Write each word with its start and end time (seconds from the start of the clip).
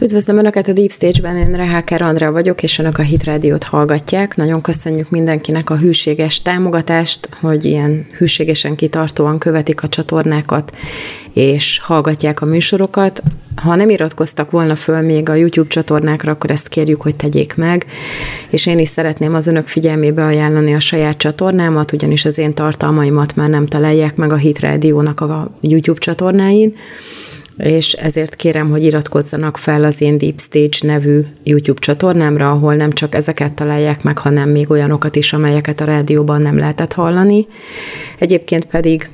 Üdvözlöm 0.00 0.38
Önöket 0.38 0.68
a 0.68 0.72
Deep 0.72 0.90
Stage-ben, 0.90 1.36
én 1.36 1.56
Reháker 1.56 2.02
Andrea 2.02 2.32
vagyok, 2.32 2.62
és 2.62 2.78
Önök 2.78 2.98
a 2.98 3.02
Hit 3.02 3.24
Rádiót 3.24 3.64
hallgatják. 3.64 4.36
Nagyon 4.36 4.60
köszönjük 4.60 5.10
mindenkinek 5.10 5.70
a 5.70 5.76
hűséges 5.76 6.42
támogatást, 6.42 7.28
hogy 7.40 7.64
ilyen 7.64 8.06
hűségesen 8.16 8.74
kitartóan 8.76 9.38
követik 9.38 9.82
a 9.82 9.88
csatornákat, 9.88 10.76
és 11.32 11.78
hallgatják 11.78 12.40
a 12.40 12.46
műsorokat. 12.46 13.22
Ha 13.56 13.74
nem 13.74 13.90
iratkoztak 13.90 14.50
volna 14.50 14.74
föl 14.74 15.00
még 15.00 15.28
a 15.28 15.34
YouTube 15.34 15.68
csatornákra, 15.68 16.32
akkor 16.32 16.50
ezt 16.50 16.68
kérjük, 16.68 17.02
hogy 17.02 17.16
tegyék 17.16 17.54
meg, 17.56 17.86
és 18.50 18.66
én 18.66 18.78
is 18.78 18.88
szeretném 18.88 19.34
az 19.34 19.46
Önök 19.46 19.66
figyelmébe 19.66 20.24
ajánlani 20.24 20.74
a 20.74 20.80
saját 20.80 21.16
csatornámat, 21.16 21.92
ugyanis 21.92 22.24
az 22.24 22.38
én 22.38 22.54
tartalmaimat 22.54 23.36
már 23.36 23.48
nem 23.48 23.66
találják 23.66 24.16
meg 24.16 24.32
a 24.32 24.36
Hit 24.36 24.60
Rádiónak 24.60 25.20
a 25.20 25.50
YouTube 25.60 25.98
csatornáin, 25.98 26.74
és 27.58 27.92
ezért 27.92 28.36
kérem, 28.36 28.70
hogy 28.70 28.84
iratkozzanak 28.84 29.58
fel 29.58 29.84
az 29.84 30.00
én 30.00 30.18
Deep 30.18 30.40
Stage 30.40 30.78
nevű 30.82 31.20
YouTube 31.42 31.80
csatornámra, 31.80 32.50
ahol 32.50 32.74
nem 32.74 32.92
csak 32.92 33.14
ezeket 33.14 33.52
találják 33.52 34.02
meg, 34.02 34.18
hanem 34.18 34.48
még 34.48 34.70
olyanokat 34.70 35.16
is, 35.16 35.32
amelyeket 35.32 35.80
a 35.80 35.84
rádióban 35.84 36.42
nem 36.42 36.58
lehetett 36.58 36.92
hallani. 36.92 37.46
Egyébként 38.18 38.64
pedig 38.64 39.10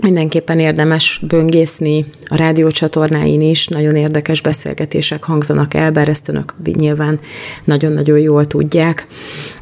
Mindenképpen 0.00 0.58
érdemes 0.58 1.20
böngészni 1.28 2.04
a 2.28 2.36
rádiócsatornáin 2.36 3.40
is, 3.40 3.66
nagyon 3.66 3.94
érdekes 3.94 4.40
beszélgetések 4.40 5.24
hangzanak 5.24 5.74
el, 5.74 5.90
bár 5.90 6.08
ezt 6.08 6.28
önök 6.28 6.54
nyilván 6.74 7.20
nagyon-nagyon 7.64 8.18
jól 8.18 8.46
tudják. 8.46 9.06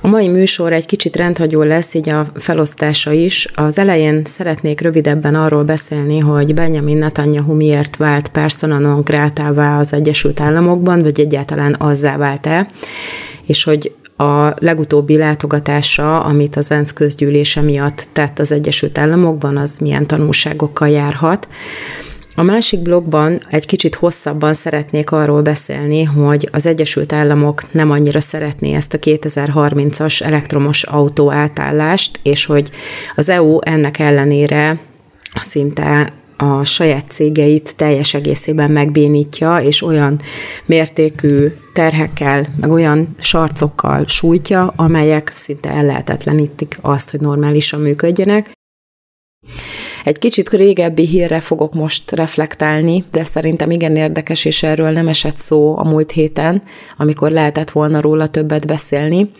A 0.01 0.09
mai 0.09 0.29
műsor 0.29 0.73
egy 0.73 0.87
kicsit 0.87 1.17
rendhagyó 1.17 1.63
lesz, 1.63 1.95
így 1.95 2.09
a 2.09 2.27
felosztása 2.35 3.13
is. 3.13 3.49
Az 3.55 3.79
elején 3.79 4.23
szeretnék 4.25 4.81
rövidebben 4.81 5.35
arról 5.35 5.65
beszélni, 5.65 6.19
hogy 6.19 6.55
Benjamin 6.55 6.97
Netanyahu 6.97 7.55
miért 7.55 7.97
vált 7.97 8.29
persona 8.29 8.79
non 8.79 9.01
grátává 9.01 9.79
az 9.79 9.93
Egyesült 9.93 10.41
Államokban, 10.41 11.03
vagy 11.03 11.21
egyáltalán 11.21 11.77
azzá 11.79 12.17
vált-e, 12.17 12.69
és 13.47 13.65
hogy 13.65 13.93
a 14.17 14.55
legutóbbi 14.59 15.17
látogatása, 15.17 16.21
amit 16.21 16.57
az 16.57 16.71
ENSZ 16.71 16.93
közgyűlése 16.93 17.61
miatt 17.61 18.09
tett 18.13 18.39
az 18.39 18.53
Egyesült 18.53 18.99
Államokban, 18.99 19.57
az 19.57 19.79
milyen 19.79 20.07
tanulságokkal 20.07 20.89
járhat. 20.89 21.49
A 22.37 22.43
másik 22.43 22.81
blogban 22.81 23.43
egy 23.51 23.67
kicsit 23.67 23.95
hosszabban 23.95 24.53
szeretnék 24.53 25.11
arról 25.11 25.43
beszélni, 25.43 26.03
hogy 26.03 26.49
az 26.53 26.67
Egyesült 26.67 27.13
Államok 27.13 27.73
nem 27.73 27.91
annyira 27.91 28.21
szeretné 28.21 28.75
ezt 28.75 28.95
a 28.95 28.99
2030-as 28.99 30.23
elektromos 30.23 30.83
autó 30.83 31.33
átállást, 31.33 32.21
és 32.23 32.45
hogy 32.45 32.71
az 33.15 33.29
EU 33.29 33.59
ennek 33.61 33.99
ellenére 33.99 34.79
szinte 35.35 36.13
a 36.37 36.65
saját 36.65 37.11
cégeit 37.11 37.77
teljes 37.77 38.15
egészében 38.15 38.71
megbénítja, 38.71 39.59
és 39.59 39.83
olyan 39.83 40.21
mértékű 40.65 41.53
terhekkel, 41.73 42.47
meg 42.61 42.71
olyan 42.71 43.15
sarcokkal 43.19 44.05
sújtja, 44.07 44.73
amelyek 44.77 45.31
szinte 45.33 45.71
ellehetetlenítik 45.71 46.79
azt, 46.81 47.11
hogy 47.11 47.21
normálisan 47.21 47.81
működjenek. 47.81 48.51
Egy 50.05 50.19
kicsit 50.19 50.51
régebbi 50.51 51.07
hírre 51.07 51.41
fogok 51.41 51.75
most 51.75 52.11
reflektálni, 52.11 53.05
de 53.11 53.25
szerintem 53.25 53.71
igen 53.71 53.97
érdekes, 53.97 54.45
és 54.45 54.63
erről 54.63 54.91
nem 54.91 55.09
esett 55.09 55.37
szó 55.37 55.79
a 55.79 55.85
múlt 55.85 56.11
héten, 56.11 56.63
amikor 56.97 57.31
lehetett 57.31 57.71
volna 57.71 58.01
róla 58.01 58.27
többet 58.27 58.67
beszélni. 58.67 59.31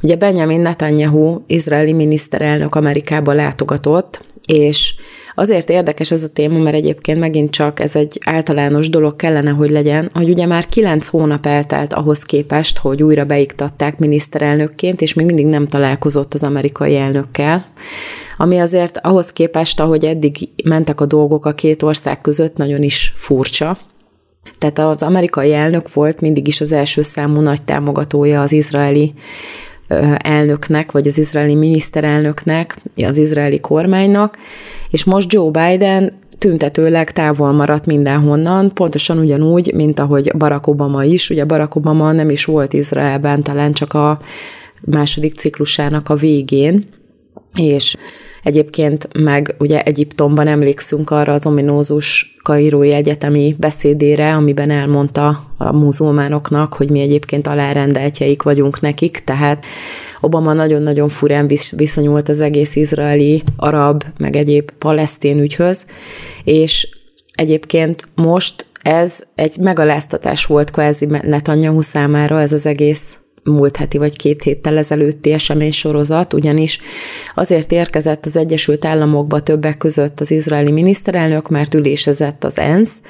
Ugye 0.00 0.16
Benjamin 0.16 0.60
Netanyahu, 0.60 1.40
izraeli 1.46 1.92
miniszterelnök 1.92 2.74
Amerikába 2.74 3.32
látogatott, 3.32 4.24
és 4.46 4.94
Azért 5.34 5.70
érdekes 5.70 6.10
ez 6.10 6.24
a 6.24 6.32
téma, 6.32 6.58
mert 6.58 6.76
egyébként 6.76 7.18
megint 7.18 7.50
csak 7.50 7.80
ez 7.80 7.96
egy 7.96 8.20
általános 8.24 8.88
dolog 8.88 9.16
kellene, 9.16 9.50
hogy 9.50 9.70
legyen, 9.70 10.10
hogy 10.14 10.28
ugye 10.28 10.46
már 10.46 10.66
kilenc 10.66 11.08
hónap 11.08 11.46
eltelt 11.46 11.92
ahhoz 11.92 12.22
képest, 12.22 12.78
hogy 12.78 13.02
újra 13.02 13.24
beiktatták 13.24 13.98
miniszterelnökként, 13.98 15.00
és 15.00 15.14
még 15.14 15.26
mindig 15.26 15.46
nem 15.46 15.66
találkozott 15.66 16.34
az 16.34 16.42
amerikai 16.42 16.96
elnökkel, 16.96 17.66
ami 18.36 18.58
azért 18.58 18.98
ahhoz 19.02 19.32
képest, 19.32 19.80
ahogy 19.80 20.04
eddig 20.04 20.48
mentek 20.64 21.00
a 21.00 21.06
dolgok 21.06 21.46
a 21.46 21.54
két 21.54 21.82
ország 21.82 22.20
között, 22.20 22.56
nagyon 22.56 22.82
is 22.82 23.12
furcsa. 23.16 23.78
Tehát 24.58 24.78
az 24.78 25.02
amerikai 25.02 25.52
elnök 25.52 25.92
volt 25.92 26.20
mindig 26.20 26.46
is 26.46 26.60
az 26.60 26.72
első 26.72 27.02
számú 27.02 27.40
nagy 27.40 27.62
támogatója 27.62 28.40
az 28.40 28.52
izraeli 28.52 29.12
elnöknek, 30.16 30.92
vagy 30.92 31.06
az 31.06 31.18
izraeli 31.18 31.54
miniszterelnöknek, 31.54 32.76
az 33.06 33.16
izraeli 33.16 33.60
kormánynak, 33.60 34.36
és 34.90 35.04
most 35.04 35.32
Joe 35.32 35.50
Biden 35.50 36.12
tüntetőleg 36.38 37.12
távol 37.12 37.52
maradt 37.52 37.86
mindenhonnan, 37.86 38.74
pontosan 38.74 39.18
ugyanúgy, 39.18 39.72
mint 39.74 39.98
ahogy 39.98 40.32
Barack 40.36 40.66
Obama 40.66 41.04
is. 41.04 41.30
Ugye 41.30 41.44
Barack 41.44 41.74
Obama 41.74 42.12
nem 42.12 42.30
is 42.30 42.44
volt 42.44 42.72
Izraelben, 42.72 43.42
talán 43.42 43.72
csak 43.72 43.92
a 43.92 44.18
második 44.80 45.34
ciklusának 45.34 46.08
a 46.08 46.14
végén, 46.14 46.84
és 47.54 47.96
Egyébként 48.42 49.08
meg 49.18 49.54
ugye 49.58 49.82
Egyiptomban 49.82 50.46
emlékszünk 50.46 51.10
arra 51.10 51.32
az 51.32 51.46
ominózus 51.46 52.36
kairói 52.42 52.92
egyetemi 52.92 53.54
beszédére, 53.58 54.34
amiben 54.34 54.70
elmondta 54.70 55.44
a 55.58 55.72
muzulmánoknak, 55.72 56.74
hogy 56.74 56.90
mi 56.90 57.00
egyébként 57.00 57.46
alárendeltjeik 57.46 58.42
vagyunk 58.42 58.80
nekik, 58.80 59.18
tehát 59.24 59.64
Obama 60.20 60.52
nagyon-nagyon 60.52 61.08
furán 61.08 61.50
viszonyult 61.76 62.28
az 62.28 62.40
egész 62.40 62.76
izraeli, 62.76 63.42
arab, 63.56 64.04
meg 64.18 64.36
egyéb 64.36 64.70
palesztén 64.70 65.38
ügyhöz, 65.38 65.86
és 66.44 66.88
egyébként 67.32 68.08
most 68.14 68.66
ez 68.82 69.22
egy 69.34 69.56
megaláztatás 69.58 70.46
volt 70.46 70.70
kvázi 70.70 71.06
Netanyahu 71.06 71.80
számára 71.80 72.40
ez 72.40 72.52
az 72.52 72.66
egész 72.66 73.21
múlt 73.44 73.76
heti 73.76 73.98
vagy 73.98 74.16
két 74.16 74.42
héttel 74.42 74.76
ezelőtti 74.76 75.32
esemény 75.32 75.72
sorozat, 75.72 76.32
ugyanis 76.32 76.80
azért 77.34 77.72
érkezett 77.72 78.24
az 78.26 78.36
Egyesült 78.36 78.84
Államokba 78.84 79.40
többek 79.40 79.76
között 79.76 80.20
az 80.20 80.30
izraeli 80.30 80.70
miniszterelnök, 80.70 81.48
mert 81.48 81.74
ülésezett 81.74 82.44
az 82.44 82.58
ENSZ, 82.58 83.02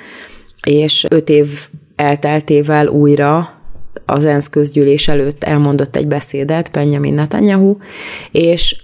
és 0.66 1.06
öt 1.09 1.28
év 1.28 1.69
elteltével 1.97 2.87
újra 2.87 3.60
az 4.06 4.25
ENSZ 4.25 4.48
közgyűlés 4.48 5.09
előtt 5.09 5.44
elmondott 5.44 5.97
egy 5.97 6.06
beszédet 6.06 6.70
Benjamin 6.72 7.14
Netanyahu, 7.14 7.76
és 8.31 8.76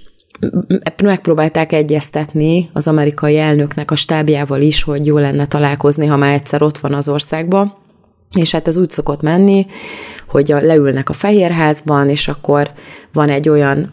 megpróbálták 1.03 1.73
egyeztetni 1.73 2.71
az 2.73 2.89
amerikai 2.89 3.39
elnöknek 3.39 3.91
a 3.91 3.95
stábjával 3.95 4.61
is, 4.61 4.83
hogy 4.83 5.07
jó 5.07 5.19
lenne 5.19 5.47
találkozni, 5.47 6.07
ha 6.07 6.17
már 6.17 6.35
egyszer 6.35 6.63
ott 6.63 6.79
van 6.79 6.95
az 6.95 7.09
országban, 7.09 7.73
és 8.35 8.53
hát 8.53 8.67
ez 8.67 8.79
úgy 8.79 8.91
szokott 8.91 9.23
menni, 9.23 9.67
hogy 10.29 10.53
a, 10.53 10.61
leülnek 10.61 11.09
a 11.09 11.13
Fehérházban, 11.13 12.09
és 12.09 12.29
akkor 12.29 12.71
van 13.13 13.29
egy 13.29 13.49
olyan 13.49 13.93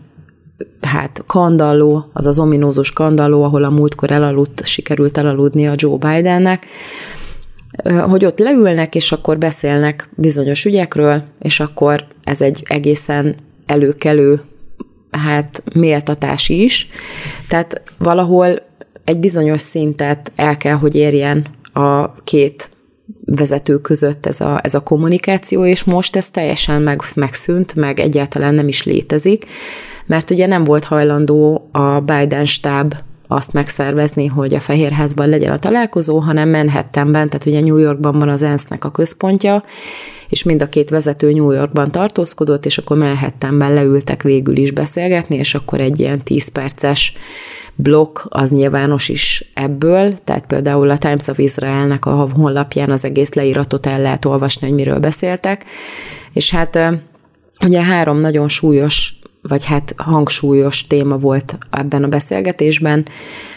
hát 0.81 1.23
kandalló, 1.28 2.09
az 2.13 2.25
az 2.25 2.40
ominózus 2.40 2.91
kandalló, 2.91 3.44
ahol 3.44 3.63
a 3.63 3.69
múltkor 3.69 4.12
elaludt, 4.12 4.66
sikerült 4.66 5.18
elaludni 5.18 5.68
a 5.68 5.73
Joe 5.75 5.97
Bidennek, 5.97 6.66
hogy 8.09 8.25
ott 8.25 8.40
leülnek, 8.40 8.96
és 8.96 9.12
akkor 9.12 9.38
beszélnek 9.38 10.09
bizonyos 10.16 10.66
ügyekről, 10.66 11.23
és 11.40 11.59
akkor 11.59 12.06
ez 12.23 12.41
egy 12.41 12.63
egészen 12.67 13.35
előkelő 13.66 14.41
hát 15.12 15.63
méltatás 15.73 16.50
is. 16.50 16.90
Tehát 17.47 17.81
valahol 17.97 18.62
egy 19.03 19.19
bizonyos 19.19 19.62
szintet 19.62 20.31
el 20.35 20.57
kell, 20.57 20.75
hogy 20.75 20.96
érjen 20.96 21.47
a 21.73 22.13
két 22.23 22.69
vezető 23.25 23.78
között 23.78 24.25
ez 24.25 24.41
a, 24.41 24.59
ez 24.63 24.75
a 24.75 24.80
kommunikáció, 24.80 25.66
és 25.66 25.84
most 25.84 26.16
ez 26.16 26.30
teljesen 26.30 26.81
meg, 26.81 27.02
megszűnt, 27.16 27.75
meg 27.75 28.00
egyáltalán 28.00 28.53
nem 28.53 28.68
is 28.68 28.84
létezik, 28.84 29.46
mert 30.06 30.30
ugye 30.30 30.46
nem 30.46 30.63
volt 30.63 30.84
hajlandó 30.84 31.69
a 31.72 32.00
Biden 32.00 32.46
stáb 32.46 32.94
azt 33.28 33.53
megszervezni, 33.53 34.25
hogy 34.25 34.53
a 34.53 34.59
Fehérházban 34.59 35.30
legyen 35.30 35.52
a 35.52 35.58
találkozó, 35.58 36.19
hanem 36.19 36.50
Manhattanben, 36.50 37.30
tehát 37.30 37.46
ugye 37.46 37.62
New 37.62 37.78
Yorkban 37.78 38.19
van 38.19 38.30
az 38.30 38.41
ENSZ-nek 38.41 38.85
a 38.85 38.91
központja, 38.91 39.64
és 40.30 40.44
mind 40.44 40.61
a 40.61 40.70
két 40.70 40.90
vezető 40.90 41.32
New 41.32 41.52
Yorkban 41.52 41.91
tartózkodott, 41.91 42.66
és 42.66 42.78
akkor 42.78 42.97
Manhattanben 42.97 43.73
leültek 43.73 44.23
végül 44.23 44.58
is 44.58 44.72
beszélgetni, 44.72 45.35
és 45.35 45.55
akkor 45.55 45.82
egy 45.82 45.99
ilyen 45.99 46.23
10 46.23 46.52
perces 46.52 47.14
blokk 47.75 48.19
az 48.29 48.49
nyilvános 48.49 49.09
is 49.09 49.51
ebből, 49.53 50.13
tehát 50.23 50.45
például 50.45 50.89
a 50.89 50.97
Times 50.97 51.27
of 51.27 51.37
Israelnek 51.37 52.05
a 52.05 52.29
honlapján 52.33 52.89
az 52.89 53.05
egész 53.05 53.33
leíratot 53.33 53.85
el 53.85 54.01
lehet 54.01 54.25
olvasni, 54.25 54.67
hogy 54.67 54.75
miről 54.75 54.99
beszéltek, 54.99 55.66
és 56.33 56.51
hát 56.51 56.79
ugye 57.66 57.81
három 57.81 58.17
nagyon 58.17 58.47
súlyos 58.47 59.19
vagy 59.47 59.66
hát 59.66 59.93
hangsúlyos 59.97 60.87
téma 60.87 61.17
volt 61.17 61.57
ebben 61.72 62.03
a 62.03 62.07
beszélgetésben, 62.07 63.05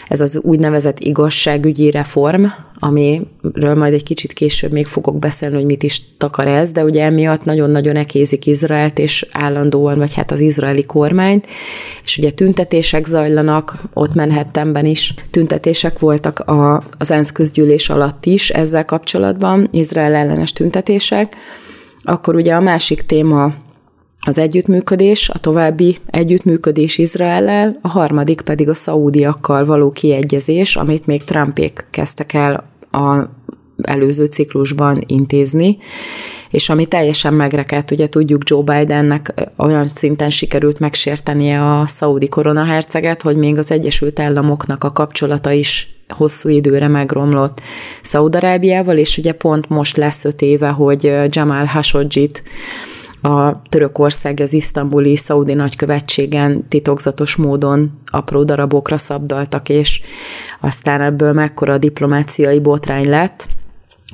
ez 0.09 0.21
az 0.21 0.39
úgynevezett 0.41 0.99
igazságügyi 0.99 1.91
reform, 1.91 2.45
amiről 2.79 3.75
majd 3.75 3.93
egy 3.93 4.03
kicsit 4.03 4.33
később 4.33 4.71
még 4.71 4.85
fogok 4.85 5.19
beszélni, 5.19 5.55
hogy 5.55 5.65
mit 5.65 5.83
is 5.83 6.01
takar 6.17 6.47
ez, 6.47 6.71
de 6.71 6.83
ugye 6.83 7.03
emiatt 7.03 7.45
nagyon-nagyon 7.45 7.95
ekézik 7.95 8.45
Izraelt, 8.45 8.99
és 8.99 9.25
állandóan, 9.31 9.97
vagy 9.97 10.13
hát 10.13 10.31
az 10.31 10.39
izraeli 10.39 10.85
kormányt, 10.85 11.47
és 12.03 12.17
ugye 12.17 12.31
tüntetések 12.31 13.05
zajlanak, 13.05 13.75
ott 13.93 14.15
Manhattanben 14.15 14.85
is 14.85 15.13
tüntetések 15.31 15.99
voltak 15.99 16.39
a, 16.39 16.83
az 16.97 17.11
ENSZ 17.11 17.31
közgyűlés 17.31 17.89
alatt 17.89 18.25
is 18.25 18.49
ezzel 18.49 18.85
kapcsolatban, 18.85 19.67
Izrael 19.71 20.13
ellenes 20.13 20.53
tüntetések, 20.53 21.35
akkor 22.01 22.35
ugye 22.35 22.53
a 22.53 22.59
másik 22.59 23.01
téma 23.01 23.53
az 24.25 24.39
együttműködés, 24.39 25.29
a 25.29 25.39
további 25.39 25.97
együttműködés 26.05 26.97
Izraellel, 26.97 27.77
a 27.81 27.87
harmadik 27.87 28.41
pedig 28.41 28.69
a 28.69 28.73
szaúdiakkal 28.73 29.65
való 29.65 29.89
kiegyezés, 29.89 30.75
amit 30.75 31.05
még 31.05 31.23
Trumpék 31.23 31.85
kezdtek 31.89 32.33
el 32.33 32.69
a 32.91 33.29
előző 33.81 34.25
ciklusban 34.25 35.03
intézni, 35.05 35.77
és 36.49 36.69
ami 36.69 36.85
teljesen 36.85 37.33
megrekedt, 37.33 37.91
ugye 37.91 38.07
tudjuk 38.07 38.49
Joe 38.49 38.63
Bidennek 38.63 39.51
olyan 39.57 39.85
szinten 39.85 40.29
sikerült 40.29 40.79
megsértenie 40.79 41.79
a 41.79 41.85
szaudi 41.85 42.27
koronaherceget, 42.27 43.21
hogy 43.21 43.35
még 43.35 43.57
az 43.57 43.71
Egyesült 43.71 44.19
Államoknak 44.19 44.83
a 44.83 44.91
kapcsolata 44.91 45.51
is 45.51 45.93
hosszú 46.07 46.49
időre 46.49 46.87
megromlott 46.87 47.61
Szaudarábiával, 48.01 48.97
és 48.97 49.17
ugye 49.17 49.31
pont 49.31 49.69
most 49.69 49.97
lesz 49.97 50.25
öt 50.25 50.41
éve, 50.41 50.69
hogy 50.69 51.03
Jamal 51.29 51.65
Khashoggi-t 51.65 52.43
a 53.21 53.61
Törökország 53.69 54.39
az 54.39 54.53
isztambuli 54.53 55.15
szaudi 55.15 55.53
nagykövetségen 55.53 56.67
titokzatos 56.67 57.35
módon 57.35 57.91
apró 58.05 58.43
darabokra 58.43 58.97
szabdaltak, 58.97 59.69
és 59.69 60.01
aztán 60.59 61.01
ebből 61.01 61.33
mekkora 61.33 61.77
diplomáciai 61.77 62.59
botrány 62.59 63.09
lett. 63.09 63.47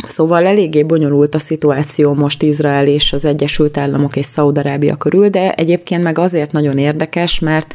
Szóval 0.08 0.46
eléggé 0.46 0.84
bonyolult 0.84 1.36
a 1.36 1.40
szituáció 1.40 2.14
most 2.14 2.44
Izrael 2.44 2.88
és 2.88 3.14
az 3.14 3.26
Egyesült 3.26 3.78
Államok 3.78 4.16
és 4.16 4.26
Szaudarábia 4.26 4.96
körül, 4.96 5.30
de 5.30 5.54
egyébként 5.54 6.04
meg 6.04 6.18
azért 6.18 6.52
nagyon 6.52 6.78
érdekes, 6.78 7.40
mert 7.40 7.74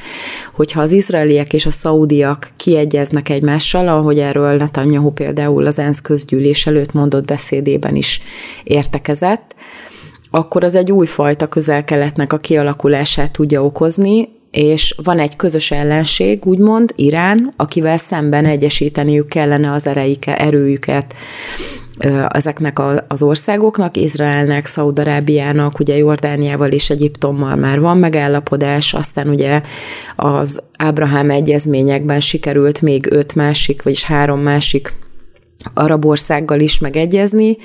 hogyha 0.54 0.80
az 0.80 0.92
izraeliek 0.92 1.52
és 1.52 1.66
a 1.66 1.70
szaudiak 1.70 2.50
kiegyeznek 2.56 3.28
egymással, 3.28 3.88
ahogy 3.88 4.18
erről 4.18 4.56
Netanyahu 4.56 5.10
például 5.10 5.66
az 5.66 5.78
ENSZ 5.78 6.00
közgyűlés 6.00 6.66
előtt 6.66 6.92
mondott 6.92 7.24
beszédében 7.24 7.96
is 7.96 8.20
értekezett, 8.64 9.54
akkor 10.30 10.64
az 10.64 10.76
egy 10.76 10.92
újfajta 10.92 11.46
közel-keletnek 11.46 12.32
a 12.32 12.38
kialakulását 12.38 13.32
tudja 13.32 13.64
okozni, 13.64 14.28
és 14.50 14.94
van 15.02 15.18
egy 15.18 15.36
közös 15.36 15.70
ellenség, 15.70 16.46
úgymond, 16.46 16.92
Irán, 16.96 17.52
akivel 17.56 17.96
szemben 17.96 18.44
egyesíteniük 18.44 19.28
kellene 19.28 19.72
az 19.72 19.86
ereike, 19.86 20.38
erőjüket 20.38 21.14
ezeknek 22.28 22.78
az 23.08 23.22
országoknak, 23.22 23.96
Izraelnek, 23.96 24.66
Szaudarábiának, 24.66 25.78
ugye 25.78 25.96
Jordániával 25.96 26.70
és 26.70 26.90
Egyiptommal 26.90 27.56
már 27.56 27.80
van 27.80 27.98
megállapodás, 27.98 28.94
aztán 28.94 29.28
ugye 29.28 29.60
az 30.16 30.62
Ábrahám 30.78 31.30
egyezményekben 31.30 32.20
sikerült 32.20 32.80
még 32.80 33.06
öt 33.10 33.34
másik, 33.34 33.82
vagyis 33.82 34.04
három 34.04 34.40
másik 34.40 34.92
arab 35.74 36.04
országgal 36.04 36.60
is 36.60 36.78
megegyezni. 36.78 37.56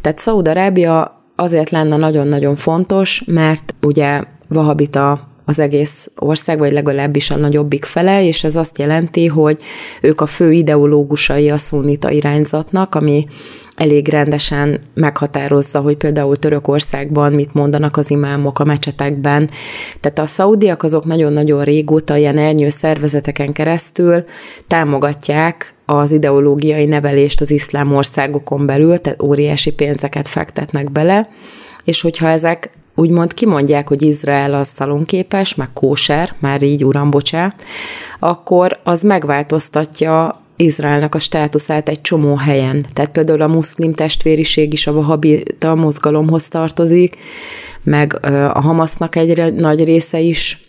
Tehát 0.00 0.18
Szaudarábia 0.18 1.23
azért 1.36 1.70
lenne 1.70 1.96
nagyon-nagyon 1.96 2.56
fontos, 2.56 3.22
mert 3.26 3.74
ugye 3.80 4.22
vahabita 4.48 5.32
az 5.44 5.58
egész 5.58 6.10
ország, 6.16 6.58
vagy 6.58 6.72
legalábbis 6.72 7.30
a 7.30 7.36
nagyobbik 7.36 7.84
fele, 7.84 8.26
és 8.26 8.44
ez 8.44 8.56
azt 8.56 8.78
jelenti, 8.78 9.26
hogy 9.26 9.58
ők 10.00 10.20
a 10.20 10.26
fő 10.26 10.52
ideológusai 10.52 11.50
a 11.50 11.56
szunnita 11.56 12.10
irányzatnak, 12.10 12.94
ami 12.94 13.26
elég 13.76 14.08
rendesen 14.08 14.80
meghatározza, 14.94 15.80
hogy 15.80 15.96
például 15.96 16.36
Törökországban 16.36 17.32
mit 17.32 17.54
mondanak 17.54 17.96
az 17.96 18.10
imámok 18.10 18.58
a 18.58 18.64
mecsetekben. 18.64 19.50
Tehát 20.00 20.18
a 20.18 20.26
szaudiak 20.26 20.82
azok 20.82 21.04
nagyon-nagyon 21.04 21.64
régóta 21.64 22.16
ilyen 22.16 22.38
ernyő 22.38 22.68
szervezeteken 22.68 23.52
keresztül 23.52 24.24
támogatják 24.66 25.73
az 25.86 26.12
ideológiai 26.12 26.84
nevelést 26.84 27.40
az 27.40 27.50
iszlám 27.50 27.94
országokon 27.94 28.66
belül, 28.66 28.98
tehát 28.98 29.22
óriási 29.22 29.72
pénzeket 29.72 30.28
fektetnek 30.28 30.92
bele, 30.92 31.28
és 31.84 32.00
hogyha 32.00 32.28
ezek 32.28 32.70
úgymond 32.94 33.34
kimondják, 33.34 33.88
hogy 33.88 34.02
Izrael 34.02 34.52
az 34.52 34.68
szalonképes, 34.68 35.54
meg 35.54 35.72
kóser, 35.72 36.34
már 36.38 36.62
így 36.62 36.84
uram, 36.84 37.10
bocsá, 37.10 37.54
akkor 38.18 38.80
az 38.84 39.02
megváltoztatja 39.02 40.34
Izraelnek 40.56 41.14
a 41.14 41.18
státuszát 41.18 41.88
egy 41.88 42.00
csomó 42.00 42.36
helyen. 42.36 42.86
Tehát 42.92 43.10
például 43.10 43.40
a 43.40 43.46
muszlim 43.46 43.92
testvériség 43.92 44.72
is 44.72 44.86
a 44.86 44.92
vahabita 44.92 45.74
mozgalomhoz 45.74 46.48
tartozik, 46.48 47.16
meg 47.84 48.24
a 48.52 48.60
Hamasznak 48.60 49.16
egy 49.16 49.54
nagy 49.54 49.84
része 49.84 50.20
is 50.20 50.64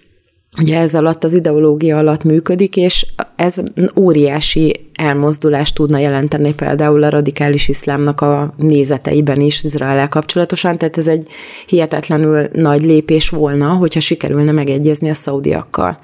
ugye 0.62 0.80
ez 0.80 0.96
alatt 0.96 1.24
az 1.24 1.34
ideológia 1.34 1.98
alatt 1.98 2.24
működik, 2.24 2.78
és 2.78 3.06
ez 3.36 3.64
óriási 3.96 4.90
elmozdulást 4.94 5.76
tudna 5.76 5.98
jelenteni 5.98 6.54
például 6.54 7.04
a 7.04 7.10
radikális 7.10 7.68
iszlámnak 7.68 8.22
a 8.22 8.54
nézeteiben 8.58 9.42
is 9.42 9.64
Izrael 9.64 10.08
kapcsolatosan, 10.08 10.78
tehát 10.78 10.98
ez 10.98 11.08
egy 11.08 11.28
hihetetlenül 11.68 12.48
nagy 12.54 12.84
lépés 12.84 13.30
volna, 13.30 13.68
hogyha 13.68 14.00
sikerülne 14.00 14.52
megegyezni 14.52 15.10
a 15.10 15.14
szaudiakkal. 15.14 15.98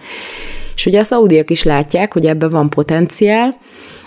És 0.75 0.85
ugye 0.85 0.99
a 0.99 1.03
szaudiak 1.03 1.49
is 1.49 1.63
látják, 1.63 2.13
hogy 2.13 2.25
ebben 2.25 2.49
van 2.49 2.69
potenciál, 2.69 3.57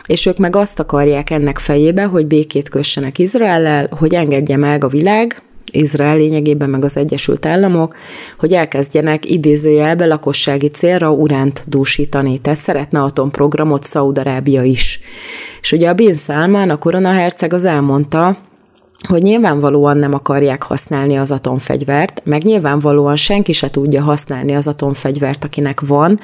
és 0.07 0.27
ők 0.27 0.39
meg 0.39 0.57
azt 0.57 0.81
akarják 0.81 1.31
ennek 1.31 1.59
fejébe, 1.59 2.03
hogy 2.05 2.27
békét 2.27 2.69
kössenek 2.69 3.19
Izraellel, 3.19 3.89
hogy 3.99 4.15
engedje 4.15 4.57
meg 4.57 4.85
a 4.85 4.89
világ, 4.89 5.43
Izrael 5.75 6.17
lényegében 6.17 6.71
meg 6.71 6.85
az 6.85 6.97
Egyesült 6.97 7.47
Államok, 7.47 7.97
hogy 8.39 8.53
elkezdjenek 8.53 9.31
idézőjelbe 9.31 10.07
lakossági 10.07 10.69
célra 10.69 11.11
uránt 11.11 11.65
dúsítani. 11.67 12.39
Tehát 12.39 12.59
szeretne 12.59 13.03
atomprogramot 13.03 13.85
Szaudarábia 13.85 14.63
is. 14.63 15.01
És 15.61 15.73
ugye 15.73 15.89
a 15.89 15.95
Bin 15.95 16.15
Salman, 16.15 16.71
a 16.71 16.79
koronaherceg 16.79 17.53
az 17.53 17.65
elmondta, 17.65 18.37
hogy 19.09 19.23
nyilvánvalóan 19.23 19.97
nem 19.97 20.15
akarják 20.15 20.63
használni 20.63 21.17
az 21.17 21.31
atomfegyvert, 21.31 22.23
meg 22.25 22.43
nyilvánvalóan 22.43 23.17
senki 23.17 23.53
se 23.53 23.71
tudja 23.71 24.03
használni 24.03 24.55
az 24.55 24.67
atomfegyvert, 24.67 25.45
akinek 25.45 25.81
van, 25.81 26.19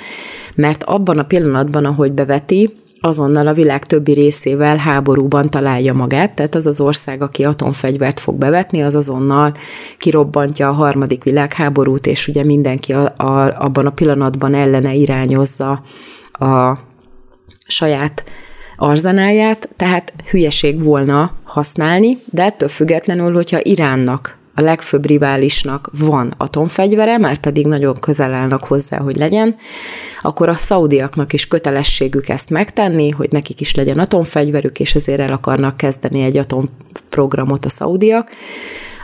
mert 0.55 0.83
abban 0.83 1.19
a 1.19 1.23
pillanatban, 1.23 1.85
ahogy 1.85 2.13
beveti, 2.13 2.73
azonnal 3.01 3.47
a 3.47 3.53
világ 3.53 3.87
többi 3.87 4.13
részével 4.13 4.77
háborúban 4.77 5.51
találja 5.51 5.93
magát, 5.93 6.35
tehát 6.35 6.55
az 6.55 6.67
az 6.67 6.81
ország, 6.81 7.23
aki 7.23 7.45
atomfegyvert 7.45 8.21
fog 8.21 8.35
bevetni, 8.35 8.83
az 8.83 8.95
azonnal 8.95 9.53
kirobbantja 9.99 10.69
a 10.69 10.73
harmadik 10.73 11.25
világháborút, 11.25 12.07
és 12.07 12.29
ugye 12.29 12.45
mindenki 12.45 12.93
a, 12.93 13.15
a, 13.17 13.63
abban 13.65 13.87
a 13.87 13.91
pillanatban 13.91 14.55
ellene 14.55 14.95
irányozza 14.95 15.83
a 16.33 16.79
saját 17.67 18.25
arzenáját, 18.77 19.69
tehát 19.77 20.13
hülyeség 20.31 20.83
volna 20.83 21.33
használni, 21.45 22.19
de 22.25 22.43
ettől 22.43 22.69
függetlenül, 22.69 23.35
hogyha 23.35 23.59
Iránnak 23.63 24.39
a 24.61 24.65
legfőbb 24.65 25.07
riválisnak 25.07 25.91
van 25.99 26.35
atomfegyvere, 26.37 27.19
már 27.19 27.39
pedig 27.39 27.67
nagyon 27.67 27.95
közel 28.01 28.33
állnak 28.33 28.65
hozzá, 28.65 28.99
hogy 28.99 29.17
legyen, 29.17 29.57
akkor 30.23 30.49
a 30.49 30.55
szaudiaknak 30.55 31.33
is 31.33 31.49
kötelességük 31.49 32.29
ezt 32.29 32.51
megtenni, 32.51 33.11
hogy 33.11 33.29
nekik 33.31 33.61
is 33.61 33.75
legyen 33.75 33.99
atomfegyverük, 33.99 34.81
és 34.81 34.95
ezért 34.95 35.21
el 35.21 35.33
akarnak 35.33 35.77
kezdeni 35.77 36.23
egy 36.23 36.37
atomprogramot 36.37 37.65
a 37.65 37.69
szaudiak, 37.69 38.31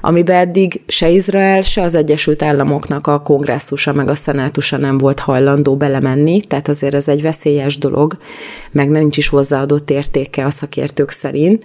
amiben 0.00 0.36
eddig 0.36 0.82
se 0.86 1.08
Izrael, 1.08 1.60
se 1.60 1.82
az 1.82 1.94
Egyesült 1.94 2.42
Államoknak 2.42 3.06
a 3.06 3.22
kongresszusa 3.22 3.92
meg 3.92 4.10
a 4.10 4.14
szenátusa 4.14 4.76
nem 4.76 4.98
volt 4.98 5.20
hajlandó 5.20 5.76
belemenni, 5.76 6.40
tehát 6.40 6.68
azért 6.68 6.94
ez 6.94 7.08
egy 7.08 7.22
veszélyes 7.22 7.78
dolog, 7.78 8.16
meg 8.70 8.88
nincs 8.88 9.16
is 9.16 9.28
hozzáadott 9.28 9.90
értéke 9.90 10.44
a 10.44 10.50
szakértők 10.50 11.10
szerint. 11.10 11.64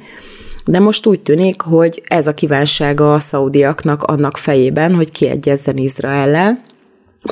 De 0.66 0.80
most 0.80 1.06
úgy 1.06 1.22
tűnik, 1.22 1.62
hogy 1.62 2.04
ez 2.08 2.28
a 2.28 2.34
kívánsága 2.34 3.14
a 3.14 3.20
szaudiaknak 3.20 4.04
annak 4.04 4.38
fejében, 4.38 4.96
hogy 4.96 5.12
kiegyezzen 5.12 5.78
Izraellel, 5.78 6.62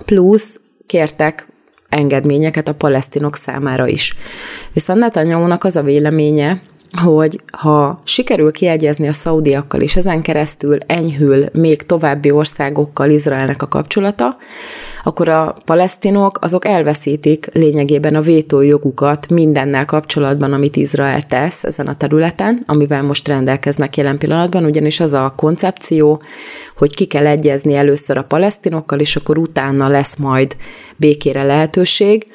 plusz 0.06 0.60
kértek 0.86 1.48
engedményeket 1.90 2.68
a 2.68 2.74
palesztinok 2.74 3.36
számára 3.36 3.88
is. 3.88 4.16
Viszont 4.74 5.00
netanyahu 5.00 5.56
az 5.60 5.76
a 5.76 5.82
véleménye, 5.82 6.62
hogy 7.02 7.42
ha 7.52 8.00
sikerül 8.04 8.52
kiegyezni 8.52 9.08
a 9.08 9.14
szaudiakkal, 9.14 9.82
és 9.82 9.96
ezen 9.96 10.22
keresztül 10.22 10.78
enyhül 10.86 11.46
még 11.54 11.82
további 11.82 12.32
országokkal 12.32 13.10
Izraelnek 13.10 13.62
a 13.62 13.68
kapcsolata, 13.68 14.38
akkor 15.04 15.30
a 15.30 15.56
palesztinok 15.66 16.38
azok 16.42 16.66
elveszítik 16.66 17.50
lényegében 17.54 18.16
a 18.16 18.22
vétójogukat 18.22 19.30
mindennel 19.30 19.86
kapcsolatban, 19.86 20.54
amit 20.54 20.76
Izrael 20.76 21.22
tesz 21.22 21.64
ezen 21.64 21.88
a 21.88 21.96
területen, 21.96 22.64
amivel 22.66 23.04
most 23.04 23.28
rendelkeznek 23.28 23.98
jelen 23.98 24.18
pillanatban, 24.18 24.66
ugyanis 24.66 25.00
az 25.00 25.14
a 25.14 25.34
koncepció, 25.38 26.22
hogy 26.78 26.96
ki 26.96 27.06
kell 27.06 27.28
egyezni 27.28 27.76
először 27.76 28.18
a 28.18 28.24
palesztinokkal, 28.24 29.00
és 29.00 29.16
akkor 29.16 29.38
utána 29.38 29.88
lesz 29.88 30.16
majd 30.16 30.56
békére 30.96 31.44
lehetőség, 31.44 32.28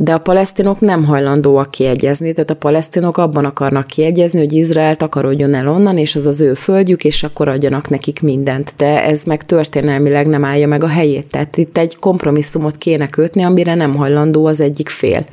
de 0.00 0.12
a 0.12 0.18
palesztinok 0.18 0.80
nem 0.80 1.04
hajlandóak 1.04 1.70
kiegyezni, 1.70 2.32
tehát 2.32 2.50
a 2.50 2.56
palesztinok 2.56 3.18
abban 3.18 3.44
akarnak 3.44 3.86
kiegyezni, 3.86 4.38
hogy 4.38 4.52
Izrael 4.52 4.96
takarodjon 4.96 5.54
el 5.54 5.68
onnan, 5.68 5.98
és 5.98 6.16
az 6.16 6.26
az 6.26 6.40
ő 6.40 6.54
földjük, 6.54 7.04
és 7.04 7.22
akkor 7.22 7.48
adjanak 7.48 7.88
nekik 7.88 8.22
mindent. 8.22 8.74
De 8.76 9.04
ez 9.04 9.24
meg 9.24 9.44
történelmileg 9.44 10.26
nem 10.26 10.44
állja 10.44 10.66
meg 10.66 10.82
a 10.82 10.88
helyét. 10.88 11.26
Tehát 11.26 11.56
itt 11.56 11.78
egy 11.78 11.96
kompromisszumot 11.98 12.76
kéne 12.76 13.08
kötni, 13.08 13.42
amire 13.42 13.74
nem 13.74 13.96
hajlandó 13.96 14.46
az 14.46 14.60
egyik 14.60 14.88
fél. 14.88 15.26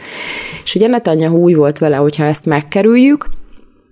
És 0.64 0.76
ugye 0.76 0.88
Netanyahu 0.88 1.38
úgy 1.38 1.56
volt 1.56 1.78
vele, 1.78 1.96
hogyha 1.96 2.24
ezt 2.24 2.46
megkerüljük, 2.46 3.30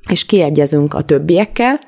és 0.09 0.25
kiegyezünk 0.25 0.93
a 0.93 1.01
többiekkel, 1.01 1.79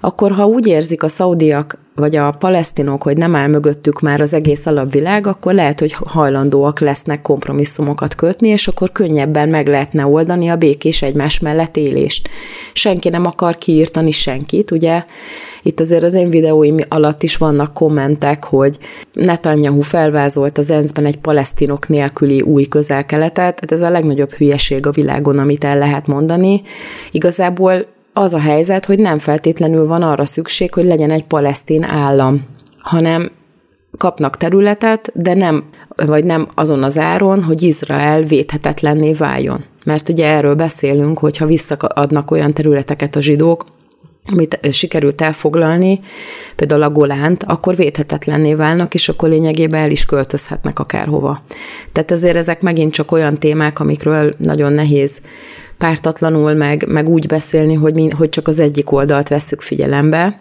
akkor 0.00 0.32
ha 0.32 0.46
úgy 0.46 0.66
érzik 0.66 1.02
a 1.02 1.08
szaudiak 1.08 1.78
vagy 1.96 2.16
a 2.16 2.30
palesztinok, 2.30 3.02
hogy 3.02 3.16
nem 3.16 3.34
áll 3.34 3.48
mögöttük 3.48 4.00
már 4.00 4.20
az 4.20 4.34
egész 4.34 4.66
alapvilág, 4.66 5.26
akkor 5.26 5.54
lehet, 5.54 5.80
hogy 5.80 5.92
hajlandóak 5.92 6.80
lesznek 6.80 7.22
kompromisszumokat 7.22 8.14
kötni, 8.14 8.48
és 8.48 8.68
akkor 8.68 8.92
könnyebben 8.92 9.48
meg 9.48 9.66
lehetne 9.68 10.06
oldani 10.06 10.48
a 10.48 10.56
békés 10.56 11.02
egymás 11.02 11.38
mellett 11.38 11.76
élést. 11.76 12.28
Senki 12.72 13.08
nem 13.08 13.24
akar 13.24 13.56
kiírtani 13.56 14.10
senkit, 14.10 14.70
ugye 14.70 15.04
itt 15.62 15.80
azért 15.80 16.02
az 16.02 16.14
én 16.14 16.30
videóim 16.30 16.76
alatt 16.88 17.22
is 17.22 17.36
vannak 17.36 17.72
kommentek, 17.72 18.44
hogy 18.44 18.78
Netanyahu 19.12 19.80
felvázolt 19.80 20.58
az 20.58 20.70
ENSZ-ben 20.70 21.06
egy 21.06 21.18
palesztinok 21.18 21.88
nélküli 21.88 22.40
új 22.40 22.64
közel-keletet, 22.64 23.34
tehát 23.34 23.72
ez 23.72 23.82
a 23.82 23.90
legnagyobb 23.90 24.32
hülyeség 24.32 24.86
a 24.86 24.90
világon, 24.90 25.38
amit 25.38 25.64
el 25.64 25.78
lehet 25.78 26.06
mondani. 26.06 26.62
Igazából 27.10 27.86
az 28.18 28.34
a 28.34 28.38
helyzet, 28.38 28.86
hogy 28.86 28.98
nem 28.98 29.18
feltétlenül 29.18 29.86
van 29.86 30.02
arra 30.02 30.24
szükség, 30.24 30.74
hogy 30.74 30.84
legyen 30.84 31.10
egy 31.10 31.24
palesztin 31.24 31.84
állam, 31.84 32.44
hanem 32.78 33.30
kapnak 33.98 34.36
területet, 34.36 35.12
de 35.14 35.34
nem, 35.34 35.64
vagy 35.88 36.24
nem 36.24 36.48
azon 36.54 36.82
az 36.82 36.98
áron, 36.98 37.42
hogy 37.42 37.62
Izrael 37.62 38.22
védhetetlenné 38.22 39.12
váljon. 39.12 39.64
Mert 39.84 40.08
ugye 40.08 40.26
erről 40.26 40.54
beszélünk, 40.54 41.18
hogyha 41.18 41.46
visszaadnak 41.46 42.30
olyan 42.30 42.52
területeket 42.52 43.16
a 43.16 43.20
zsidók, 43.20 43.64
amit 44.32 44.58
sikerült 44.70 45.20
elfoglalni, 45.20 46.00
például 46.56 46.82
a 46.82 46.90
Golánt, 46.90 47.42
akkor 47.42 47.76
védhetetlenné 47.76 48.54
válnak, 48.54 48.94
és 48.94 49.08
akkor 49.08 49.28
lényegében 49.28 49.82
el 49.82 49.90
is 49.90 50.04
költözhetnek 50.04 50.78
akárhova. 50.78 51.42
Tehát 51.92 52.10
ezért 52.10 52.36
ezek 52.36 52.60
megint 52.60 52.92
csak 52.92 53.12
olyan 53.12 53.38
témák, 53.38 53.80
amikről 53.80 54.32
nagyon 54.38 54.72
nehéz 54.72 55.20
pártatlanul, 55.78 56.54
meg, 56.54 56.86
meg 56.88 57.08
úgy 57.08 57.26
beszélni, 57.26 57.74
hogy, 57.74 57.94
mi, 57.94 58.08
hogy 58.10 58.28
csak 58.28 58.48
az 58.48 58.60
egyik 58.60 58.92
oldalt 58.92 59.28
vesszük 59.28 59.60
figyelembe. 59.60 60.40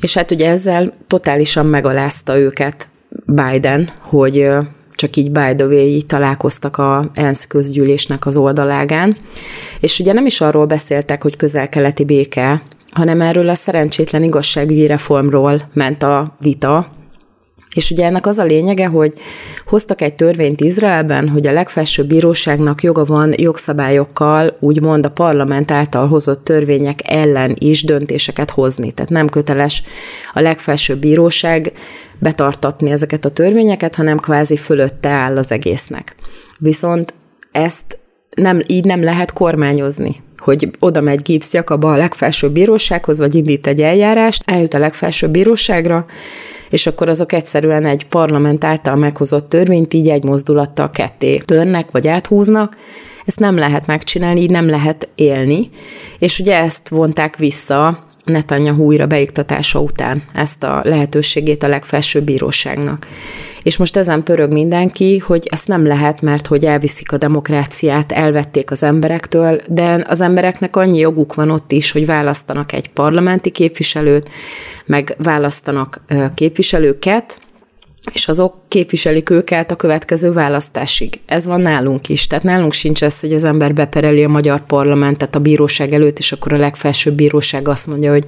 És 0.00 0.14
hát 0.14 0.30
ugye 0.30 0.50
ezzel 0.50 0.92
totálisan 1.06 1.66
megalázta 1.66 2.38
őket 2.38 2.86
Biden, 3.26 3.90
hogy 4.00 4.48
csak 4.94 5.16
így 5.16 5.30
by 5.30 5.54
the 5.56 5.66
way, 5.66 6.00
találkoztak 6.06 6.76
a 6.76 7.10
ENSZ 7.14 7.46
közgyűlésnek 7.46 8.26
az 8.26 8.36
oldalágán. 8.36 9.16
És 9.80 9.98
ugye 9.98 10.12
nem 10.12 10.26
is 10.26 10.40
arról 10.40 10.66
beszéltek, 10.66 11.22
hogy 11.22 11.36
közel-keleti 11.36 12.04
béke, 12.04 12.62
hanem 12.92 13.20
erről 13.20 13.48
a 13.48 13.54
szerencsétlen 13.54 14.22
igazságügyi 14.22 14.86
reformról 14.86 15.68
ment 15.72 16.02
a 16.02 16.36
vita, 16.40 16.86
és 17.76 17.90
ugye 17.90 18.04
ennek 18.04 18.26
az 18.26 18.38
a 18.38 18.44
lényege, 18.44 18.86
hogy 18.86 19.12
hoztak 19.64 20.00
egy 20.00 20.14
törvényt 20.14 20.60
Izraelben, 20.60 21.28
hogy 21.28 21.46
a 21.46 21.52
legfelsőbb 21.52 22.06
bíróságnak 22.06 22.82
joga 22.82 23.04
van 23.04 23.32
jogszabályokkal, 23.36 24.56
úgymond 24.60 25.06
a 25.06 25.10
parlament 25.10 25.70
által 25.70 26.06
hozott 26.06 26.44
törvények 26.44 27.00
ellen 27.02 27.56
is 27.58 27.84
döntéseket 27.84 28.50
hozni. 28.50 28.92
Tehát 28.92 29.10
nem 29.10 29.28
köteles 29.28 29.82
a 30.32 30.40
legfelsőbb 30.40 30.98
bíróság 30.98 31.72
betartatni 32.18 32.90
ezeket 32.90 33.24
a 33.24 33.30
törvényeket, 33.30 33.94
hanem 33.94 34.18
kvázi 34.18 34.56
fölötte 34.56 35.08
áll 35.08 35.36
az 35.36 35.52
egésznek. 35.52 36.14
Viszont 36.58 37.14
ezt 37.52 37.98
nem, 38.34 38.62
így 38.66 38.84
nem 38.84 39.02
lehet 39.02 39.32
kormányozni 39.32 40.24
hogy 40.38 40.70
oda 40.78 41.00
megy 41.00 41.22
Gibbs 41.22 41.52
Jakaba 41.52 41.92
a 41.92 41.96
legfelsőbb 41.96 42.52
bírósághoz, 42.52 43.18
vagy 43.18 43.34
indít 43.34 43.66
egy 43.66 43.82
eljárást, 43.82 44.42
eljut 44.50 44.74
a 44.74 44.78
legfelsőbb 44.78 45.30
bíróságra, 45.30 46.06
és 46.76 46.86
akkor 46.86 47.08
azok 47.08 47.32
egyszerűen 47.32 47.84
egy 47.84 48.06
parlament 48.06 48.64
által 48.64 48.96
meghozott 48.96 49.48
törvényt 49.48 49.94
így 49.94 50.08
egy 50.08 50.24
mozdulattal 50.24 50.90
ketté 50.90 51.36
törnek, 51.36 51.90
vagy 51.90 52.08
áthúznak, 52.08 52.76
ezt 53.24 53.38
nem 53.38 53.56
lehet 53.56 53.86
megcsinálni, 53.86 54.40
így 54.40 54.50
nem 54.50 54.68
lehet 54.68 55.08
élni, 55.14 55.70
és 56.18 56.38
ugye 56.38 56.60
ezt 56.60 56.88
vonták 56.88 57.36
vissza 57.36 57.98
Netanyahu 58.24 58.84
újra 58.84 59.06
beiktatása 59.06 59.80
után, 59.80 60.22
ezt 60.34 60.62
a 60.62 60.80
lehetőségét 60.84 61.62
a 61.62 61.68
legfelsőbb 61.68 62.24
bíróságnak. 62.24 63.06
És 63.66 63.76
most 63.76 63.96
ezen 63.96 64.22
pörög 64.22 64.52
mindenki, 64.52 65.18
hogy 65.18 65.46
ezt 65.50 65.68
nem 65.68 65.86
lehet, 65.86 66.22
mert 66.22 66.46
hogy 66.46 66.64
elviszik 66.64 67.12
a 67.12 67.16
demokráciát, 67.16 68.12
elvették 68.12 68.70
az 68.70 68.82
emberektől, 68.82 69.60
de 69.68 70.04
az 70.08 70.20
embereknek 70.20 70.76
annyi 70.76 70.98
joguk 70.98 71.34
van 71.34 71.50
ott 71.50 71.72
is, 71.72 71.92
hogy 71.92 72.06
választanak 72.06 72.72
egy 72.72 72.90
parlamenti 72.90 73.50
képviselőt, 73.50 74.30
meg 74.84 75.14
választanak 75.18 76.00
képviselőket, 76.34 77.40
és 78.12 78.28
azok 78.28 78.54
képviselik 78.68 79.30
őket 79.30 79.70
a 79.70 79.76
következő 79.76 80.32
választásig. 80.32 81.20
Ez 81.26 81.46
van 81.46 81.60
nálunk 81.60 82.08
is. 82.08 82.26
Tehát 82.26 82.44
nálunk 82.44 82.72
sincs 82.72 83.02
ez, 83.02 83.20
hogy 83.20 83.32
az 83.32 83.44
ember 83.44 83.74
bepereli 83.74 84.24
a 84.24 84.28
magyar 84.28 84.66
parlamentet 84.66 85.34
a 85.34 85.38
bíróság 85.38 85.92
előtt, 85.92 86.18
és 86.18 86.32
akkor 86.32 86.52
a 86.52 86.56
legfelsőbb 86.56 87.14
bíróság 87.14 87.68
azt 87.68 87.86
mondja, 87.86 88.10
hogy 88.10 88.24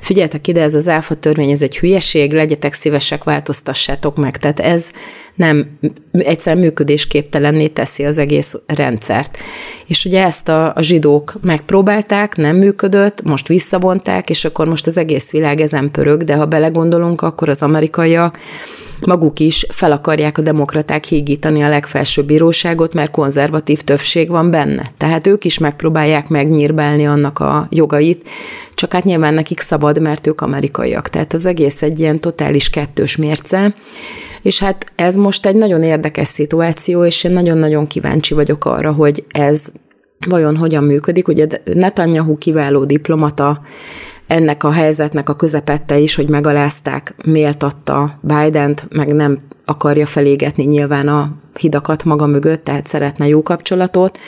figyeljetek 0.00 0.48
ide, 0.48 0.62
ez 0.62 0.74
az 0.74 0.88
áfa 0.88 1.14
törvény, 1.14 1.50
ez 1.50 1.62
egy 1.62 1.78
hülyeség, 1.78 2.32
legyetek 2.32 2.72
szívesek, 2.72 3.24
változtassátok 3.24 4.16
meg. 4.16 4.36
Tehát 4.36 4.60
ez 4.60 4.90
nem 5.34 5.78
egyszer 6.12 6.56
működésképtelenné 6.56 7.66
teszi 7.68 8.04
az 8.04 8.18
egész 8.18 8.54
rendszert. 8.66 9.38
És 9.86 10.04
ugye 10.04 10.24
ezt 10.24 10.48
a, 10.48 10.72
a 10.74 10.82
zsidók 10.82 11.34
megpróbálták, 11.40 12.36
nem 12.36 12.56
működött, 12.56 13.22
most 13.22 13.48
visszavonták, 13.48 14.30
és 14.30 14.44
akkor 14.44 14.66
most 14.66 14.86
az 14.86 14.98
egész 14.98 15.30
világ 15.30 15.60
ezen 15.60 15.90
pörög, 15.90 16.24
de 16.24 16.34
ha 16.34 16.46
belegondolunk, 16.46 17.22
akkor 17.22 17.48
az 17.48 17.62
amerikaiak 17.62 18.38
maguk 19.06 19.40
is 19.40 19.66
fel 19.68 19.92
akarják 19.92 20.38
a 20.38 20.42
demokraták 20.42 21.04
hígítani 21.04 21.62
a 21.62 21.68
legfelsőbb 21.68 22.26
bíróságot, 22.26 22.94
mert 22.94 23.10
konzervatív 23.10 23.80
többség 23.80 24.28
van 24.28 24.50
benne. 24.50 24.82
Tehát 24.96 25.26
ők 25.26 25.44
is 25.44 25.58
megpróbálják 25.58 26.28
megnyírbálni 26.28 27.06
annak 27.06 27.38
a 27.38 27.66
jogait, 27.70 28.28
csak 28.74 28.92
hát 28.92 29.04
nyilván 29.04 29.34
nekik 29.34 29.60
szabad, 29.60 30.00
mert 30.00 30.26
ők 30.26 30.40
amerikaiak. 30.40 31.08
Tehát 31.08 31.32
az 31.32 31.46
egész 31.46 31.82
egy 31.82 31.98
ilyen 31.98 32.20
totális 32.20 32.70
kettős 32.70 33.16
mérce, 33.16 33.74
és 34.42 34.60
hát 34.60 34.92
ez 34.94 35.16
most 35.16 35.46
egy 35.46 35.54
nagyon 35.54 35.82
érdekes 35.82 36.28
szituáció, 36.28 37.04
és 37.04 37.24
én 37.24 37.32
nagyon-nagyon 37.32 37.86
kíváncsi 37.86 38.34
vagyok 38.34 38.64
arra, 38.64 38.92
hogy 38.92 39.24
ez 39.28 39.72
vajon 40.28 40.56
hogyan 40.56 40.84
működik. 40.84 41.28
Ugye 41.28 41.46
Netanyahu 41.64 42.38
kiváló 42.38 42.84
diplomata, 42.84 43.60
ennek 44.26 44.64
a 44.64 44.72
helyzetnek 44.72 45.28
a 45.28 45.36
közepette 45.36 45.98
is, 45.98 46.14
hogy 46.14 46.28
megalázták, 46.28 47.14
méltatta 47.24 48.18
Biden-t, 48.20 48.86
meg 48.90 49.12
nem 49.12 49.38
akarja 49.64 50.06
felégetni 50.06 50.64
nyilván 50.64 51.08
a 51.08 51.32
hidakat 51.58 52.04
maga 52.04 52.26
mögött, 52.26 52.64
tehát 52.64 52.86
szeretne 52.86 53.28
jó 53.28 53.42
kapcsolatot, 53.42 54.18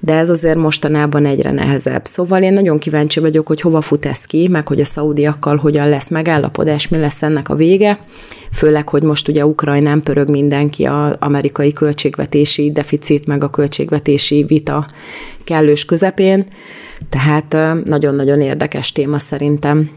de 0.00 0.14
ez 0.14 0.30
azért 0.30 0.56
mostanában 0.56 1.26
egyre 1.26 1.52
nehezebb. 1.52 2.06
Szóval 2.06 2.42
én 2.42 2.52
nagyon 2.52 2.78
kíváncsi 2.78 3.20
vagyok, 3.20 3.46
hogy 3.46 3.60
hova 3.60 3.80
fut 3.80 4.06
ez 4.06 4.24
ki, 4.24 4.48
meg 4.48 4.68
hogy 4.68 4.80
a 4.80 4.84
szaudiakkal 4.84 5.56
hogyan 5.56 5.88
lesz 5.88 6.08
megállapodás, 6.08 6.88
mi 6.88 6.98
lesz 6.98 7.22
ennek 7.22 7.48
a 7.48 7.54
vége, 7.54 7.98
főleg, 8.52 8.88
hogy 8.88 9.02
most 9.02 9.28
ugye 9.28 9.46
Ukrajnán 9.46 10.02
pörög 10.02 10.28
mindenki 10.28 10.84
az 10.84 11.12
amerikai 11.18 11.72
költségvetési 11.72 12.72
deficit, 12.72 13.26
meg 13.26 13.44
a 13.44 13.50
költségvetési 13.50 14.44
vita 14.44 14.86
kellős 15.44 15.84
közepén, 15.84 16.46
tehát 17.08 17.56
nagyon-nagyon 17.84 18.40
érdekes 18.40 18.92
téma 18.92 19.18
szerintem. 19.18 19.90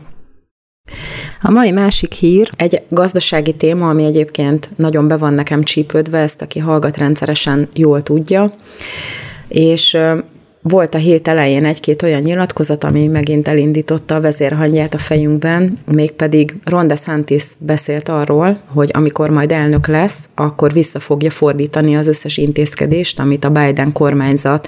A 1.41 1.51
mai 1.51 1.71
másik 1.71 2.13
hír 2.13 2.49
egy 2.55 2.81
gazdasági 2.89 3.55
téma, 3.55 3.89
ami 3.89 4.03
egyébként 4.03 4.69
nagyon 4.75 5.07
be 5.07 5.17
van 5.17 5.33
nekem 5.33 5.63
csípődve, 5.63 6.17
ezt 6.17 6.41
aki 6.41 6.59
hallgat 6.59 6.97
rendszeresen 6.97 7.69
jól 7.73 8.01
tudja, 8.01 8.53
és 9.53 9.97
volt 10.61 10.95
a 10.95 10.97
hét 10.97 11.27
elején 11.27 11.65
egy-két 11.65 12.01
olyan 12.01 12.21
nyilatkozat, 12.21 12.83
ami 12.83 13.07
megint 13.07 13.47
elindította 13.47 14.15
a 14.15 14.21
vezérhangját 14.21 14.93
a 14.93 14.97
fejünkben, 14.97 15.79
mégpedig 15.91 16.55
Ron 16.63 16.87
DeSantis 16.87 17.45
beszélt 17.59 18.09
arról, 18.09 18.59
hogy 18.67 18.89
amikor 18.93 19.29
majd 19.29 19.51
elnök 19.51 19.87
lesz, 19.87 20.29
akkor 20.35 20.73
vissza 20.73 20.99
fogja 20.99 21.29
fordítani 21.29 21.95
az 21.95 22.07
összes 22.07 22.37
intézkedést, 22.37 23.19
amit 23.19 23.45
a 23.45 23.49
Biden 23.49 23.91
kormányzat 23.91 24.67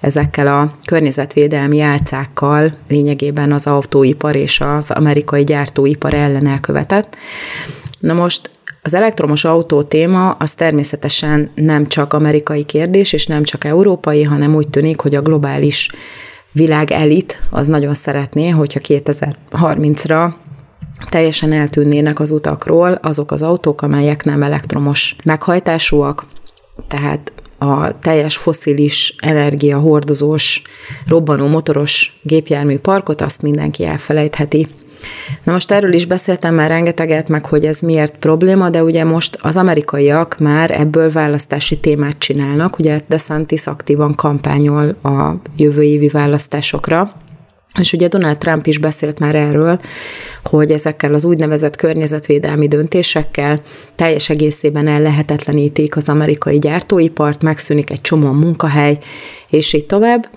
ezekkel 0.00 0.46
a 0.46 0.72
környezetvédelmi 0.84 1.80
álcákkal 1.80 2.72
lényegében 2.88 3.52
az 3.52 3.66
autóipar 3.66 4.36
és 4.36 4.60
az 4.60 4.90
amerikai 4.90 5.44
gyártóipar 5.44 6.14
ellen 6.14 6.46
elkövetett. 6.46 7.16
Na 8.00 8.12
most 8.12 8.50
az 8.88 8.94
elektromos 8.94 9.44
autó 9.44 9.82
téma 9.82 10.30
az 10.30 10.54
természetesen 10.54 11.50
nem 11.54 11.86
csak 11.86 12.12
amerikai 12.12 12.64
kérdés, 12.64 13.12
és 13.12 13.26
nem 13.26 13.42
csak 13.42 13.64
európai, 13.64 14.22
hanem 14.22 14.54
úgy 14.54 14.68
tűnik, 14.68 15.00
hogy 15.00 15.14
a 15.14 15.22
globális 15.22 15.90
világ 16.52 16.90
elit 16.90 17.40
az 17.50 17.66
nagyon 17.66 17.94
szeretné, 17.94 18.48
hogyha 18.48 18.80
2030-ra 18.82 20.32
teljesen 21.08 21.52
eltűnnének 21.52 22.20
az 22.20 22.30
utakról 22.30 22.98
azok 23.02 23.30
az 23.30 23.42
autók, 23.42 23.82
amelyek 23.82 24.24
nem 24.24 24.42
elektromos 24.42 25.16
meghajtásúak, 25.24 26.24
tehát 26.88 27.32
a 27.58 27.98
teljes 27.98 28.36
foszilis 28.36 29.14
energia 29.20 29.78
hordozós, 29.78 30.62
robbanó 31.06 31.46
motoros 31.46 32.20
gépjármű 32.22 32.78
parkot, 32.78 33.20
azt 33.20 33.42
mindenki 33.42 33.84
elfelejtheti. 33.84 34.66
Na 35.44 35.52
most 35.52 35.70
erről 35.70 35.92
is 35.92 36.06
beszéltem 36.06 36.54
már 36.54 36.68
rengeteget, 36.68 37.28
meg 37.28 37.46
hogy 37.46 37.64
ez 37.64 37.80
miért 37.80 38.16
probléma, 38.16 38.70
de 38.70 38.82
ugye 38.82 39.04
most 39.04 39.38
az 39.42 39.56
amerikaiak 39.56 40.38
már 40.38 40.70
ebből 40.70 41.10
választási 41.10 41.78
témát 41.78 42.18
csinálnak, 42.18 42.78
ugye 42.78 43.00
DeSantis 43.08 43.66
aktívan 43.66 44.14
kampányol 44.14 44.88
a 44.88 45.40
jövő 45.56 45.82
évi 45.82 46.08
választásokra, 46.08 47.12
és 47.78 47.92
ugye 47.92 48.08
Donald 48.08 48.38
Trump 48.38 48.66
is 48.66 48.78
beszélt 48.78 49.18
már 49.18 49.34
erről, 49.34 49.80
hogy 50.44 50.70
ezekkel 50.70 51.14
az 51.14 51.24
úgynevezett 51.24 51.76
környezetvédelmi 51.76 52.68
döntésekkel 52.68 53.60
teljes 53.94 54.30
egészében 54.30 54.88
ellehetetlenítik 54.88 55.96
az 55.96 56.08
amerikai 56.08 56.58
gyártóipart, 56.58 57.42
megszűnik 57.42 57.90
egy 57.90 58.00
csomó 58.00 58.32
munkahely, 58.32 58.98
és 59.48 59.72
így 59.72 59.86
tovább. 59.86 60.28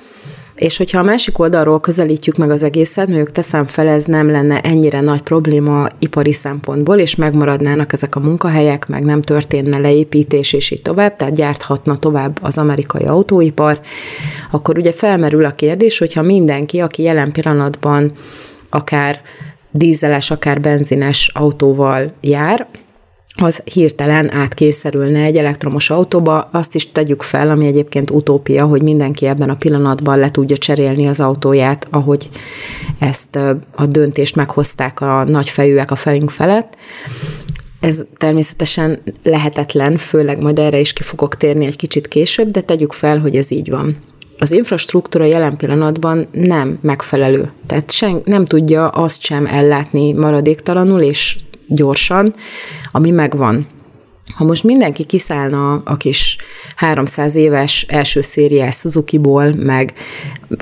És 0.62 0.78
hogyha 0.78 1.00
a 1.00 1.04
másik 1.04 1.40
oldalról 1.40 1.80
közelítjük 1.80 2.36
meg 2.38 2.50
az 2.50 2.64
egészet, 2.64 3.08
mondjuk 3.08 3.32
teszem 3.32 3.66
fel, 3.66 3.88
ez 3.88 4.06
nem 4.06 4.30
lenne 4.30 4.62
ennyire 4.62 5.02
nagy 5.02 5.22
probléma 5.22 5.88
ipari 6.00 6.34
szempontból, 6.34 6.98
és 6.98 7.16
megmaradnának 7.16 7.94
ezek 7.94 8.16
a 8.16 8.20
munkahelyek, 8.20 8.88
meg 8.88 9.04
nem 9.04 9.22
történne 9.22 9.78
leépítés, 9.78 10.54
és 10.54 10.72
így 10.72 10.82
tovább, 10.82 11.16
tehát 11.16 11.36
gyárthatna 11.36 11.98
tovább 11.98 12.40
az 12.42 12.58
amerikai 12.58 13.04
autóipar, 13.04 13.82
akkor 14.52 14.78
ugye 14.78 14.92
felmerül 14.92 15.46
a 15.46 15.56
kérdés, 15.56 15.98
hogyha 15.98 16.22
mindenki, 16.22 16.80
aki 16.80 17.04
jelen 17.04 17.32
pillanatban 17.32 18.12
akár 18.70 19.22
dízeles, 19.72 20.32
akár 20.32 20.62
benzines 20.62 21.32
autóval 21.34 22.14
jár, 22.22 22.68
az 23.36 23.62
hirtelen 23.74 24.32
átkényszerülne 24.32 25.24
egy 25.24 25.38
elektromos 25.38 25.90
autóba, 25.90 26.50
azt 26.52 26.76
is 26.76 26.92
tegyük 26.92 27.22
fel, 27.22 27.50
ami 27.50 27.66
egyébként 27.66 28.10
utópia, 28.10 28.66
hogy 28.66 28.84
mindenki 28.84 29.26
ebben 29.26 29.50
a 29.50 29.56
pillanatban 29.56 30.20
le 30.20 30.32
tudja 30.32 30.58
cserélni 30.58 31.08
az 31.08 31.20
autóját, 31.20 31.88
ahogy 31.90 32.30
ezt 33.00 33.36
a 33.76 33.86
döntést 33.86 34.36
meghozták 34.36 35.02
a 35.02 35.24
nagyfejűek 35.24 35.92
a 35.92 35.96
fejünk 35.96 36.30
felett. 36.30 36.76
Ez 37.80 38.06
természetesen 38.18 39.02
lehetetlen, 39.24 39.98
főleg 39.98 40.42
majd 40.42 40.60
erre 40.60 40.80
is 40.80 40.94
ki 40.94 41.04
fogok 41.04 41.36
térni 41.36 41.66
egy 41.66 41.76
kicsit 41.76 42.08
később, 42.08 42.52
de 42.52 42.62
tegyük 42.62 42.94
fel, 42.94 43.20
hogy 43.20 43.36
ez 43.36 43.52
így 43.52 43.70
van. 43.70 43.96
Az 44.40 44.52
infrastruktúra 44.52 45.26
jelen 45.26 45.58
pillanatban 45.58 46.28
nem 46.32 46.80
megfelelő. 46.82 47.52
Tehát 47.68 47.92
sen, 47.92 48.22
nem 48.26 48.46
tudja 48.46 48.88
azt 48.90 49.22
sem 49.22 49.46
ellátni 49.46 50.12
maradéktalanul 50.14 51.00
és 51.00 51.38
gyorsan, 51.76 52.34
ami 52.92 53.12
megvan. 53.12 53.68
Ha 54.36 54.44
most 54.44 54.64
mindenki 54.64 55.04
kiszállna 55.04 55.82
a 55.86 55.98
kis 55.98 56.38
300 56.76 57.36
éves 57.36 57.86
első 57.90 58.22
szériás 58.22 58.76
Suzuki-ból, 58.76 59.54
meg 59.54 59.94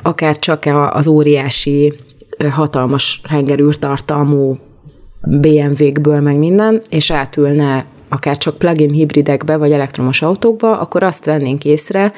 akár 0.02 0.40
csak 0.40 0.64
az 0.92 1.08
óriási, 1.08 1.94
hatalmas 2.50 3.22
hengerűrtartalmú 3.30 4.58
BMW-kből, 5.22 6.20
meg 6.20 6.38
minden, 6.38 6.82
és 6.90 7.12
átülne 7.12 7.86
akár 8.10 8.38
csak 8.38 8.58
plug-in 8.58 8.92
hibridekbe 8.92 9.58
vagy 9.58 9.72
elektromos 9.72 10.22
autókba, 10.22 10.80
akkor 10.80 11.04
azt 11.04 11.26
vennénk 11.26 11.66
észre, 11.66 12.14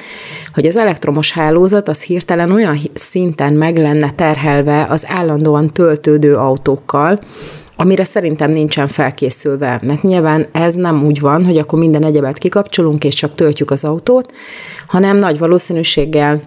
hogy 0.54 0.66
az 0.66 0.76
elektromos 0.76 1.32
hálózat 1.32 1.88
az 1.88 2.02
hirtelen 2.02 2.50
olyan 2.50 2.78
szinten 2.94 3.54
meg 3.54 3.76
lenne 3.76 4.10
terhelve 4.10 4.86
az 4.88 5.04
állandóan 5.08 5.72
töltődő 5.72 6.34
autókkal, 6.34 7.20
amire 7.82 8.04
szerintem 8.04 8.50
nincsen 8.50 8.86
felkészülve, 8.86 9.80
mert 9.82 10.02
nyilván 10.02 10.46
ez 10.52 10.74
nem 10.74 11.04
úgy 11.04 11.20
van, 11.20 11.44
hogy 11.44 11.58
akkor 11.58 11.78
minden 11.78 12.04
egyebet 12.04 12.38
kikapcsolunk, 12.38 13.04
és 13.04 13.14
csak 13.14 13.34
töltjük 13.34 13.70
az 13.70 13.84
autót, 13.84 14.32
hanem 14.86 15.16
nagy 15.16 15.38
valószínűséggel 15.38 16.42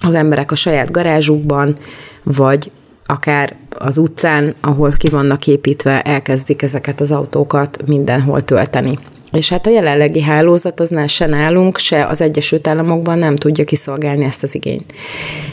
az 0.00 0.14
emberek 0.14 0.50
a 0.50 0.54
saját 0.54 0.90
garázsukban, 0.90 1.76
vagy 2.22 2.70
akár 3.06 3.56
az 3.70 3.98
utcán, 3.98 4.54
ahol 4.60 4.92
ki 4.96 5.08
vannak 5.08 5.46
építve, 5.46 6.02
elkezdik 6.02 6.62
ezeket 6.62 7.00
az 7.00 7.12
autókat 7.12 7.86
mindenhol 7.86 8.42
tölteni. 8.42 8.98
És 9.32 9.48
hát 9.48 9.66
a 9.66 9.70
jelenlegi 9.70 10.22
hálózat 10.22 10.80
az 10.80 10.94
se 11.06 11.26
nálunk, 11.26 11.78
se 11.78 12.06
az 12.06 12.20
Egyesült 12.20 12.66
Államokban 12.66 13.18
nem 13.18 13.36
tudja 13.36 13.64
kiszolgálni 13.64 14.24
ezt 14.24 14.42
az 14.42 14.54
igényt. 14.54 14.92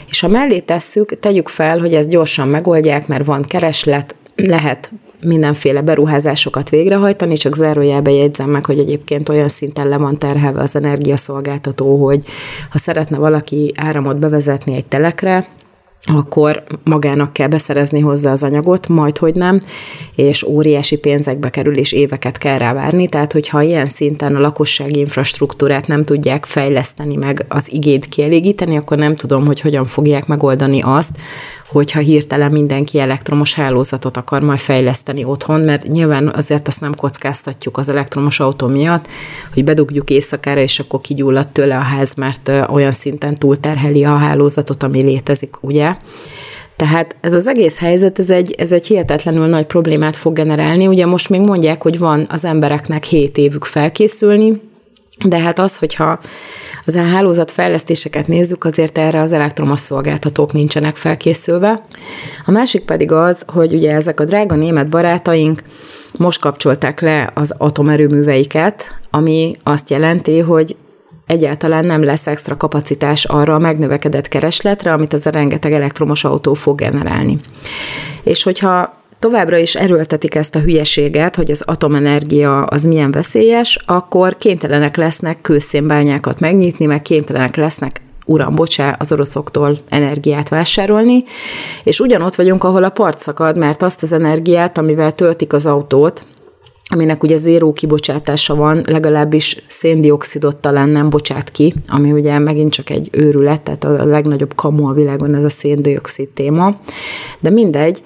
És 0.08 0.20
ha 0.20 0.28
mellé 0.28 0.60
tesszük, 0.60 1.18
tegyük 1.18 1.48
fel, 1.48 1.78
hogy 1.78 1.94
ezt 1.94 2.08
gyorsan 2.08 2.48
megoldják, 2.48 3.06
mert 3.06 3.24
van 3.24 3.42
kereslet, 3.42 4.16
lehet 4.36 4.90
mindenféle 5.22 5.82
beruházásokat 5.82 6.70
végrehajtani, 6.70 7.36
csak 7.36 7.56
zárójelbe 7.56 8.10
jegyzem 8.10 8.50
meg, 8.50 8.66
hogy 8.66 8.78
egyébként 8.78 9.28
olyan 9.28 9.48
szinten 9.48 9.88
le 9.88 9.96
van 9.96 10.18
terhelve 10.18 10.60
az 10.60 10.76
energiaszolgáltató, 10.76 12.04
hogy 12.04 12.24
ha 12.70 12.78
szeretne 12.78 13.18
valaki 13.18 13.72
áramot 13.76 14.18
bevezetni 14.18 14.74
egy 14.74 14.86
telekre, 14.86 15.46
akkor 16.12 16.62
magának 16.84 17.32
kell 17.32 17.48
beszerezni 17.48 18.00
hozzá 18.00 18.32
az 18.32 18.42
anyagot, 18.42 18.88
majd 18.88 19.18
hogy 19.18 19.34
nem, 19.34 19.62
és 20.14 20.42
óriási 20.42 20.98
pénzekbe 20.98 21.50
kerül, 21.50 21.76
és 21.76 21.92
éveket 21.92 22.38
kell 22.38 22.58
rá 22.58 22.72
várni. 22.72 23.08
Tehát, 23.08 23.32
hogyha 23.32 23.62
ilyen 23.62 23.86
szinten 23.86 24.36
a 24.36 24.40
lakossági 24.40 24.98
infrastruktúrát 24.98 25.86
nem 25.86 26.04
tudják 26.04 26.44
fejleszteni 26.44 27.16
meg 27.16 27.44
az 27.48 27.72
igényt 27.72 28.06
kielégíteni, 28.06 28.76
akkor 28.76 28.98
nem 28.98 29.16
tudom, 29.16 29.46
hogy 29.46 29.60
hogyan 29.60 29.84
fogják 29.84 30.26
megoldani 30.26 30.80
azt, 30.82 31.10
hogyha 31.68 32.00
hirtelen 32.00 32.52
mindenki 32.52 32.98
elektromos 32.98 33.54
hálózatot 33.54 34.16
akar 34.16 34.42
majd 34.42 34.58
fejleszteni 34.58 35.24
otthon, 35.24 35.60
mert 35.60 35.86
nyilván 35.88 36.32
azért 36.34 36.68
azt 36.68 36.80
nem 36.80 36.94
kockáztatjuk 36.94 37.78
az 37.78 37.88
elektromos 37.88 38.40
autó 38.40 38.66
miatt, 38.66 39.08
hogy 39.54 39.64
bedugjuk 39.64 40.10
éjszakára, 40.10 40.60
és 40.60 40.78
akkor 40.78 41.00
kigyullad 41.00 41.48
tőle 41.48 41.76
a 41.76 41.80
ház, 41.80 42.14
mert 42.14 42.50
olyan 42.70 42.92
szinten 42.92 43.38
túlterheli 43.38 44.04
a 44.04 44.16
hálózatot, 44.16 44.82
ami 44.82 45.02
létezik, 45.02 45.56
ugye? 45.60 45.96
Tehát 46.76 47.16
ez 47.20 47.34
az 47.34 47.48
egész 47.48 47.78
helyzet, 47.78 48.18
ez 48.18 48.30
egy, 48.30 48.54
ez 48.58 48.72
egy 48.72 48.86
hihetetlenül 48.86 49.46
nagy 49.46 49.66
problémát 49.66 50.16
fog 50.16 50.34
generálni. 50.34 50.86
Ugye 50.86 51.06
most 51.06 51.28
még 51.28 51.40
mondják, 51.40 51.82
hogy 51.82 51.98
van 51.98 52.26
az 52.30 52.44
embereknek 52.44 53.04
7 53.04 53.36
évük 53.36 53.64
felkészülni, 53.64 54.60
de 55.24 55.38
hát 55.38 55.58
az, 55.58 55.78
hogyha 55.78 56.18
az 56.86 56.96
hálózat 56.96 57.50
fejlesztéseket 57.50 58.26
nézzük, 58.26 58.64
azért 58.64 58.98
erre 58.98 59.20
az 59.20 59.32
elektromos 59.32 59.78
szolgáltatók 59.78 60.52
nincsenek 60.52 60.96
felkészülve. 60.96 61.84
A 62.46 62.50
másik 62.50 62.84
pedig 62.84 63.12
az, 63.12 63.44
hogy 63.46 63.74
ugye 63.74 63.94
ezek 63.94 64.20
a 64.20 64.24
drága 64.24 64.54
német 64.54 64.88
barátaink 64.88 65.62
most 66.18 66.40
kapcsolták 66.40 67.00
le 67.00 67.30
az 67.34 67.54
atomerőműveiket, 67.58 68.94
ami 69.10 69.56
azt 69.62 69.90
jelenti, 69.90 70.38
hogy 70.38 70.76
egyáltalán 71.26 71.84
nem 71.84 72.04
lesz 72.04 72.26
extra 72.26 72.56
kapacitás 72.56 73.24
arra 73.24 73.54
a 73.54 73.58
megnövekedett 73.58 74.28
keresletre, 74.28 74.92
amit 74.92 75.14
ez 75.14 75.26
a 75.26 75.30
rengeteg 75.30 75.72
elektromos 75.72 76.24
autó 76.24 76.54
fog 76.54 76.78
generálni. 76.78 77.38
És 78.22 78.42
hogyha 78.42 79.04
továbbra 79.18 79.56
is 79.56 79.74
erőltetik 79.74 80.34
ezt 80.34 80.54
a 80.54 80.60
hülyeséget, 80.60 81.36
hogy 81.36 81.50
az 81.50 81.62
atomenergia 81.66 82.64
az 82.64 82.82
milyen 82.82 83.10
veszélyes, 83.10 83.82
akkor 83.86 84.36
kénytelenek 84.36 84.96
lesznek 84.96 85.40
kőszénbányákat 85.40 86.40
megnyitni, 86.40 86.86
meg 86.86 87.02
kénytelenek 87.02 87.56
lesznek 87.56 88.00
uram, 88.26 88.54
bocsá, 88.54 88.96
az 88.98 89.12
oroszoktól 89.12 89.78
energiát 89.88 90.48
vásárolni, 90.48 91.24
és 91.84 92.00
ugyanott 92.00 92.34
vagyunk, 92.34 92.64
ahol 92.64 92.84
a 92.84 92.90
part 92.90 93.20
szakad, 93.20 93.58
mert 93.58 93.82
azt 93.82 94.02
az 94.02 94.12
energiát, 94.12 94.78
amivel 94.78 95.12
töltik 95.12 95.52
az 95.52 95.66
autót, 95.66 96.24
aminek 96.88 97.22
ugye 97.22 97.36
zéró 97.36 97.72
kibocsátása 97.72 98.54
van, 98.54 98.82
legalábbis 98.86 99.64
széndiokszidot 99.66 100.56
talán 100.56 100.88
nem 100.88 101.10
bocsát 101.10 101.50
ki, 101.50 101.74
ami 101.88 102.12
ugye 102.12 102.38
megint 102.38 102.72
csak 102.72 102.90
egy 102.90 103.08
őrület, 103.12 103.62
tehát 103.62 103.84
a 103.84 104.04
legnagyobb 104.04 104.54
kamu 104.54 104.88
a 104.88 104.92
világon 104.92 105.34
ez 105.34 105.44
a 105.44 105.48
széndiokszid 105.48 106.28
téma, 106.28 106.76
de 107.40 107.50
mindegy, 107.50 108.02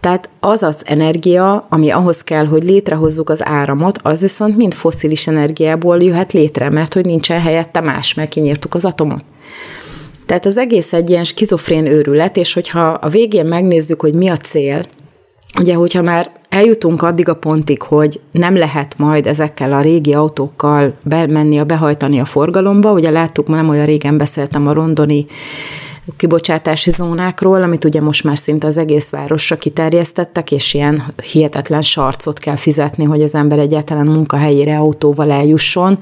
tehát 0.00 0.28
az 0.40 0.62
az 0.62 0.82
energia, 0.86 1.66
ami 1.68 1.90
ahhoz 1.90 2.24
kell, 2.24 2.46
hogy 2.46 2.62
létrehozzuk 2.62 3.30
az 3.30 3.46
áramot, 3.46 3.98
az 4.02 4.20
viszont 4.20 4.56
mind 4.56 4.74
foszilis 4.74 5.26
energiából 5.26 6.02
jöhet 6.02 6.32
létre, 6.32 6.70
mert 6.70 6.94
hogy 6.94 7.04
nincsen 7.04 7.40
helyette 7.40 7.80
más, 7.80 8.14
mert 8.14 8.30
kinyírtuk 8.30 8.74
az 8.74 8.84
atomot. 8.84 9.24
Tehát 10.26 10.46
az 10.46 10.58
egész 10.58 10.92
egy 10.92 11.10
ilyen 11.10 11.24
skizofrén 11.24 11.86
őrület, 11.86 12.36
és 12.36 12.52
hogyha 12.52 12.88
a 12.88 13.08
végén 13.08 13.46
megnézzük, 13.46 14.00
hogy 14.00 14.14
mi 14.14 14.28
a 14.28 14.36
cél, 14.36 14.86
ugye, 15.58 15.74
hogyha 15.74 16.02
már 16.02 16.30
eljutunk 16.48 17.02
addig 17.02 17.28
a 17.28 17.36
pontig, 17.36 17.82
hogy 17.82 18.20
nem 18.30 18.56
lehet 18.56 18.98
majd 18.98 19.26
ezekkel 19.26 19.72
a 19.72 19.80
régi 19.80 20.12
autókkal 20.12 20.94
bemenni, 21.04 21.58
a 21.58 21.64
behajtani 21.64 22.20
a 22.20 22.24
forgalomba, 22.24 22.92
ugye 22.92 23.10
láttuk, 23.10 23.48
nem 23.48 23.68
olyan 23.68 23.86
régen 23.86 24.18
beszéltem 24.18 24.66
a 24.66 24.72
rondoni 24.72 25.26
kibocsátási 26.16 26.90
zónákról, 26.90 27.62
amit 27.62 27.84
ugye 27.84 28.00
most 28.00 28.24
már 28.24 28.38
szinte 28.38 28.66
az 28.66 28.78
egész 28.78 29.10
városra 29.10 29.56
kiterjesztettek, 29.56 30.52
és 30.52 30.74
ilyen 30.74 31.02
hihetetlen 31.32 31.82
sarcot 31.82 32.38
kell 32.38 32.56
fizetni, 32.56 33.04
hogy 33.04 33.22
az 33.22 33.34
ember 33.34 33.58
egyáltalán 33.58 34.06
munkahelyére 34.06 34.78
autóval 34.78 35.30
eljusson, 35.30 35.98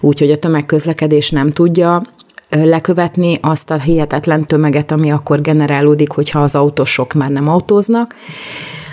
úgyhogy 0.00 0.30
a 0.30 0.36
tömegközlekedés 0.36 1.30
nem 1.30 1.50
tudja 1.50 2.02
lekövetni 2.50 3.38
azt 3.42 3.70
a 3.70 3.78
hihetetlen 3.78 4.46
tömeget, 4.46 4.90
ami 4.90 5.10
akkor 5.10 5.40
generálódik, 5.40 6.10
hogyha 6.10 6.42
az 6.42 6.54
autósok 6.54 7.12
már 7.12 7.30
nem 7.30 7.48
autóznak. 7.48 8.14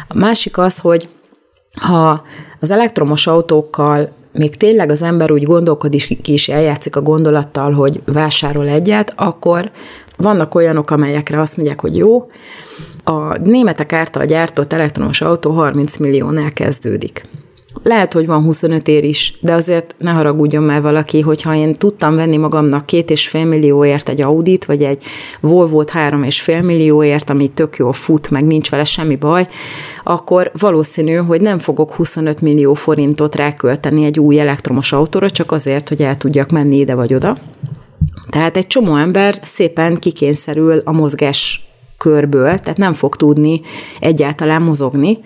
A 0.07 0.17
másik 0.17 0.57
az, 0.57 0.79
hogy 0.79 1.09
ha 1.81 2.21
az 2.59 2.71
elektromos 2.71 3.27
autókkal 3.27 4.15
még 4.31 4.55
tényleg 4.55 4.89
az 4.91 5.03
ember 5.03 5.31
úgy 5.31 5.43
gondolkodik 5.43 6.27
és 6.27 6.49
eljátszik 6.49 6.95
a 6.95 7.01
gondolattal, 7.01 7.71
hogy 7.71 8.01
vásárol 8.05 8.67
egyet, 8.67 9.13
akkor 9.15 9.71
vannak 10.17 10.55
olyanok, 10.55 10.91
amelyekre 10.91 11.39
azt 11.39 11.57
mondják, 11.57 11.81
hogy 11.81 11.97
jó, 11.97 12.25
a 13.03 13.37
németek 13.37 13.93
által 13.93 14.25
gyártott 14.25 14.73
elektromos 14.73 15.21
autó 15.21 15.51
30 15.51 15.97
milliónál 15.97 16.51
kezdődik. 16.51 17.25
Lehet, 17.83 18.13
hogy 18.13 18.25
van 18.25 18.43
25 18.43 18.87
ér 18.87 19.03
is, 19.03 19.37
de 19.41 19.53
azért 19.53 19.95
ne 19.97 20.11
haragudjon 20.11 20.63
már 20.63 20.81
valaki, 20.81 21.21
hogyha 21.21 21.55
én 21.55 21.75
tudtam 21.75 22.15
venni 22.15 22.37
magamnak 22.37 22.85
két 22.85 23.09
és 23.09 23.27
fél 23.27 23.45
millióért 23.45 24.09
egy 24.09 24.21
Audit, 24.21 24.65
vagy 24.65 24.83
egy 24.83 25.03
Volvo-t 25.39 25.89
három 25.89 26.23
és 26.23 26.41
fél 26.41 26.61
millióért, 26.61 27.29
ami 27.29 27.47
tök 27.47 27.75
jól 27.75 27.93
fut, 27.93 28.29
meg 28.29 28.45
nincs 28.45 28.69
vele 28.69 28.83
semmi 28.83 29.15
baj, 29.15 29.47
akkor 30.03 30.51
valószínű, 30.59 31.15
hogy 31.15 31.41
nem 31.41 31.57
fogok 31.57 31.93
25 31.93 32.41
millió 32.41 32.73
forintot 32.73 33.35
rákölteni 33.35 34.05
egy 34.05 34.19
új 34.19 34.39
elektromos 34.39 34.93
autóra, 34.93 35.29
csak 35.29 35.51
azért, 35.51 35.89
hogy 35.89 36.01
el 36.01 36.17
tudjak 36.17 36.49
menni 36.49 36.77
ide 36.77 36.95
vagy 36.95 37.13
oda. 37.13 37.35
Tehát 38.29 38.57
egy 38.57 38.67
csomó 38.67 38.95
ember 38.95 39.39
szépen 39.41 39.95
kikényszerül 39.95 40.81
a 40.85 40.91
mozgás 40.91 41.67
körből, 41.97 42.57
tehát 42.57 42.77
nem 42.77 42.93
fog 42.93 43.15
tudni 43.15 43.61
egyáltalán 43.99 44.61
mozogni, 44.61 45.19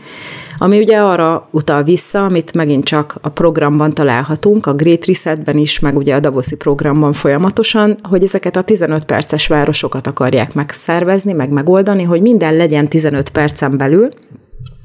ami 0.58 0.80
ugye 0.80 0.98
arra 0.98 1.48
utal 1.52 1.84
vissza, 1.84 2.26
amit 2.26 2.54
megint 2.54 2.84
csak 2.84 3.18
a 3.22 3.30
programban 3.30 3.94
találhatunk, 3.94 4.66
a 4.66 4.74
Great 4.74 5.06
Resetben 5.06 5.58
is, 5.58 5.80
meg 5.80 5.98
ugye 5.98 6.16
a 6.16 6.20
Davoszi 6.20 6.56
programban 6.56 7.14
folyamatosan, 7.14 7.96
hogy 8.10 8.24
ezeket 8.24 8.56
a 8.56 8.62
15 8.62 9.06
perces 9.06 9.48
városokat 9.48 10.08
akarják 10.08 10.54
megszervezni, 10.54 11.34
meg 11.34 11.50
megoldani, 11.50 12.04
hogy 12.04 12.22
minden 12.22 12.56
legyen 12.56 12.88
15 12.88 13.30
percen 13.30 13.78
belül, 13.78 14.10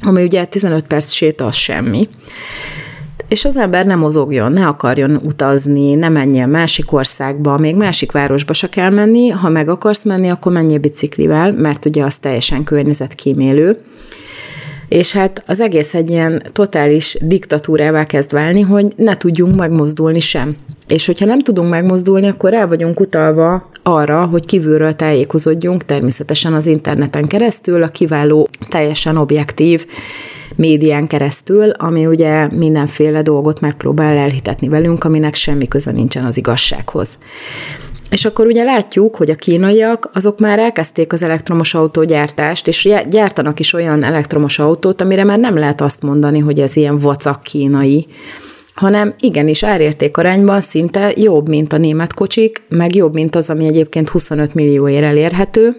ami 0.01 0.23
ugye 0.23 0.45
15 0.45 0.87
perc 0.87 1.11
séta 1.11 1.47
az 1.47 1.55
semmi 1.55 2.09
és 3.29 3.45
az 3.45 3.57
ember 3.57 3.87
nem 3.87 3.99
mozogjon, 3.99 4.53
ne 4.53 4.67
akarjon 4.67 5.21
utazni, 5.25 5.95
ne 5.95 6.09
menjen 6.09 6.49
másik 6.49 6.93
országba, 6.93 7.59
még 7.59 7.77
másik 7.77 8.13
városba 8.13 8.53
se 8.53 8.69
kell 8.69 8.91
menni, 8.91 9.29
ha 9.29 9.49
meg 9.49 9.69
akarsz 9.69 10.05
menni, 10.05 10.29
akkor 10.29 10.53
menjél 10.53 10.79
biciklivel, 10.79 11.53
mert 11.53 11.85
ugye 11.85 12.05
az 12.05 12.17
teljesen 12.17 12.65
környezetkímélő. 12.65 13.79
És 14.89 15.13
hát 15.13 15.43
az 15.47 15.61
egész 15.61 15.95
egy 15.95 16.11
ilyen 16.11 16.43
totális 16.53 17.17
diktatúrává 17.21 18.05
kezd 18.05 18.33
válni, 18.33 18.61
hogy 18.61 18.87
ne 18.97 19.17
tudjunk 19.17 19.57
megmozdulni 19.57 20.21
sem. 20.21 20.51
És 20.87 21.07
hogyha 21.07 21.27
nem 21.27 21.41
tudunk 21.41 21.71
megmozdulni, 21.71 22.29
akkor 22.29 22.55
el 22.55 22.69
vagyunk 22.69 23.01
utalva 23.01 23.71
arra, 23.83 24.25
hogy 24.25 24.47
kívülről 24.47 24.93
tájékozódjunk, 24.93 25.85
természetesen 25.85 26.53
az 26.53 26.67
interneten 26.67 27.27
keresztül, 27.27 27.83
a 27.83 27.89
kiváló, 27.89 28.49
teljesen 28.69 29.17
objektív 29.17 29.87
médián 30.57 31.07
keresztül, 31.07 31.71
ami 31.71 32.07
ugye 32.07 32.49
mindenféle 32.53 33.23
dolgot 33.23 33.61
megpróbál 33.61 34.17
elhitetni 34.17 34.69
velünk, 34.69 35.05
aminek 35.05 35.35
semmi 35.35 35.69
köze 35.69 35.93
nincsen 35.93 36.25
az 36.25 36.37
igazsághoz. 36.37 37.19
És 38.11 38.25
akkor 38.25 38.47
ugye 38.47 38.65
látjuk, 38.65 39.17
hogy 39.17 39.31
a 39.31 39.35
kínaiak 39.35 40.11
azok 40.13 40.39
már 40.39 40.59
elkezdték 40.59 41.13
az 41.13 41.23
elektromos 41.23 41.75
autógyártást, 41.75 42.69
és 42.69 42.89
gyártanak 43.11 43.61
is 43.61 43.73
olyan 43.73 44.03
elektromos 44.03 44.59
autót, 44.59 45.01
amire 45.01 45.25
már 45.25 45.39
nem 45.39 45.59
lehet 45.59 45.81
azt 45.81 46.03
mondani, 46.03 46.39
hogy 46.39 46.61
ez 46.61 46.77
ilyen 46.77 46.97
vacak 46.97 47.43
kínai, 47.43 48.07
hanem 48.75 49.15
igenis 49.19 49.63
árérték 49.63 50.17
arányban 50.17 50.61
szinte 50.61 51.13
jobb, 51.17 51.49
mint 51.49 51.73
a 51.73 51.77
német 51.77 52.15
kocsik, 52.15 52.63
meg 52.69 52.95
jobb, 52.95 53.15
mint 53.15 53.35
az, 53.37 53.51
ami 53.51 53.67
egyébként 53.67 54.09
25 54.09 54.55
millióért 54.55 55.05
elérhető, 55.05 55.77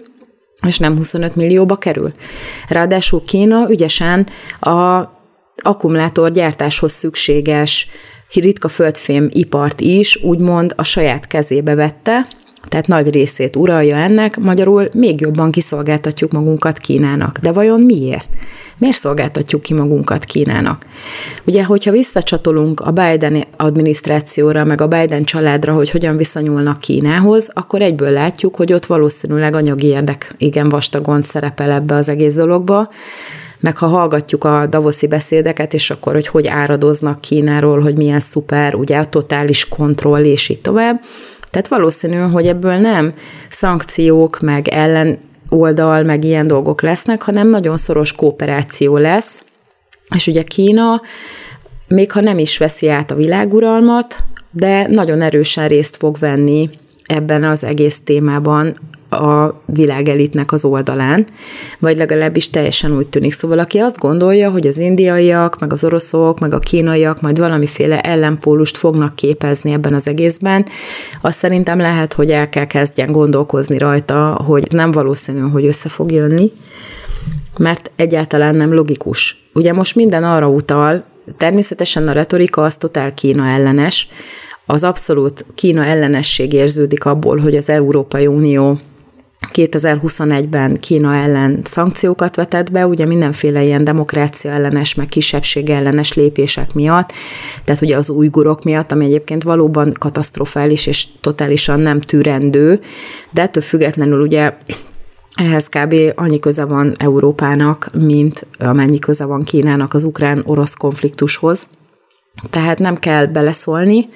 és 0.66 0.78
nem 0.78 0.96
25 0.96 1.36
millióba 1.36 1.76
kerül. 1.76 2.12
Ráadásul 2.68 3.24
Kína 3.24 3.66
ügyesen 3.70 4.26
a 4.60 5.04
akkumulátorgyártáshoz 5.62 6.92
szükséges 6.92 7.88
ritka 8.34 8.68
földfém 8.68 9.28
ipart 9.32 9.80
is 9.80 10.16
úgymond 10.22 10.72
a 10.76 10.82
saját 10.82 11.26
kezébe 11.26 11.74
vette, 11.74 12.28
tehát 12.68 12.86
nagy 12.86 13.10
részét 13.10 13.56
uralja 13.56 13.96
ennek, 13.96 14.36
magyarul 14.36 14.88
még 14.92 15.20
jobban 15.20 15.50
kiszolgáltatjuk 15.50 16.32
magunkat 16.32 16.78
Kínának. 16.78 17.38
De 17.38 17.52
vajon 17.52 17.80
miért? 17.80 18.28
Miért 18.78 18.96
szolgáltatjuk 18.96 19.62
ki 19.62 19.74
magunkat 19.74 20.24
Kínának? 20.24 20.86
Ugye, 21.44 21.64
hogyha 21.64 21.90
visszacsatolunk 21.90 22.80
a 22.80 22.90
Biden 22.90 23.44
adminisztrációra, 23.56 24.64
meg 24.64 24.80
a 24.80 24.88
Biden 24.88 25.24
családra, 25.24 25.72
hogy 25.74 25.90
hogyan 25.90 26.16
viszonyulnak 26.16 26.80
Kínához, 26.80 27.50
akkor 27.54 27.82
egyből 27.82 28.10
látjuk, 28.10 28.56
hogy 28.56 28.72
ott 28.72 28.86
valószínűleg 28.86 29.54
anyagi 29.54 29.86
érdek 29.86 30.34
igen 30.38 30.68
vastagon 30.68 31.22
szerepel 31.22 31.70
ebbe 31.70 31.94
az 31.94 32.08
egész 32.08 32.34
dologba, 32.34 32.90
meg 33.60 33.76
ha 33.76 33.86
hallgatjuk 33.86 34.44
a 34.44 34.66
davoszi 34.66 35.08
beszédeket, 35.08 35.74
és 35.74 35.90
akkor, 35.90 36.12
hogy 36.12 36.26
hogy 36.26 36.46
áradoznak 36.46 37.20
Kínáról, 37.20 37.80
hogy 37.80 37.96
milyen 37.96 38.20
szuper, 38.20 38.74
ugye 38.74 38.98
a 38.98 39.04
totális 39.04 39.68
kontroll, 39.68 40.24
és 40.24 40.48
így 40.48 40.60
tovább, 40.60 41.00
tehát 41.50 41.68
valószínű, 41.68 42.16
hogy 42.16 42.46
ebből 42.46 42.74
nem 42.74 43.14
szankciók, 43.48 44.40
meg 44.40 44.68
ellen 44.68 45.18
oldal, 45.48 46.02
meg 46.02 46.24
ilyen 46.24 46.46
dolgok 46.46 46.82
lesznek, 46.82 47.22
hanem 47.22 47.48
nagyon 47.48 47.76
szoros 47.76 48.12
kooperáció 48.12 48.96
lesz. 48.96 49.42
És 50.14 50.26
ugye 50.26 50.42
Kína, 50.42 51.02
még 51.88 52.12
ha 52.12 52.20
nem 52.20 52.38
is 52.38 52.58
veszi 52.58 52.88
át 52.88 53.10
a 53.10 53.14
világuralmat, 53.14 54.16
de 54.50 54.86
nagyon 54.88 55.22
erősen 55.22 55.68
részt 55.68 55.96
fog 55.96 56.18
venni 56.18 56.70
ebben 57.04 57.44
az 57.44 57.64
egész 57.64 58.00
témában 58.00 58.78
a 59.10 59.60
világelitnek 59.64 60.52
az 60.52 60.64
oldalán, 60.64 61.26
vagy 61.78 61.96
legalábbis 61.96 62.50
teljesen 62.50 62.96
úgy 62.96 63.06
tűnik. 63.06 63.32
Szóval 63.32 63.58
aki 63.58 63.78
azt 63.78 63.98
gondolja, 63.98 64.50
hogy 64.50 64.66
az 64.66 64.78
indiaiak, 64.78 65.58
meg 65.58 65.72
az 65.72 65.84
oroszok, 65.84 66.40
meg 66.40 66.54
a 66.54 66.58
kínaiak 66.58 67.20
majd 67.20 67.38
valamiféle 67.38 68.00
ellenpólust 68.00 68.76
fognak 68.76 69.16
képezni 69.16 69.72
ebben 69.72 69.94
az 69.94 70.08
egészben, 70.08 70.66
azt 71.20 71.38
szerintem 71.38 71.78
lehet, 71.78 72.12
hogy 72.12 72.30
el 72.30 72.48
kell 72.48 72.66
kezdjen 72.66 73.12
gondolkozni 73.12 73.78
rajta, 73.78 74.42
hogy 74.46 74.66
nem 74.70 74.90
valószínű, 74.90 75.40
hogy 75.40 75.66
össze 75.66 75.88
fog 75.88 76.12
jönni, 76.12 76.52
mert 77.58 77.90
egyáltalán 77.96 78.54
nem 78.54 78.74
logikus. 78.74 79.48
Ugye 79.54 79.72
most 79.72 79.94
minden 79.94 80.24
arra 80.24 80.48
utal, 80.48 81.04
természetesen 81.36 82.08
a 82.08 82.12
retorika 82.12 82.62
az 82.62 82.76
totál 82.76 83.14
Kína 83.14 83.50
ellenes, 83.50 84.08
az 84.66 84.84
abszolút 84.84 85.44
Kína 85.54 85.84
ellenesség 85.84 86.52
érződik 86.52 87.04
abból, 87.04 87.38
hogy 87.38 87.56
az 87.56 87.68
Európai 87.68 88.26
Unió 88.26 88.78
2021-ben 89.40 90.80
Kína 90.80 91.14
ellen 91.14 91.60
szankciókat 91.64 92.36
vetett 92.36 92.72
be, 92.72 92.86
ugye 92.86 93.06
mindenféle 93.06 93.62
ilyen 93.62 93.84
demokrácia 93.84 94.50
ellenes, 94.50 94.94
meg 94.94 95.06
kisebbség 95.06 95.70
ellenes 95.70 96.14
lépések 96.14 96.74
miatt, 96.74 97.12
tehát 97.64 97.82
ugye 97.82 97.96
az 97.96 98.10
újgurok 98.10 98.62
miatt, 98.62 98.92
ami 98.92 99.04
egyébként 99.04 99.42
valóban 99.42 99.92
katasztrofális 99.98 100.86
és 100.86 101.06
totálisan 101.20 101.80
nem 101.80 102.00
tűrendő, 102.00 102.80
de 103.30 103.42
ettől 103.42 103.62
függetlenül 103.62 104.20
ugye 104.20 104.52
ehhez 105.34 105.68
kb. 105.68 105.94
annyi 106.14 106.38
köze 106.38 106.64
van 106.64 106.94
Európának, 106.96 107.90
mint 107.98 108.46
amennyi 108.58 108.98
köze 108.98 109.24
van 109.24 109.42
Kínának 109.42 109.94
az 109.94 110.04
ukrán-orosz 110.04 110.74
konfliktushoz. 110.74 111.68
Tehát 112.50 112.78
nem 112.78 112.96
kell 112.96 113.26
beleszólni, 113.26 114.08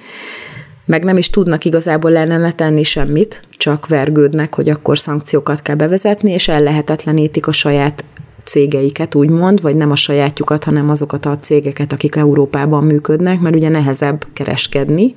meg 0.85 1.03
nem 1.03 1.17
is 1.17 1.29
tudnak 1.29 1.65
igazából 1.65 2.17
ellene 2.17 2.51
tenni 2.51 2.83
semmit, 2.83 3.43
csak 3.57 3.87
vergődnek, 3.87 4.55
hogy 4.55 4.69
akkor 4.69 4.97
szankciókat 4.97 5.61
kell 5.61 5.75
bevezetni, 5.75 6.31
és 6.31 6.47
ellehetetlenítik 6.47 7.47
a 7.47 7.51
saját 7.51 8.03
cégeiket, 8.45 9.15
úgymond, 9.15 9.61
vagy 9.61 9.75
nem 9.75 9.91
a 9.91 9.95
sajátjukat, 9.95 10.63
hanem 10.63 10.89
azokat 10.89 11.25
a 11.25 11.37
cégeket, 11.37 11.93
akik 11.93 12.15
Európában 12.15 12.83
működnek, 12.83 13.39
mert 13.39 13.55
ugye 13.55 13.69
nehezebb 13.69 14.25
kereskedni 14.33 15.15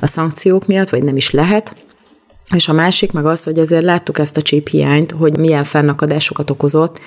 a 0.00 0.06
szankciók 0.06 0.66
miatt, 0.66 0.88
vagy 0.88 1.02
nem 1.02 1.16
is 1.16 1.30
lehet. 1.30 1.84
És 2.54 2.68
a 2.68 2.72
másik 2.72 3.12
meg 3.12 3.26
az, 3.26 3.44
hogy 3.44 3.58
azért 3.58 3.84
láttuk 3.84 4.18
ezt 4.18 4.36
a 4.36 4.42
chip 4.42 4.68
hiányt, 4.68 5.10
hogy 5.10 5.36
milyen 5.36 5.64
fennakadásokat 5.64 6.50
okozott, 6.50 7.00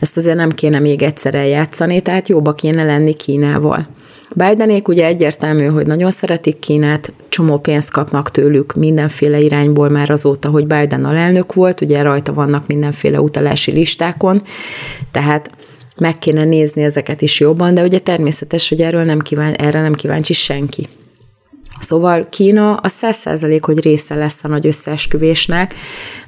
ezt 0.00 0.16
azért 0.16 0.36
nem 0.36 0.50
kéne 0.50 0.78
még 0.78 1.02
egyszer 1.02 1.34
eljátszani, 1.34 2.00
tehát 2.00 2.28
jóba 2.28 2.52
kéne 2.52 2.84
lenni 2.84 3.14
Kínával. 3.14 3.88
Bidenék 4.34 4.88
ugye 4.88 5.06
egyértelmű, 5.06 5.64
hogy 5.64 5.86
nagyon 5.86 6.10
szeretik 6.10 6.58
Kínát, 6.58 7.12
csomó 7.28 7.58
pénzt 7.58 7.90
kapnak 7.90 8.30
tőlük 8.30 8.74
mindenféle 8.74 9.40
irányból 9.40 9.88
már 9.88 10.10
azóta, 10.10 10.48
hogy 10.48 10.66
Biden 10.66 11.04
alelnök 11.04 11.54
volt, 11.54 11.80
ugye 11.80 12.02
rajta 12.02 12.32
vannak 12.32 12.66
mindenféle 12.66 13.20
utalási 13.20 13.72
listákon, 13.72 14.42
tehát 15.10 15.50
meg 15.96 16.18
kéne 16.18 16.44
nézni 16.44 16.82
ezeket 16.82 17.22
is 17.22 17.40
jobban, 17.40 17.74
de 17.74 17.82
ugye 17.82 17.98
természetes, 17.98 18.68
hogy 18.68 18.80
erről 18.80 19.04
nem 19.04 19.18
kíván, 19.18 19.52
erre 19.52 19.80
nem 19.80 19.94
kíváncsi 19.94 20.32
senki. 20.32 20.88
Szóval 21.80 22.26
Kína 22.28 22.74
a 22.74 22.88
száz 22.88 23.16
százalék, 23.16 23.64
hogy 23.64 23.82
része 23.82 24.14
lesz 24.14 24.44
a 24.44 24.48
nagy 24.48 24.66
összeesküvésnek, 24.66 25.74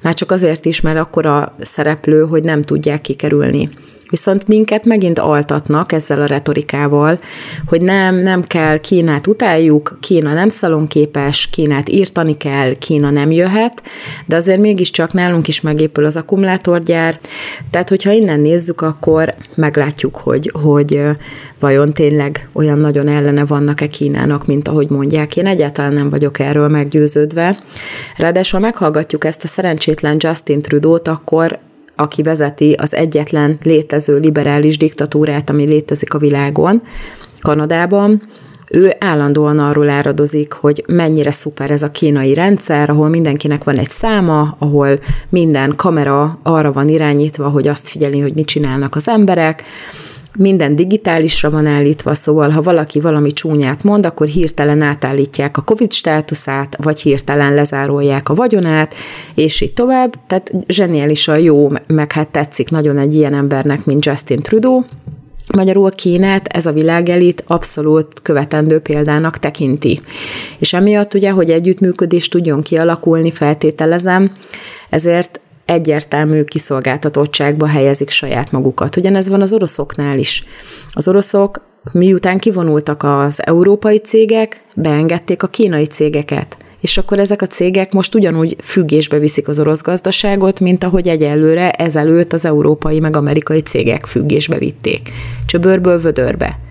már 0.02 0.14
csak 0.14 0.30
azért 0.30 0.64
is, 0.64 0.80
mert 0.80 0.98
akkora 0.98 1.56
szereplő, 1.60 2.26
hogy 2.26 2.42
nem 2.42 2.62
tudják 2.62 3.00
kikerülni. 3.00 3.68
Viszont 4.10 4.48
minket 4.48 4.84
megint 4.84 5.18
altatnak 5.18 5.92
ezzel 5.92 6.22
a 6.22 6.26
retorikával, 6.26 7.18
hogy 7.66 7.80
nem, 7.82 8.14
nem 8.14 8.42
kell, 8.42 8.78
Kínát 8.78 9.26
utáljuk, 9.26 9.98
Kína 10.00 10.32
nem 10.32 10.48
szalonképes, 10.48 11.46
Kínát 11.46 11.88
írtani 11.88 12.36
kell, 12.36 12.74
Kína 12.74 13.10
nem 13.10 13.30
jöhet, 13.30 13.82
de 14.26 14.36
azért 14.36 14.60
mégiscsak 14.60 15.12
nálunk 15.12 15.48
is 15.48 15.60
megépül 15.60 16.04
az 16.04 16.16
akkumulátorgyár. 16.16 17.18
Tehát, 17.70 17.88
hogyha 17.88 18.12
innen 18.12 18.40
nézzük, 18.40 18.80
akkor 18.80 19.34
meglátjuk, 19.54 20.16
hogy, 20.16 20.50
hogy 20.62 21.00
vajon 21.58 21.92
tényleg 21.92 22.48
olyan 22.52 22.78
nagyon 22.78 23.08
ellene 23.08 23.44
vannak-e 23.44 23.86
Kínának, 23.86 24.46
mint 24.46 24.68
ahogy 24.68 24.90
mondják. 24.90 25.36
Én 25.36 25.46
egyáltalán 25.46 25.92
nem 25.92 26.10
vagyok 26.10 26.38
erről 26.38 26.68
meggyőződve. 26.68 27.58
Ráadásul 28.16 28.60
meghallgatjuk 28.60 29.24
ezt 29.24 29.44
a 29.44 29.46
szerencsétlen 29.46 30.16
Justin 30.18 30.62
Trudeau-t, 30.62 31.08
akkor 31.08 31.58
aki 31.96 32.22
vezeti 32.22 32.72
az 32.72 32.94
egyetlen 32.94 33.58
létező 33.62 34.18
liberális 34.18 34.76
diktatúrát, 34.76 35.50
ami 35.50 35.64
létezik 35.64 36.14
a 36.14 36.18
világon, 36.18 36.82
Kanadában, 37.40 38.22
ő 38.70 38.94
állandóan 38.98 39.58
arról 39.58 39.88
áradozik, 39.88 40.52
hogy 40.52 40.84
mennyire 40.86 41.30
szuper 41.30 41.70
ez 41.70 41.82
a 41.82 41.90
kínai 41.90 42.34
rendszer, 42.34 42.90
ahol 42.90 43.08
mindenkinek 43.08 43.64
van 43.64 43.78
egy 43.78 43.90
száma, 43.90 44.56
ahol 44.58 44.98
minden 45.28 45.76
kamera 45.76 46.38
arra 46.42 46.72
van 46.72 46.88
irányítva, 46.88 47.48
hogy 47.48 47.68
azt 47.68 47.88
figyeli, 47.88 48.20
hogy 48.20 48.34
mit 48.34 48.46
csinálnak 48.46 48.94
az 48.94 49.08
emberek, 49.08 49.64
minden 50.38 50.76
digitálisra 50.76 51.50
van 51.50 51.66
állítva, 51.66 52.14
szóval 52.14 52.50
ha 52.50 52.62
valaki 52.62 53.00
valami 53.00 53.32
csúnyát 53.32 53.82
mond, 53.82 54.06
akkor 54.06 54.26
hirtelen 54.26 54.82
átállítják 54.82 55.56
a 55.56 55.62
COVID 55.62 55.92
státuszát, 55.92 56.76
vagy 56.82 57.00
hirtelen 57.00 57.54
lezárolják 57.54 58.28
a 58.28 58.34
vagyonát, 58.34 58.94
és 59.34 59.60
így 59.60 59.72
tovább. 59.72 60.14
Tehát 60.26 60.52
zseniálisan 60.66 61.38
jó, 61.38 61.70
meg 61.86 62.12
hát 62.12 62.28
tetszik 62.28 62.70
nagyon 62.70 62.98
egy 62.98 63.14
ilyen 63.14 63.34
embernek, 63.34 63.84
mint 63.84 64.04
Justin 64.04 64.40
Trudeau, 64.40 64.82
Magyarul 65.54 65.90
Kínát 65.90 66.46
ez 66.48 66.66
a 66.66 66.72
világelit 66.72 67.44
abszolút 67.46 68.22
követendő 68.22 68.78
példának 68.78 69.38
tekinti. 69.38 70.00
És 70.58 70.72
emiatt 70.72 71.14
ugye, 71.14 71.30
hogy 71.30 71.50
együttműködés 71.50 72.28
tudjon 72.28 72.62
kialakulni, 72.62 73.30
feltételezem, 73.30 74.36
ezért 74.90 75.40
egyértelmű 75.64 76.42
kiszolgáltatottságba 76.42 77.66
helyezik 77.66 78.10
saját 78.10 78.52
magukat. 78.52 78.96
Ugyanez 78.96 79.28
van 79.28 79.40
az 79.40 79.52
oroszoknál 79.52 80.18
is. 80.18 80.44
Az 80.92 81.08
oroszok 81.08 81.60
miután 81.92 82.38
kivonultak 82.38 83.02
az 83.02 83.46
európai 83.46 83.98
cégek, 83.98 84.62
beengedték 84.74 85.42
a 85.42 85.46
kínai 85.46 85.86
cégeket. 85.86 86.56
És 86.80 86.98
akkor 86.98 87.18
ezek 87.18 87.42
a 87.42 87.46
cégek 87.46 87.92
most 87.92 88.14
ugyanúgy 88.14 88.56
függésbe 88.62 89.18
viszik 89.18 89.48
az 89.48 89.60
orosz 89.60 89.82
gazdaságot, 89.82 90.60
mint 90.60 90.84
ahogy 90.84 91.08
egyelőre 91.08 91.70
ezelőtt 91.70 92.32
az 92.32 92.44
európai 92.44 93.00
meg 93.00 93.16
amerikai 93.16 93.60
cégek 93.60 94.06
függésbe 94.06 94.58
vitték. 94.58 95.10
Csöbörből 95.46 95.98
vödörbe. 96.00 96.63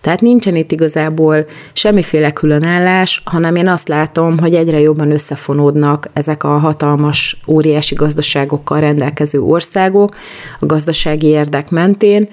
Tehát 0.00 0.20
nincsen 0.20 0.56
itt 0.56 0.72
igazából 0.72 1.46
semmiféle 1.72 2.32
különállás, 2.32 3.22
hanem 3.24 3.54
én 3.54 3.68
azt 3.68 3.88
látom, 3.88 4.38
hogy 4.38 4.54
egyre 4.54 4.80
jobban 4.80 5.10
összefonódnak 5.10 6.08
ezek 6.12 6.44
a 6.44 6.58
hatalmas, 6.58 7.40
óriási 7.46 7.94
gazdaságokkal 7.94 8.80
rendelkező 8.80 9.40
országok 9.40 10.14
a 10.60 10.66
gazdasági 10.66 11.26
érdek 11.26 11.70
mentén, 11.70 12.28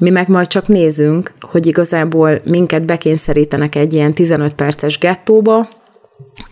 mi 0.00 0.10
meg 0.10 0.28
majd 0.28 0.46
csak 0.46 0.68
nézünk, 0.68 1.32
hogy 1.40 1.66
igazából 1.66 2.40
minket 2.44 2.84
bekényszerítenek 2.84 3.74
egy 3.74 3.92
ilyen 3.92 4.14
15 4.14 4.52
perces 4.52 4.98
gettóba, 4.98 5.68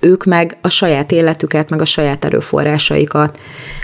ők 0.00 0.24
meg 0.24 0.58
a 0.60 0.68
saját 0.68 1.12
életüket, 1.12 1.70
meg 1.70 1.80
a 1.80 1.84
saját 1.84 2.24
erőforrásaikat 2.24 3.38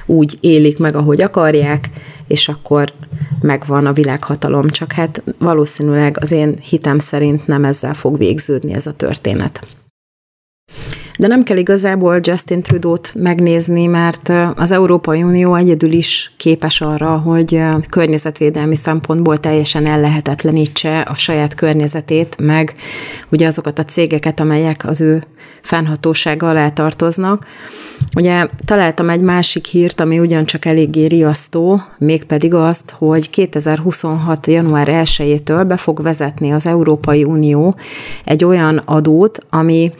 úgy 0.06 0.38
élik 0.40 0.78
meg, 0.78 0.96
ahogy 0.96 1.20
akarják, 1.20 1.88
és 2.26 2.48
akkor 2.48 2.92
megvan 3.40 3.86
a 3.86 3.92
világhatalom. 3.92 4.68
Csak 4.68 4.92
hát 4.92 5.22
valószínűleg 5.38 6.16
az 6.20 6.32
én 6.32 6.58
hitem 6.68 6.98
szerint 6.98 7.46
nem 7.46 7.64
ezzel 7.64 7.94
fog 7.94 8.18
végződni 8.18 8.72
ez 8.72 8.86
a 8.86 8.92
történet. 8.92 9.66
De 11.18 11.26
nem 11.26 11.42
kell 11.42 11.56
igazából 11.56 12.20
Justin 12.22 12.62
Trudeau-t 12.62 13.14
megnézni, 13.14 13.86
mert 13.86 14.32
az 14.54 14.70
Európai 14.70 15.22
Unió 15.22 15.54
egyedül 15.54 15.92
is 15.92 16.32
képes 16.36 16.80
arra, 16.80 17.16
hogy 17.18 17.62
környezetvédelmi 17.90 18.74
szempontból 18.74 19.38
teljesen 19.38 19.86
ellehetetlenítse 19.86 21.00
a 21.00 21.14
saját 21.14 21.54
környezetét, 21.54 22.36
meg 22.40 22.74
ugye 23.30 23.46
azokat 23.46 23.78
a 23.78 23.84
cégeket, 23.84 24.40
amelyek 24.40 24.84
az 24.86 25.00
ő 25.00 25.24
fennhatósága 25.62 26.48
alá 26.48 26.70
tartoznak. 26.70 27.46
Ugye 28.16 28.46
találtam 28.64 29.10
egy 29.10 29.20
másik 29.20 29.66
hírt, 29.66 30.00
ami 30.00 30.18
ugyancsak 30.18 30.64
eléggé 30.64 31.06
riasztó, 31.06 31.80
mégpedig 31.98 32.54
azt, 32.54 32.94
hogy 32.98 33.30
2026. 33.30 34.46
január 34.46 34.88
1-től 34.90 35.64
be 35.66 35.76
fog 35.76 36.02
vezetni 36.02 36.52
az 36.52 36.66
Európai 36.66 37.24
Unió 37.24 37.74
egy 38.24 38.44
olyan 38.44 38.76
adót, 38.76 39.38
ami 39.50 39.92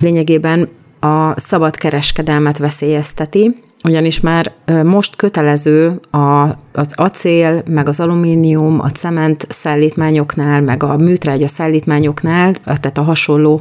lényegében 0.00 0.68
a 1.00 1.40
szabad 1.40 1.76
kereskedelmet 1.76 2.58
veszélyezteti, 2.58 3.56
ugyanis 3.84 4.20
már 4.20 4.52
most 4.84 5.16
kötelező 5.16 6.00
a, 6.10 6.42
az 6.72 6.92
acél, 6.94 7.62
meg 7.70 7.88
az 7.88 8.00
alumínium, 8.00 8.80
a 8.80 8.88
cement 8.88 9.46
szállítmányoknál, 9.48 10.60
meg 10.60 10.82
a 10.82 10.96
műtrágya 10.96 11.48
szállítmányoknál, 11.48 12.54
tehát 12.54 12.98
a 12.98 13.02
hasonló 13.02 13.60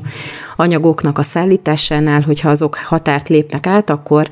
anyagoknak 0.56 1.18
a 1.18 1.22
szállításánál, 1.22 2.22
hogyha 2.22 2.50
azok 2.50 2.76
határt 2.76 3.28
lépnek 3.28 3.68
át, 3.68 3.90
akkor 3.90 4.30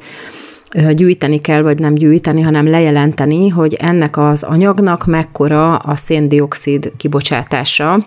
gyűjteni 0.94 1.38
kell, 1.38 1.62
vagy 1.62 1.80
nem 1.80 1.94
gyűjteni, 1.94 2.42
hanem 2.42 2.70
lejelenteni, 2.70 3.48
hogy 3.48 3.74
ennek 3.74 4.18
az 4.18 4.44
anyagnak 4.44 5.06
mekkora 5.06 5.76
a 5.76 5.96
széndiokszid 5.96 6.92
kibocsátása, 6.98 7.98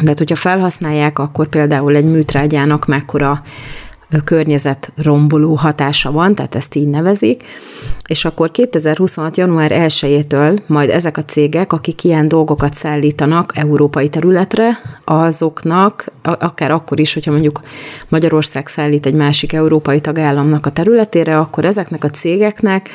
tehát, 0.00 0.18
hogyha 0.18 0.36
felhasználják, 0.36 1.18
akkor 1.18 1.48
például 1.48 1.96
egy 1.96 2.04
műtrágyának 2.04 2.86
mekkora 2.86 3.42
környezet 4.24 4.92
romboló 4.96 5.54
hatása 5.54 6.12
van, 6.12 6.34
tehát 6.34 6.54
ezt 6.54 6.74
így 6.74 6.88
nevezik, 6.88 7.42
és 8.06 8.24
akkor 8.24 8.50
2026. 8.50 9.36
január 9.36 9.70
1-től 9.74 10.58
majd 10.66 10.90
ezek 10.90 11.16
a 11.16 11.24
cégek, 11.24 11.72
akik 11.72 12.04
ilyen 12.04 12.28
dolgokat 12.28 12.74
szállítanak 12.74 13.52
európai 13.54 14.08
területre, 14.08 14.70
azoknak, 15.04 16.12
akár 16.22 16.70
akkor 16.70 17.00
is, 17.00 17.14
hogyha 17.14 17.32
mondjuk 17.32 17.60
Magyarország 18.08 18.66
szállít 18.66 19.06
egy 19.06 19.14
másik 19.14 19.52
európai 19.52 20.00
tagállamnak 20.00 20.66
a 20.66 20.70
területére, 20.70 21.38
akkor 21.38 21.64
ezeknek 21.64 22.04
a 22.04 22.10
cégeknek 22.10 22.90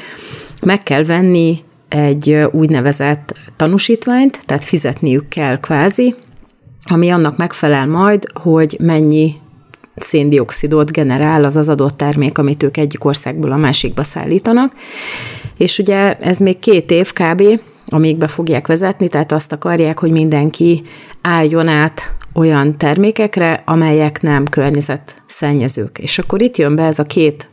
meg 0.65 0.83
kell 0.83 1.03
venni 1.03 1.63
egy 1.87 2.47
úgynevezett 2.51 3.33
tanúsítványt, 3.55 4.39
tehát 4.45 4.63
fizetniük 4.63 5.27
kell 5.27 5.59
kvázi, 5.59 6.15
ami 6.85 7.09
annak 7.09 7.37
megfelel 7.37 7.87
majd, 7.87 8.23
hogy 8.33 8.77
mennyi 8.79 9.41
széndiokszidot 9.95 10.91
generál 10.91 11.43
az 11.43 11.57
az 11.57 11.69
adott 11.69 11.97
termék, 11.97 12.37
amit 12.37 12.63
ők 12.63 12.77
egyik 12.77 13.05
országból 13.05 13.51
a 13.51 13.57
másikba 13.57 14.03
szállítanak. 14.03 14.73
És 15.57 15.77
ugye 15.77 16.15
ez 16.15 16.37
még 16.37 16.59
két 16.59 16.91
év 16.91 17.13
kb., 17.13 17.43
amíg 17.85 18.17
be 18.17 18.27
fogják 18.27 18.67
vezetni, 18.67 19.07
tehát 19.07 19.31
azt 19.31 19.51
akarják, 19.51 19.99
hogy 19.99 20.11
mindenki 20.11 20.83
álljon 21.21 21.67
át 21.67 22.11
olyan 22.33 22.77
termékekre, 22.77 23.63
amelyek 23.65 24.21
nem 24.21 24.45
környezetszennyezők. 24.45 25.97
És 25.97 26.19
akkor 26.19 26.41
itt 26.41 26.57
jön 26.57 26.75
be 26.75 26.83
ez 26.83 26.99
a 26.99 27.03
két 27.03 27.47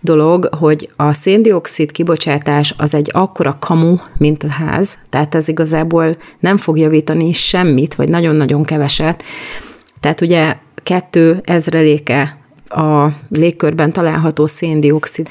dolog, 0.00 0.48
hogy 0.58 0.88
a 0.96 1.12
széndiokszid 1.12 1.90
kibocsátás 1.90 2.74
az 2.76 2.94
egy 2.94 3.10
akkora 3.12 3.56
kamu, 3.58 3.96
mint 4.18 4.42
a 4.42 4.50
ház, 4.50 4.98
tehát 5.10 5.34
ez 5.34 5.48
igazából 5.48 6.16
nem 6.40 6.56
fog 6.56 6.78
javítani 6.78 7.32
semmit, 7.32 7.94
vagy 7.94 8.08
nagyon-nagyon 8.08 8.64
keveset. 8.64 9.22
Tehát 10.00 10.20
ugye 10.20 10.56
kettő 10.88 11.40
ezreléke 11.44 12.38
a 12.68 13.08
légkörben 13.28 13.92
található 13.92 14.46
széndiokszid 14.46 15.28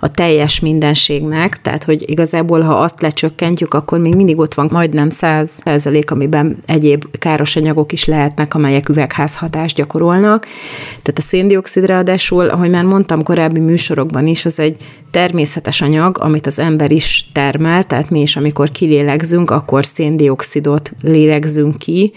a 0.00 0.10
teljes 0.10 0.60
mindenségnek, 0.60 1.60
tehát 1.60 1.84
hogy 1.84 2.10
igazából, 2.10 2.60
ha 2.60 2.74
azt 2.74 3.00
lecsökkentjük, 3.00 3.74
akkor 3.74 3.98
még 3.98 4.14
mindig 4.14 4.38
ott 4.38 4.54
van 4.54 4.68
majdnem 4.72 5.10
100 5.10 5.50
százalék, 5.64 6.10
amiben 6.10 6.58
egyéb 6.66 7.18
káros 7.18 7.56
anyagok 7.56 7.92
is 7.92 8.04
lehetnek, 8.04 8.54
amelyek 8.54 8.88
üvegházhatást 8.88 9.76
gyakorolnak. 9.76 10.46
Tehát 10.88 11.18
a 11.18 11.20
széndiokszid 11.20 11.84
ráadásul, 11.84 12.48
ahogy 12.48 12.70
már 12.70 12.84
mondtam 12.84 13.22
korábbi 13.22 13.60
műsorokban 13.60 14.26
is, 14.26 14.44
az 14.44 14.58
egy 14.58 14.76
természetes 15.10 15.80
anyag, 15.80 16.18
amit 16.20 16.46
az 16.46 16.58
ember 16.58 16.92
is 16.92 17.30
termel, 17.32 17.84
tehát 17.84 18.10
mi 18.10 18.20
is, 18.20 18.36
amikor 18.36 18.70
kilélegzünk, 18.70 19.50
akkor 19.50 19.86
széndiokszidot 19.86 20.92
lélegzünk 21.02 21.78
ki, 21.78 22.12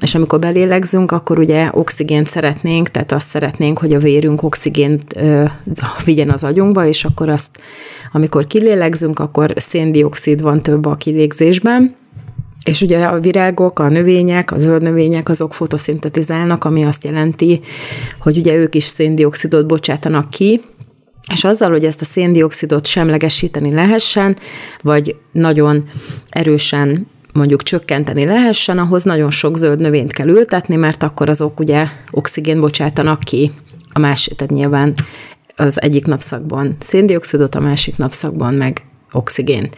és 0.00 0.14
amikor 0.14 0.38
belélegzünk, 0.38 1.12
akkor 1.12 1.38
ugye 1.38 1.68
oxigént 1.72 2.26
szeretnénk, 2.26 2.90
tehát 2.90 3.12
azt 3.12 3.26
szeretnénk, 3.28 3.78
hogy 3.78 3.94
a 3.94 3.98
vérünk 3.98 4.42
oxigént 4.42 5.16
ö, 5.16 5.44
vigyen 6.04 6.30
az 6.30 6.44
agyunkba, 6.44 6.86
és 6.86 7.04
akkor 7.04 7.28
azt, 7.28 7.60
amikor 8.12 8.46
kilélegzünk, 8.46 9.18
akkor 9.18 9.52
széndiokszid 9.56 10.42
van 10.42 10.62
több 10.62 10.86
a 10.86 10.96
kilégzésben, 10.96 11.94
És 12.64 12.80
ugye 12.82 13.04
a 13.04 13.20
virágok, 13.20 13.78
a 13.78 13.88
növények, 13.88 14.52
a 14.52 14.58
zöld 14.58 14.82
növények, 14.82 15.28
azok 15.28 15.54
fotoszintetizálnak, 15.54 16.64
ami 16.64 16.84
azt 16.84 17.04
jelenti, 17.04 17.60
hogy 18.20 18.36
ugye 18.36 18.54
ők 18.54 18.74
is 18.74 18.84
széndiokszidot 18.84 19.66
bocsátanak 19.66 20.30
ki, 20.30 20.60
és 21.32 21.44
azzal, 21.44 21.70
hogy 21.70 21.84
ezt 21.84 22.00
a 22.00 22.04
széndiokszidot 22.04 22.86
semlegesíteni 22.86 23.72
lehessen, 23.74 24.36
vagy 24.82 25.16
nagyon 25.32 25.88
erősen 26.30 27.06
mondjuk 27.38 27.62
csökkenteni 27.62 28.24
lehessen, 28.24 28.78
ahhoz 28.78 29.02
nagyon 29.02 29.30
sok 29.30 29.56
zöld 29.56 29.80
növényt 29.80 30.12
kell 30.12 30.28
ültetni, 30.28 30.76
mert 30.76 31.02
akkor 31.02 31.28
azok 31.28 31.60
ugye 31.60 31.86
oxigén 32.10 32.60
bocsátanak 32.60 33.20
ki 33.20 33.50
a 33.92 33.98
másik, 33.98 34.34
tehát 34.34 34.54
nyilván 34.54 34.94
az 35.56 35.80
egyik 35.80 36.06
napszakban 36.06 36.76
széndiokszidot, 36.80 37.54
a 37.54 37.60
másik 37.60 37.96
napszakban 37.96 38.54
meg 38.54 38.82
oxigént. 39.12 39.76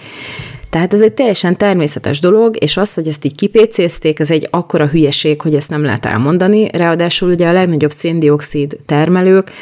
Tehát 0.70 0.92
ez 0.92 1.02
egy 1.02 1.12
teljesen 1.12 1.56
természetes 1.56 2.20
dolog, 2.20 2.56
és 2.62 2.76
az, 2.76 2.94
hogy 2.94 3.08
ezt 3.08 3.24
így 3.24 3.34
kipécézték, 3.34 4.18
ez 4.18 4.30
egy 4.30 4.48
akkora 4.50 4.86
hülyeség, 4.86 5.40
hogy 5.40 5.54
ezt 5.54 5.70
nem 5.70 5.82
lehet 5.82 6.06
elmondani. 6.06 6.68
Ráadásul 6.72 7.30
ugye 7.30 7.48
a 7.48 7.52
legnagyobb 7.52 7.90
széndiokszid 7.90 8.76
termelők, 8.86 9.52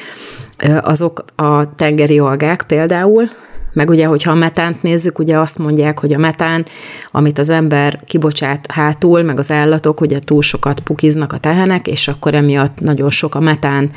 azok 0.80 1.24
a 1.34 1.74
tengeri 1.74 2.18
algák 2.18 2.64
például, 2.66 3.28
meg 3.72 3.90
ugye, 3.90 4.06
hogyha 4.06 4.30
a 4.30 4.34
metánt 4.34 4.82
nézzük, 4.82 5.18
ugye 5.18 5.38
azt 5.38 5.58
mondják, 5.58 5.98
hogy 5.98 6.14
a 6.14 6.18
metán, 6.18 6.66
amit 7.10 7.38
az 7.38 7.50
ember 7.50 8.00
kibocsát 8.06 8.66
hátul, 8.70 9.22
meg 9.22 9.38
az 9.38 9.50
állatok, 9.50 10.00
ugye 10.00 10.18
túl 10.20 10.42
sokat 10.42 10.80
pukiznak 10.80 11.32
a 11.32 11.38
tehenek, 11.38 11.86
és 11.86 12.08
akkor 12.08 12.34
emiatt 12.34 12.80
nagyon 12.80 13.10
sok 13.10 13.34
a 13.34 13.40
metán 13.40 13.90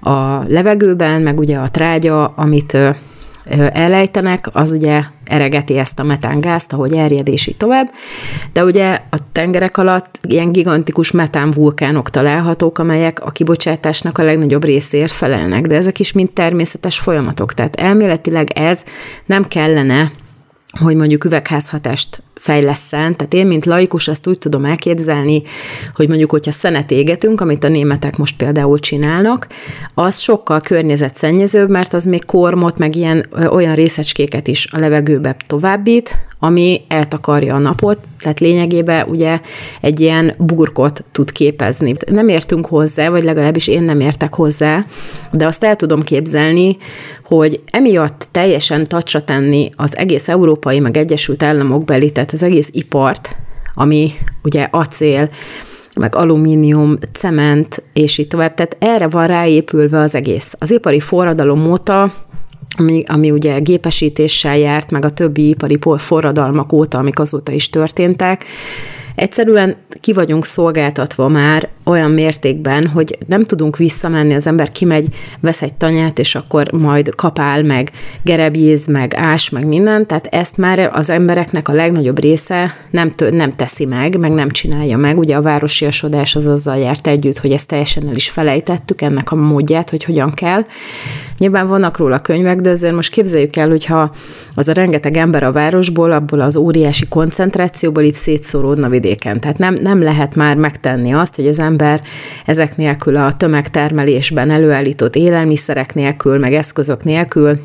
a 0.00 0.42
levegőben, 0.48 1.22
meg 1.22 1.38
ugye 1.38 1.56
a 1.56 1.70
trágya, 1.70 2.26
amit 2.26 2.76
elejtenek, 3.72 4.48
az 4.52 4.72
ugye 4.72 5.02
eregeti 5.24 5.78
ezt 5.78 5.98
a 5.98 6.02
metángázt, 6.02 6.72
ahogy 6.72 6.96
erjed 6.96 7.28
és 7.28 7.46
így 7.46 7.56
tovább. 7.56 7.90
De 8.52 8.64
ugye 8.64 9.00
a 9.10 9.16
tengerek 9.32 9.78
alatt 9.78 10.20
ilyen 10.22 10.52
gigantikus 10.52 11.10
metánvulkánok 11.10 12.10
találhatók, 12.10 12.78
amelyek 12.78 13.24
a 13.24 13.30
kibocsátásnak 13.30 14.18
a 14.18 14.22
legnagyobb 14.22 14.64
részért 14.64 15.12
felelnek, 15.12 15.66
de 15.66 15.76
ezek 15.76 16.00
is 16.00 16.12
mind 16.12 16.30
természetes 16.30 16.98
folyamatok. 16.98 17.54
Tehát 17.54 17.76
elméletileg 17.76 18.50
ez 18.50 18.84
nem 19.26 19.44
kellene 19.44 20.10
hogy 20.78 20.96
mondjuk 20.96 21.24
üvegházhatást 21.24 22.22
fejleszen. 22.40 23.16
Tehát 23.16 23.34
én, 23.34 23.46
mint 23.46 23.66
laikus, 23.66 24.08
ezt 24.08 24.26
úgy 24.26 24.38
tudom 24.38 24.64
elképzelni, 24.64 25.42
hogy 25.94 26.08
mondjuk, 26.08 26.30
hogyha 26.30 26.52
szenet 26.52 26.90
égetünk, 26.90 27.40
amit 27.40 27.64
a 27.64 27.68
németek 27.68 28.16
most 28.16 28.36
például 28.36 28.78
csinálnak, 28.78 29.46
az 29.94 30.18
sokkal 30.18 30.60
környezetszennyezőbb, 30.60 31.70
mert 31.70 31.92
az 31.92 32.04
még 32.04 32.24
kormot, 32.24 32.78
meg 32.78 32.96
ilyen 32.96 33.26
olyan 33.50 33.74
részecskéket 33.74 34.48
is 34.48 34.68
a 34.72 34.78
levegőbe 34.78 35.36
továbbít, 35.46 36.16
ami 36.38 36.80
eltakarja 36.88 37.54
a 37.54 37.58
napot, 37.58 37.98
tehát 38.18 38.40
lényegében 38.40 39.08
ugye 39.08 39.40
egy 39.80 40.00
ilyen 40.00 40.34
burkot 40.38 41.04
tud 41.12 41.32
képezni. 41.32 41.94
Nem 42.10 42.28
értünk 42.28 42.66
hozzá, 42.66 43.08
vagy 43.08 43.24
legalábbis 43.24 43.68
én 43.68 43.82
nem 43.82 44.00
értek 44.00 44.34
hozzá, 44.34 44.86
de 45.32 45.46
azt 45.46 45.64
el 45.64 45.76
tudom 45.76 46.02
képzelni, 46.02 46.76
hogy 47.24 47.60
emiatt 47.70 48.28
teljesen 48.30 48.88
tacsra 48.88 49.20
tenni 49.20 49.70
az 49.76 49.96
egész 49.96 50.28
európai, 50.28 50.80
meg 50.80 50.96
Egyesült 50.96 51.42
Államok 51.42 51.84
beli, 51.84 52.12
tehát 52.26 52.42
az 52.42 52.42
egész 52.42 52.70
ipart, 52.72 53.36
ami 53.74 54.10
ugye 54.42 54.68
acél, 54.70 55.30
meg 55.96 56.14
alumínium, 56.14 56.98
cement, 57.12 57.82
és 57.92 58.18
így 58.18 58.28
tovább. 58.28 58.54
Tehát 58.54 58.76
erre 58.78 59.08
van 59.08 59.26
ráépülve 59.26 59.98
az 59.98 60.14
egész. 60.14 60.56
Az 60.58 60.70
ipari 60.70 61.00
forradalom 61.00 61.70
óta 61.70 62.12
ami, 62.78 63.02
ami 63.06 63.30
ugye 63.30 63.58
gépesítéssel 63.58 64.58
járt, 64.58 64.90
meg 64.90 65.04
a 65.04 65.10
többi 65.10 65.48
ipari 65.48 65.78
forradalmak 65.96 66.72
óta, 66.72 66.98
amik 66.98 67.18
azóta 67.18 67.52
is 67.52 67.70
történtek, 67.70 68.44
Egyszerűen 69.16 69.76
ki 70.00 70.12
vagyunk 70.12 70.44
szolgáltatva 70.44 71.28
már 71.28 71.68
olyan 71.86 72.10
mértékben, 72.10 72.86
hogy 72.86 73.18
nem 73.26 73.44
tudunk 73.44 73.76
visszamenni, 73.76 74.34
az 74.34 74.46
ember 74.46 74.72
kimegy, 74.72 75.06
vesz 75.40 75.62
egy 75.62 75.74
tanyát, 75.74 76.18
és 76.18 76.34
akkor 76.34 76.72
majd 76.72 77.14
kapál, 77.14 77.62
meg 77.62 77.90
gerebjéz, 78.22 78.86
meg 78.86 79.14
ás, 79.14 79.50
meg 79.50 79.66
minden, 79.66 80.06
tehát 80.06 80.26
ezt 80.26 80.56
már 80.56 80.90
az 80.92 81.10
embereknek 81.10 81.68
a 81.68 81.72
legnagyobb 81.72 82.20
része 82.20 82.74
nem, 82.90 83.10
tő, 83.10 83.30
nem 83.30 83.52
teszi 83.52 83.84
meg, 83.84 84.18
meg 84.18 84.32
nem 84.32 84.50
csinálja 84.50 84.96
meg. 84.96 85.18
Ugye 85.18 85.36
a 85.36 85.42
városiasodás 85.42 86.36
az 86.36 86.48
azzal 86.48 86.76
járt 86.76 87.06
együtt, 87.06 87.38
hogy 87.38 87.52
ezt 87.52 87.68
teljesen 87.68 88.08
el 88.08 88.14
is 88.14 88.30
felejtettük, 88.30 89.02
ennek 89.02 89.32
a 89.32 89.36
módját, 89.36 89.90
hogy 89.90 90.04
hogyan 90.04 90.32
kell. 90.32 90.64
Nyilván 91.38 91.66
vannak 91.66 91.96
róla 91.96 92.18
könyvek, 92.18 92.60
de 92.60 92.70
azért 92.70 92.94
most 92.94 93.10
képzeljük 93.10 93.56
el, 93.56 93.68
hogyha 93.68 94.14
az 94.54 94.68
a 94.68 94.72
rengeteg 94.72 95.16
ember 95.16 95.42
a 95.42 95.52
városból, 95.52 96.12
abból 96.12 96.40
az 96.40 96.56
óriási 96.56 97.08
koncentrációból 97.08 98.02
itt 98.02 98.14
szétszóródna 98.14 98.88
vidéken. 98.88 99.40
Tehát 99.40 99.58
nem, 99.58 99.74
nem 99.74 100.02
lehet 100.02 100.34
már 100.34 100.56
megtenni 100.56 101.12
azt, 101.12 101.36
hogy 101.36 101.46
az 101.46 101.60
ember 101.60 101.75
ezek 102.44 102.76
nélkül 102.76 103.16
a 103.16 103.32
tömegtermelésben 103.32 104.50
előállított 104.50 105.16
élelmiszerek 105.16 105.94
nélkül, 105.94 106.38
meg 106.38 106.54
eszközök 106.54 107.04
nélkül 107.04 107.58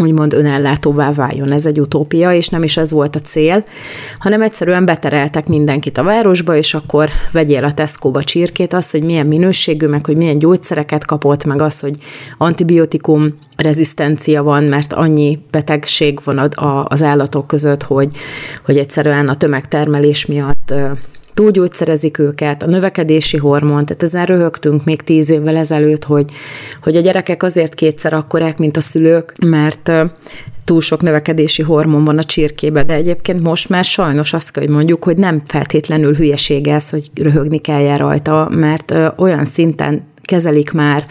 úgymond 0.00 0.32
önellátóvá 0.32 1.12
váljon. 1.12 1.52
Ez 1.52 1.66
egy 1.66 1.80
utópia, 1.80 2.32
és 2.32 2.48
nem 2.48 2.62
is 2.62 2.76
ez 2.76 2.92
volt 2.92 3.16
a 3.16 3.20
cél, 3.20 3.64
hanem 4.18 4.42
egyszerűen 4.42 4.84
betereltek 4.84 5.46
mindenkit 5.46 5.98
a 5.98 6.02
városba, 6.02 6.56
és 6.56 6.74
akkor 6.74 7.08
vegyél 7.32 7.64
a 7.64 7.72
Tesco-ba 7.72 8.22
csirkét, 8.22 8.72
az, 8.72 8.90
hogy 8.90 9.02
milyen 9.02 9.26
minőségű, 9.26 9.86
meg 9.86 10.06
hogy 10.06 10.16
milyen 10.16 10.38
gyógyszereket 10.38 11.04
kapott, 11.04 11.44
meg 11.44 11.62
az, 11.62 11.80
hogy 11.80 11.94
antibiotikum 12.38 13.34
rezisztencia 13.56 14.42
van, 14.42 14.64
mert 14.64 14.92
annyi 14.92 15.38
betegség 15.50 16.20
van 16.24 16.50
az 16.84 17.02
állatok 17.02 17.46
között, 17.46 17.82
hogy, 17.82 18.10
hogy 18.64 18.78
egyszerűen 18.78 19.28
a 19.28 19.36
tömegtermelés 19.36 20.26
miatt 20.26 20.74
túlgyógyszerezik 21.34 22.18
őket, 22.18 22.62
a 22.62 22.66
növekedési 22.66 23.36
hormon, 23.36 23.86
tehát 23.86 24.02
ezen 24.02 24.24
röhögtünk 24.24 24.84
még 24.84 25.02
tíz 25.02 25.30
évvel 25.30 25.56
ezelőtt, 25.56 26.04
hogy, 26.04 26.30
hogy 26.82 26.96
a 26.96 27.00
gyerekek 27.00 27.42
azért 27.42 27.74
kétszer 27.74 28.12
akkorák, 28.12 28.58
mint 28.58 28.76
a 28.76 28.80
szülők, 28.80 29.34
mert 29.46 29.92
túl 30.64 30.80
sok 30.80 31.02
növekedési 31.02 31.62
hormon 31.62 32.04
van 32.04 32.18
a 32.18 32.24
csirkébe, 32.24 32.82
de 32.82 32.94
egyébként 32.94 33.42
most 33.42 33.68
már 33.68 33.84
sajnos 33.84 34.32
azt 34.32 34.50
kell, 34.50 34.62
hogy 34.62 34.72
mondjuk, 34.72 35.04
hogy 35.04 35.16
nem 35.16 35.42
feltétlenül 35.46 36.14
hülyeség 36.14 36.68
ez, 36.68 36.90
hogy 36.90 37.10
röhögni 37.14 37.58
kell 37.58 37.96
rajta, 37.96 38.48
mert 38.50 38.94
olyan 39.16 39.44
szinten 39.44 40.02
kezelik 40.22 40.72
már 40.72 41.06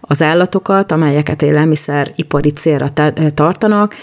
az 0.00 0.22
állatokat, 0.22 0.92
amelyeket 0.92 1.42
élelmiszer 1.42 2.12
ipari 2.16 2.50
célra 2.50 2.86
tartanak, 3.34 3.94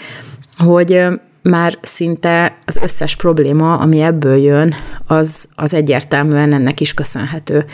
hogy 0.58 1.06
már 1.50 1.78
szinte 1.82 2.58
az 2.64 2.78
összes 2.82 3.16
probléma, 3.16 3.78
ami 3.78 4.00
ebből 4.00 4.36
jön, 4.36 4.74
az, 5.06 5.48
az 5.54 5.74
egyértelműen 5.74 6.52
ennek 6.52 6.80
is 6.80 6.94
köszönhető. 6.94 7.64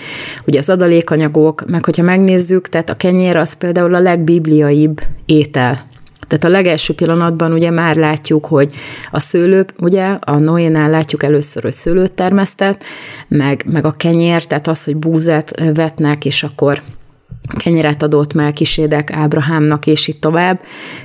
Ugye 0.46 0.58
az 0.58 0.70
adalékanyagok, 0.70 1.64
meg 1.66 1.84
hogyha 1.84 2.02
megnézzük, 2.02 2.68
tehát 2.68 2.90
a 2.90 2.96
kenyér 2.96 3.36
az 3.36 3.52
például 3.52 3.94
a 3.94 4.00
legbibliaibb 4.00 5.00
étel. 5.26 5.88
Tehát 6.26 6.44
a 6.44 6.48
legelső 6.58 6.94
pillanatban 6.94 7.52
ugye 7.52 7.70
már 7.70 7.96
látjuk, 7.96 8.46
hogy 8.46 8.72
a 9.10 9.18
szőlő, 9.18 9.66
ugye 9.78 10.04
a 10.20 10.38
Noénál 10.38 10.90
látjuk 10.90 11.22
először, 11.22 11.62
hogy 11.62 11.72
szőlőt 11.72 12.12
termesztett, 12.12 12.84
meg, 13.28 13.64
meg 13.70 13.84
a 13.84 13.90
kenyér, 13.90 14.44
tehát 14.44 14.66
az, 14.66 14.84
hogy 14.84 14.96
búzát 14.96 15.72
vetnek, 15.74 16.24
és 16.24 16.42
akkor 16.42 16.80
kenyeret 17.48 18.02
adott 18.02 18.32
Melkisédek 18.32 19.12
Ábrahámnak, 19.12 19.86
és 19.86 20.08
itt 20.08 20.20
tovább. 20.20 20.60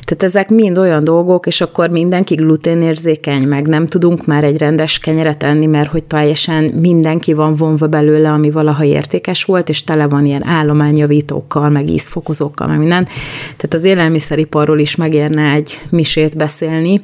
Tehát 0.06 0.24
ezek 0.24 0.50
mind 0.50 0.78
olyan 0.78 1.04
dolgok, 1.04 1.46
és 1.46 1.62
akkor 1.62 1.90
mindenki 1.90 2.36
gluténérzékeny, 2.36 3.48
meg 3.48 3.68
nem 3.68 3.88
tudunk 3.88 4.26
már 4.26 4.44
egy 4.44 4.58
rendes 4.58 5.00
kenyeret 5.00 5.44
enni, 5.44 5.66
mert 5.66 5.90
hogy 5.90 6.04
teljesen 6.04 6.64
mindenki 6.64 7.34
van 7.34 7.54
vonva 7.54 7.88
belőle, 7.88 8.32
ami 8.32 8.52
valaha 8.52 8.84
értékes 8.84 9.44
volt, 9.44 9.70
és 9.70 9.84
tele 9.84 10.08
van 10.08 10.26
ilyen 10.26 10.46
állományjavítókkal, 10.46 11.70
meg 11.70 11.90
ízfokozókkal, 11.90 12.68
meg 12.68 12.78
minden. 12.78 13.06
Tehát 13.44 13.74
az 13.74 13.84
élelmiszeriparról 13.84 14.80
is 14.80 14.96
megérne 14.96 15.52
egy 15.52 15.80
misét 15.90 16.38
beszélni. 16.38 17.02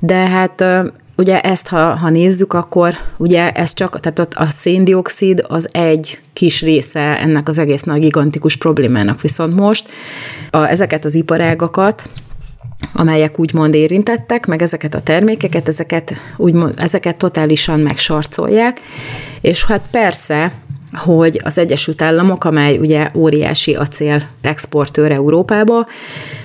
De 0.00 0.14
hát 0.14 0.64
ugye 1.16 1.40
ezt, 1.40 1.68
ha, 1.68 1.94
ha 1.94 2.10
nézzük, 2.10 2.52
akkor 2.52 2.94
ugye 3.16 3.52
ez 3.52 3.74
csak, 3.74 4.00
tehát 4.00 4.34
a, 4.34 4.46
széndiokszid 4.46 5.44
az 5.48 5.68
egy 5.72 6.18
kis 6.32 6.62
része 6.62 7.20
ennek 7.20 7.48
az 7.48 7.58
egész 7.58 7.82
nagy 7.82 8.00
gigantikus 8.00 8.56
problémának. 8.56 9.20
Viszont 9.20 9.54
most 9.54 9.90
a, 10.50 10.58
ezeket 10.58 11.04
az 11.04 11.14
iparágakat, 11.14 12.08
amelyek 12.92 13.38
úgymond 13.38 13.74
érintettek, 13.74 14.46
meg 14.46 14.62
ezeket 14.62 14.94
a 14.94 15.00
termékeket, 15.00 15.68
ezeket, 15.68 16.14
úgymond, 16.36 16.74
ezeket 16.76 17.18
totálisan 17.18 17.80
megsarcolják, 17.80 18.80
és 19.40 19.64
hát 19.64 19.82
persze 19.90 20.52
hogy 20.92 21.40
az 21.44 21.58
Egyesült 21.58 22.02
Államok, 22.02 22.44
amely 22.44 22.78
ugye 22.78 23.10
óriási 23.14 23.74
acél 23.74 24.22
exportőr 24.40 25.10
Európába, 25.10 25.86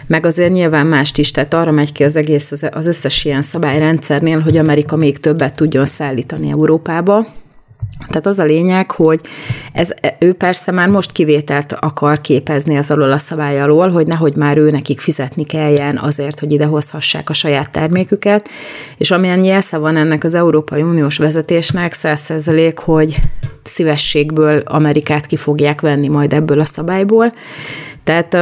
meg 0.08 0.26
azért 0.26 0.52
nyilván 0.52 0.88
mást 0.88 1.18
is, 1.18 1.32
tehát 1.32 1.54
arra 1.54 1.72
megy 1.72 1.92
ki 1.92 2.04
az 2.04 2.16
egész, 2.16 2.52
az 2.72 2.88
összes 2.88 3.26
ilyen 3.26 3.42
szabályrendszernél, 3.42 4.40
hogy 4.40 4.58
Amerika 4.58 4.96
még 4.96 5.18
többet 5.18 5.56
tudjon 5.56 5.86
szállítani 5.86 6.50
Európába, 6.50 7.26
Tehát 8.08 8.26
az 8.26 8.40
a 8.40 8.44
lényeg, 8.44 8.92
hogy 8.92 9.20
ez, 9.74 9.94
ő 10.20 10.34
persze 10.34 10.72
már 10.72 10.88
most 10.88 11.12
kivételt 11.12 11.74
akar 11.74 12.22
képezni 12.22 12.78
az 12.78 12.92
alól 12.92 13.12
a 13.12 13.18
szabály 13.18 13.62
alól, 13.62 13.90
hogy 13.90 14.08
nehogy 14.08 14.36
már 14.36 14.58
ő 14.58 14.70
nekik 14.70 15.00
fizetni 15.00 15.46
kelljen 15.46 15.98
azért, 15.98 16.40
hogy 16.40 16.52
ide 16.52 16.66
hozhassák 16.66 17.30
a 17.30 17.34
saját 17.34 17.72
terméküket, 17.72 18.50
és 18.98 19.12
amilyen 19.12 19.44
jelsze 19.44 19.78
van 19.78 19.98
ennek 19.98 20.24
az 20.24 20.36
Európai 20.36 20.82
Uniós 20.82 21.18
vezetésnek, 21.18 21.94
százszerzelék, 21.94 22.78
hogy 22.80 23.16
szívességből 23.64 24.60
Amerikát 24.66 25.26
ki 25.26 25.36
fogják 25.36 25.82
venni 25.82 26.08
majd 26.08 26.34
ebből 26.34 26.60
a 26.60 26.66
szabályból. 26.66 27.34
Tehát, 28.04 28.38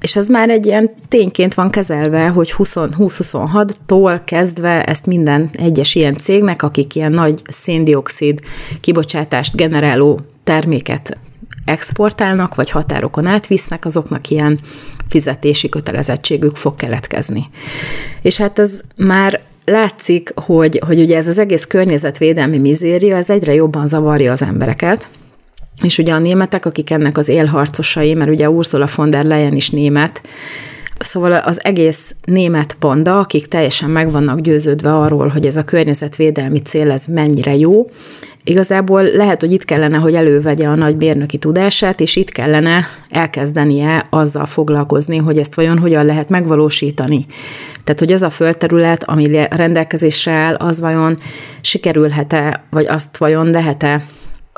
és 0.00 0.16
ez 0.16 0.28
már 0.28 0.48
egy 0.48 0.66
ilyen 0.66 0.90
tényként 1.08 1.54
van 1.54 1.70
kezelve, 1.70 2.28
hogy 2.28 2.54
2026-tól 2.56 4.20
kezdve 4.24 4.84
ezt 4.84 5.06
minden 5.06 5.50
egyes 5.52 5.94
ilyen 5.94 6.16
cégnek, 6.16 6.62
akik 6.62 6.94
ilyen 6.94 7.12
nagy 7.12 7.42
széndiokszid 7.48 8.40
kibocsátást 8.80 9.56
generáló 9.56 10.20
terméket 10.44 11.18
exportálnak, 11.64 12.54
vagy 12.54 12.70
határokon 12.70 13.26
átvisznek, 13.26 13.84
azoknak 13.84 14.28
ilyen 14.28 14.58
fizetési 15.08 15.68
kötelezettségük 15.68 16.56
fog 16.56 16.76
keletkezni. 16.76 17.44
És 18.22 18.36
hát 18.36 18.58
ez 18.58 18.80
már 18.96 19.40
látszik, 19.64 20.32
hogy, 20.34 20.80
hogy 20.86 21.00
ugye 21.00 21.16
ez 21.16 21.28
az 21.28 21.38
egész 21.38 21.64
környezetvédelmi 21.64 22.58
mizéria, 22.58 23.16
ez 23.16 23.30
egyre 23.30 23.54
jobban 23.54 23.86
zavarja 23.86 24.32
az 24.32 24.42
embereket, 24.42 25.08
és 25.82 25.98
ugye 25.98 26.12
a 26.12 26.18
németek, 26.18 26.66
akik 26.66 26.90
ennek 26.90 27.18
az 27.18 27.28
élharcosai, 27.28 28.14
mert 28.14 28.30
ugye 28.30 28.50
Ursula 28.50 28.88
von 28.96 29.10
der 29.10 29.24
Leyen 29.24 29.56
is 29.56 29.70
német, 29.70 30.22
Szóval 30.98 31.32
az 31.32 31.64
egész 31.64 32.14
német 32.24 32.76
panda, 32.78 33.18
akik 33.18 33.46
teljesen 33.46 33.90
meg 33.90 34.10
vannak 34.10 34.40
győződve 34.40 34.96
arról, 34.96 35.28
hogy 35.28 35.46
ez 35.46 35.56
a 35.56 35.64
környezetvédelmi 35.64 36.58
cél 36.58 36.90
ez 36.90 37.06
mennyire 37.06 37.56
jó, 37.56 37.90
igazából 38.44 39.02
lehet, 39.02 39.40
hogy 39.40 39.52
itt 39.52 39.64
kellene, 39.64 39.96
hogy 39.96 40.14
elővegye 40.14 40.68
a 40.68 40.74
nagy 40.74 40.96
mérnöki 40.96 41.38
tudását, 41.38 42.00
és 42.00 42.16
itt 42.16 42.30
kellene 42.30 42.86
elkezdenie 43.10 44.06
azzal 44.10 44.46
foglalkozni, 44.46 45.16
hogy 45.16 45.38
ezt 45.38 45.54
vajon 45.54 45.78
hogyan 45.78 46.04
lehet 46.04 46.28
megvalósítani. 46.28 47.26
Tehát, 47.84 48.00
hogy 48.00 48.12
az 48.12 48.22
a 48.22 48.30
földterület, 48.30 49.04
ami 49.04 49.46
rendelkezésre 49.50 50.32
áll, 50.32 50.54
az 50.54 50.80
vajon 50.80 51.16
sikerülhet-e, 51.60 52.64
vagy 52.70 52.86
azt 52.86 53.16
vajon 53.16 53.50
lehet-e 53.50 54.04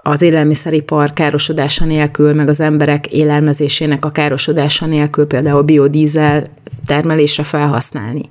az 0.07 0.23
élelmiszeripar 0.23 1.13
károsodása 1.13 1.85
nélkül, 1.85 2.33
meg 2.33 2.49
az 2.49 2.61
emberek 2.61 3.07
élelmezésének 3.07 4.05
a 4.05 4.11
károsodása 4.11 4.87
nélkül 4.87 5.27
például 5.27 5.63
biodízel 5.63 6.47
termelésre 6.87 7.43
felhasználni. 7.43 8.29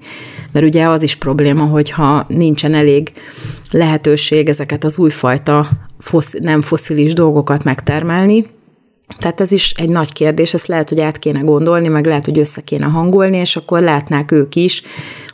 Mert 0.51 0.65
ugye 0.65 0.87
az 0.87 1.03
is 1.03 1.15
probléma, 1.15 1.63
hogyha 1.63 2.25
nincsen 2.27 2.73
elég 2.73 3.11
lehetőség 3.71 4.49
ezeket 4.49 4.83
az 4.83 4.97
újfajta 4.97 5.69
fosz, 5.99 6.33
nem 6.39 6.61
foszilis 6.61 7.13
dolgokat 7.13 7.63
megtermelni, 7.63 8.45
tehát 9.17 9.41
ez 9.41 9.51
is 9.51 9.71
egy 9.71 9.89
nagy 9.89 10.13
kérdés, 10.13 10.53
ezt 10.53 10.67
lehet, 10.67 10.89
hogy 10.89 10.99
át 10.99 11.19
kéne 11.19 11.39
gondolni, 11.39 11.87
meg 11.87 12.05
lehet, 12.05 12.25
hogy 12.25 12.39
össze 12.39 12.61
kéne 12.61 12.85
hangolni, 12.85 13.37
és 13.37 13.55
akkor 13.55 13.81
látnák 13.81 14.31
ők 14.31 14.55
is, 14.55 14.83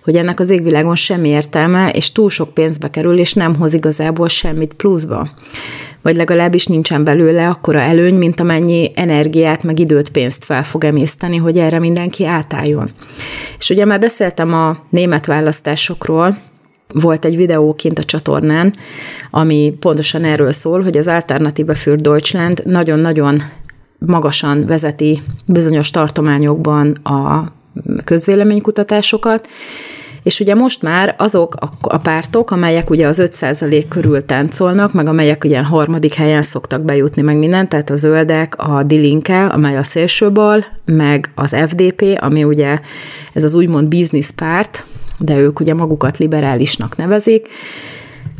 hogy 0.04 0.16
ennek 0.16 0.40
az 0.40 0.50
égvilágon 0.50 0.96
semmi 0.96 1.30
értelme, 1.30 1.90
és 1.90 2.12
túl 2.12 2.30
sok 2.30 2.54
pénzbe 2.54 2.90
kerül, 2.90 3.18
és 3.18 3.34
nem 3.34 3.56
hoz 3.56 3.74
igazából 3.74 4.28
semmit 4.28 4.74
pluszba 4.74 5.30
vagy 6.02 6.16
legalábbis 6.16 6.66
nincsen 6.66 7.04
belőle 7.04 7.48
akkora 7.48 7.80
előny, 7.80 8.16
mint 8.16 8.40
amennyi 8.40 8.92
energiát, 8.96 9.64
meg 9.64 9.80
időt, 9.80 10.10
pénzt 10.10 10.44
fel 10.44 10.64
fog 10.64 10.84
emészteni, 10.84 11.38
hogy 11.38 11.58
erre 11.58 11.80
mindenki 11.80 12.26
átálljon. 12.26 12.92
És 13.58 13.70
ugye 13.70 13.86
már 13.86 14.00
beszéltem 14.00 14.54
a 14.54 14.78
német 14.90 15.26
választásokról, 15.26 16.38
volt 16.94 17.26
egy 17.26 17.36
videó 17.36 17.74
kint 17.74 18.00
a 18.00 18.04
csatornán, 18.04 18.76
ami 19.30 19.74
pontosan 19.80 20.24
erről 20.24 20.52
szól, 20.52 20.82
hogy 20.84 20.98
az 20.98 21.08
Alternative 21.08 21.74
für 21.74 21.96
Deutschland 21.96 22.62
nagyon-nagyon 22.66 23.42
magasan 24.00 24.66
vezeti 24.66 25.22
bizonyos 25.46 25.92
tartományokban 25.92 26.92
a 26.92 27.52
közvéleménykutatásokat, 28.04 29.48
és 30.24 30.40
ugye 30.40 30.56
most 30.56 30.82
már 30.82 31.16
azok 31.18 31.56
a 31.82 31.98
pártok, 31.98 32.52
amelyek 32.52 32.90
ugye 32.90 33.08
az 33.08 33.22
5% 33.26 33.86
körül 33.90 34.26
táncolnak, 34.26 34.94
meg 34.94 35.08
amelyek 35.08 35.44
ugye 35.44 35.64
harmadik 35.64 36.14
helyen 36.14 36.42
szoktak 36.42 36.82
bejutni, 36.82 37.22
meg 37.22 37.38
minden, 37.38 37.70
tehát 37.70 37.90
a 37.90 37.96
zöldek, 37.96 38.58
a 38.58 38.84
Dilinke, 38.84 39.46
amely 39.46 39.78
a 39.78 39.84
szélsőbal, 39.84 40.66
meg 40.86 41.32
az 41.36 41.56
FDP, 41.68 42.18
ami 42.20 42.44
ugye 42.44 42.80
ez 43.34 43.44
az 43.44 43.56
úgymond 43.56 43.88
bizniszpárt, 43.88 44.86
de 45.20 45.38
ők 45.38 45.60
ugye 45.60 45.74
magukat 45.74 46.18
liberálisnak 46.18 46.96
nevezik, 46.96 47.48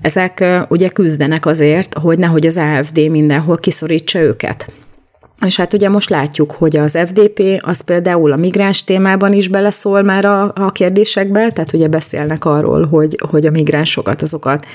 ezek 0.02 0.66
ugye 0.70 0.90
küzdenek 0.90 1.46
azért, 1.46 1.98
hogy 1.98 2.20
nehogy 2.20 2.46
az 2.46 2.58
AFD 2.58 3.10
mindenhol 3.10 3.58
kiszorítsa 3.58 4.20
őket. 4.20 4.72
És 5.46 5.56
hát 5.56 5.74
ugye 5.74 5.90
most 5.90 6.10
látjuk, 6.10 6.52
hogy 6.52 6.78
az 6.78 6.98
FDP 7.06 7.62
az 7.62 7.82
például 7.82 8.32
a 8.32 8.36
migráns 8.36 8.84
témában 8.84 9.34
is 9.34 9.48
beleszól 9.48 10.02
már 10.02 10.26
a, 10.26 10.52
a 10.56 10.72
kérdésekbe, 10.72 11.52
tehát 11.52 11.74
ugye 11.74 11.88
beszélnek 11.88 12.46
arról, 12.46 12.86
hogy, 12.86 13.18
hogy 13.30 13.46
a 13.46 13.52
migránsokat 13.52 14.22
azokat 14.22 14.66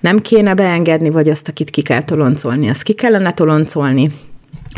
nem 0.00 0.18
kéne 0.18 0.54
beengedni, 0.54 1.10
vagy 1.10 1.28
azt, 1.28 1.48
akit 1.48 1.70
ki 1.70 1.82
kell 1.82 2.02
toloncolni, 2.02 2.68
azt 2.68 2.82
ki 2.82 2.92
kellene 2.92 3.32
toloncolni. 3.32 4.10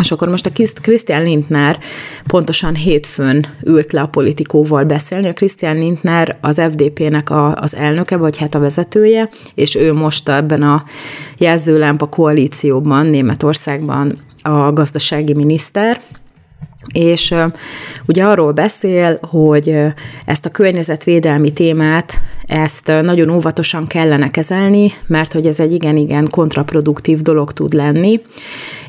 És 0.00 0.10
akkor 0.10 0.28
most 0.28 0.46
a 0.46 0.50
Christian 0.82 1.22
Lindner 1.22 1.78
pontosan 2.26 2.74
hétfőn 2.74 3.46
ült 3.64 3.92
le 3.92 4.00
a 4.00 4.06
politikóval 4.06 4.84
beszélni. 4.84 5.28
A 5.28 5.32
Christian 5.32 5.76
Lindner 5.76 6.38
az 6.40 6.62
FDP-nek 6.70 7.30
a, 7.30 7.54
az 7.54 7.74
elnöke, 7.74 8.16
vagy 8.16 8.36
hát 8.36 8.54
a 8.54 8.58
vezetője, 8.58 9.28
és 9.54 9.74
ő 9.74 9.92
most 9.92 10.28
ebben 10.28 10.62
a 10.62 10.84
jelzőlámpa 11.38 12.06
koalícióban 12.06 13.06
Németországban 13.06 14.25
a 14.46 14.72
gazdasági 14.72 15.34
miniszter, 15.34 16.00
és 16.92 17.34
ugye 18.06 18.24
arról 18.24 18.52
beszél, 18.52 19.18
hogy 19.22 19.76
ezt 20.24 20.46
a 20.46 20.50
környezetvédelmi 20.50 21.52
témát, 21.52 22.20
ezt 22.46 22.86
nagyon 22.86 23.30
óvatosan 23.30 23.86
kellene 23.86 24.30
kezelni, 24.30 24.92
mert 25.06 25.32
hogy 25.32 25.46
ez 25.46 25.60
egy 25.60 25.72
igen-igen 25.72 26.30
kontraproduktív 26.30 27.20
dolog 27.20 27.52
tud 27.52 27.72
lenni, 27.72 28.20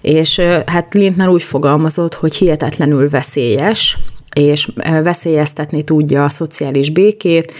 és 0.02 0.42
hát 0.66 0.94
Lindner 0.94 1.28
úgy 1.28 1.44
fogalmazott, 1.44 2.14
hogy 2.14 2.36
hihetetlenül 2.36 3.10
veszélyes, 3.10 3.98
és 4.38 4.70
veszélyeztetni 5.04 5.84
tudja 5.84 6.24
a 6.24 6.30
szociális 6.30 6.90
békét, 6.90 7.54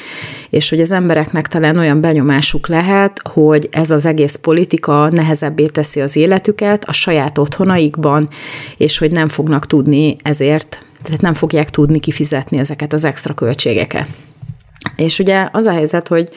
és 0.50 0.70
hogy 0.70 0.82
az 0.82 0.92
embereknek 0.92 1.48
talán 1.48 1.78
olyan 1.78 2.02
benyomásuk 2.02 2.68
lehet, 2.68 3.22
hogy 3.24 3.68
ez 3.72 3.92
az 3.92 4.06
egész 4.06 4.36
politika 4.36 5.10
nehezebbé 5.10 5.66
teszi 5.66 6.02
az 6.02 6.16
életüket 6.16 6.86
a 6.86 6.92
saját 6.92 7.38
otthonaikban, 7.38 8.30
és 8.78 8.98
hogy 8.98 9.12
nem 9.12 9.28
fognak 9.28 9.66
tudni 9.68 10.18
ezért, 10.24 10.86
tehát 11.04 11.22
nem 11.22 11.34
fogják 11.34 11.70
tudni 11.70 12.00
kifizetni 12.00 12.58
ezeket 12.58 12.94
az 12.94 13.06
extra 13.06 13.34
költségeket. 13.34 14.08
És 14.96 15.20
ugye 15.20 15.48
az 15.52 15.66
a 15.66 15.72
helyzet, 15.72 16.08
hogy 16.08 16.30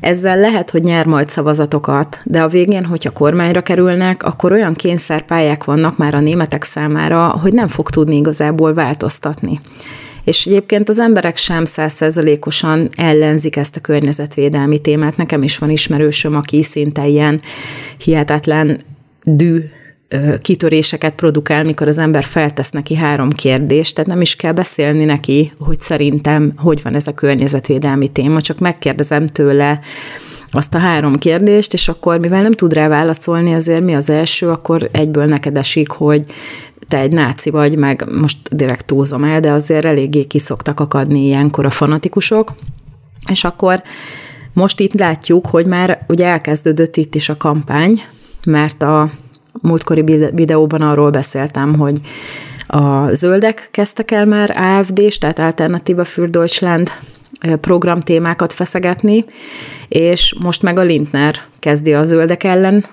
ezzel 0.00 0.38
lehet, 0.38 0.70
hogy 0.70 0.82
nyer 0.82 1.06
majd 1.06 1.28
szavazatokat, 1.28 2.20
de 2.24 2.42
a 2.42 2.48
végén, 2.48 2.84
hogyha 2.84 3.10
kormányra 3.10 3.62
kerülnek, 3.62 4.22
akkor 4.22 4.52
olyan 4.52 4.74
kényszerpályák 4.74 5.64
vannak 5.64 5.96
már 5.96 6.14
a 6.14 6.20
németek 6.20 6.62
számára, 6.62 7.38
hogy 7.40 7.52
nem 7.52 7.68
fog 7.68 7.90
tudni 7.90 8.16
igazából 8.16 8.74
változtatni. 8.74 9.60
És 10.24 10.46
egyébként 10.46 10.88
az 10.88 11.00
emberek 11.00 11.36
sem 11.36 11.64
százszerzalékosan 11.64 12.88
ellenzik 12.94 13.56
ezt 13.56 13.76
a 13.76 13.80
környezetvédelmi 13.80 14.80
témát. 14.80 15.16
Nekem 15.16 15.42
is 15.42 15.58
van 15.58 15.70
ismerősöm, 15.70 16.36
aki 16.36 16.62
szinte 16.62 17.06
ilyen 17.06 17.40
hihetetlen 17.98 18.80
dű 19.22 19.60
kitöréseket 20.42 21.14
produkál, 21.14 21.64
mikor 21.64 21.88
az 21.88 21.98
ember 21.98 22.24
feltesz 22.24 22.70
neki 22.70 22.94
három 22.94 23.30
kérdést, 23.30 23.94
tehát 23.94 24.10
nem 24.10 24.20
is 24.20 24.36
kell 24.36 24.52
beszélni 24.52 25.04
neki, 25.04 25.52
hogy 25.58 25.80
szerintem 25.80 26.52
hogy 26.56 26.82
van 26.82 26.94
ez 26.94 27.06
a 27.06 27.14
környezetvédelmi 27.14 28.08
téma, 28.08 28.40
csak 28.40 28.58
megkérdezem 28.58 29.26
tőle 29.26 29.80
azt 30.50 30.74
a 30.74 30.78
három 30.78 31.14
kérdést, 31.14 31.72
és 31.72 31.88
akkor 31.88 32.18
mivel 32.18 32.42
nem 32.42 32.52
tud 32.52 32.72
rá 32.72 32.88
válaszolni, 32.88 33.54
azért 33.54 33.82
mi 33.82 33.94
az 33.94 34.10
első, 34.10 34.48
akkor 34.48 34.88
egyből 34.92 35.24
neked 35.24 35.56
esik, 35.56 35.90
hogy 35.90 36.24
te 36.88 36.98
egy 36.98 37.12
náci 37.12 37.50
vagy, 37.50 37.76
meg 37.76 38.06
most 38.12 38.56
direkt 38.56 38.86
túlzom 38.86 39.24
el, 39.24 39.40
de 39.40 39.50
azért 39.50 39.84
eléggé 39.84 40.24
kiszoktak 40.24 40.80
akadni 40.80 41.24
ilyenkor 41.24 41.66
a 41.66 41.70
fanatikusok, 41.70 42.52
és 43.30 43.44
akkor 43.44 43.82
most 44.52 44.80
itt 44.80 44.92
látjuk, 44.92 45.46
hogy 45.46 45.66
már 45.66 46.04
ugye 46.08 46.26
elkezdődött 46.26 46.96
itt 46.96 47.14
is 47.14 47.28
a 47.28 47.36
kampány, 47.36 48.02
mert 48.46 48.82
a 48.82 49.10
múltkori 49.60 50.02
videóban 50.32 50.80
arról 50.80 51.10
beszéltem, 51.10 51.74
hogy 51.74 52.00
a 52.66 53.14
zöldek 53.14 53.68
kezdtek 53.70 54.10
el 54.10 54.24
már 54.24 54.50
AFD-s, 54.56 55.18
tehát 55.18 55.38
Alternativa 55.38 56.04
für 56.04 56.26
Deutschland 56.26 56.90
programtémákat 57.60 58.52
feszegetni, 58.52 59.24
és 59.88 60.36
most 60.42 60.62
meg 60.62 60.78
a 60.78 60.82
Lindner 60.82 61.34
kezdi 61.58 61.92
a 61.92 62.04
zöldek 62.04 62.44
ellen 62.44 62.84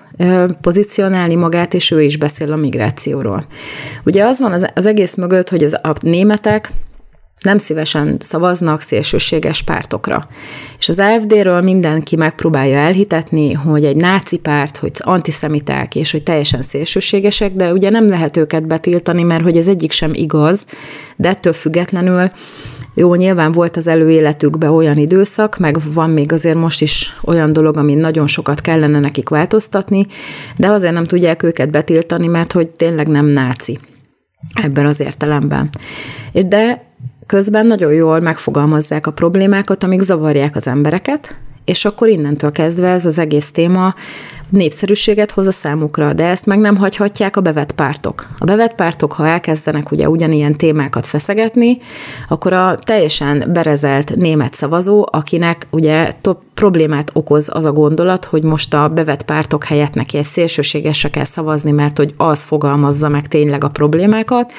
pozícionálni 0.60 1.34
magát, 1.34 1.74
és 1.74 1.90
ő 1.90 2.02
is 2.02 2.16
beszél 2.16 2.52
a 2.52 2.56
migrációról. 2.56 3.44
Ugye 4.04 4.24
az 4.24 4.40
van 4.40 4.52
az, 4.52 4.70
az 4.74 4.86
egész 4.86 5.14
mögött, 5.14 5.48
hogy 5.48 5.64
az, 5.64 5.78
a 5.82 5.94
németek 6.00 6.72
nem 7.40 7.58
szívesen 7.58 8.16
szavaznak 8.18 8.80
szélsőséges 8.80 9.62
pártokra. 9.62 10.28
És 10.78 10.88
az 10.88 10.98
AFD-ről 10.98 11.60
mindenki 11.60 12.16
megpróbálja 12.16 12.78
elhitetni, 12.78 13.52
hogy 13.52 13.84
egy 13.84 13.96
náci 13.96 14.38
párt, 14.38 14.76
hogy 14.76 14.92
antiszemiták, 14.98 15.94
és 15.94 16.10
hogy 16.10 16.22
teljesen 16.22 16.62
szélsőségesek, 16.62 17.52
de 17.52 17.72
ugye 17.72 17.90
nem 17.90 18.08
lehet 18.08 18.36
őket 18.36 18.66
betiltani, 18.66 19.22
mert 19.22 19.42
hogy 19.42 19.56
ez 19.56 19.68
egyik 19.68 19.90
sem 19.92 20.10
igaz, 20.14 20.66
de 21.16 21.28
ettől 21.28 21.52
függetlenül 21.52 22.30
jó, 22.94 23.14
nyilván 23.14 23.52
volt 23.52 23.76
az 23.76 23.88
előéletükben 23.88 24.70
olyan 24.70 24.96
időszak, 24.96 25.58
meg 25.58 25.78
van 25.94 26.10
még 26.10 26.32
azért 26.32 26.56
most 26.56 26.82
is 26.82 27.16
olyan 27.24 27.52
dolog, 27.52 27.76
amin 27.76 27.98
nagyon 27.98 28.26
sokat 28.26 28.60
kellene 28.60 28.98
nekik 28.98 29.28
változtatni, 29.28 30.06
de 30.56 30.68
azért 30.68 30.94
nem 30.94 31.06
tudják 31.06 31.42
őket 31.42 31.70
betiltani, 31.70 32.26
mert 32.26 32.52
hogy 32.52 32.68
tényleg 32.68 33.08
nem 33.08 33.26
náci 33.26 33.78
ebben 34.62 34.86
az 34.86 35.00
értelemben. 35.00 35.70
De 36.32 36.89
közben 37.30 37.66
nagyon 37.66 37.92
jól 37.92 38.20
megfogalmazzák 38.20 39.06
a 39.06 39.10
problémákat, 39.10 39.84
amik 39.84 40.00
zavarják 40.00 40.56
az 40.56 40.66
embereket, 40.66 41.36
és 41.64 41.84
akkor 41.84 42.08
innentől 42.08 42.52
kezdve 42.52 42.88
ez 42.88 43.06
az 43.06 43.18
egész 43.18 43.50
téma 43.50 43.94
népszerűséget 44.48 45.30
hoz 45.30 45.46
a 45.46 45.52
számukra, 45.52 46.12
de 46.12 46.24
ezt 46.24 46.46
meg 46.46 46.58
nem 46.58 46.76
hagyhatják 46.76 47.36
a 47.36 47.40
bevett 47.40 47.72
pártok. 47.72 48.26
A 48.38 48.44
bevett 48.44 48.74
pártok, 48.74 49.12
ha 49.12 49.26
elkezdenek 49.26 49.90
ugye 49.90 50.08
ugyanilyen 50.08 50.56
témákat 50.56 51.06
feszegetni, 51.06 51.78
akkor 52.28 52.52
a 52.52 52.78
teljesen 52.84 53.44
berezelt 53.52 54.16
német 54.16 54.54
szavazó, 54.54 55.08
akinek 55.10 55.66
ugye 55.70 56.10
problémát 56.54 57.10
okoz 57.12 57.50
az 57.52 57.64
a 57.64 57.72
gondolat, 57.72 58.24
hogy 58.24 58.42
most 58.42 58.74
a 58.74 58.88
bevett 58.88 59.24
pártok 59.24 59.64
helyett 59.64 59.94
neki 59.94 60.18
egy 60.18 60.24
szélsőségesre 60.24 61.10
kell 61.10 61.24
szavazni, 61.24 61.70
mert 61.70 61.96
hogy 61.96 62.14
az 62.16 62.42
fogalmazza 62.42 63.08
meg 63.08 63.28
tényleg 63.28 63.64
a 63.64 63.68
problémákat, 63.68 64.52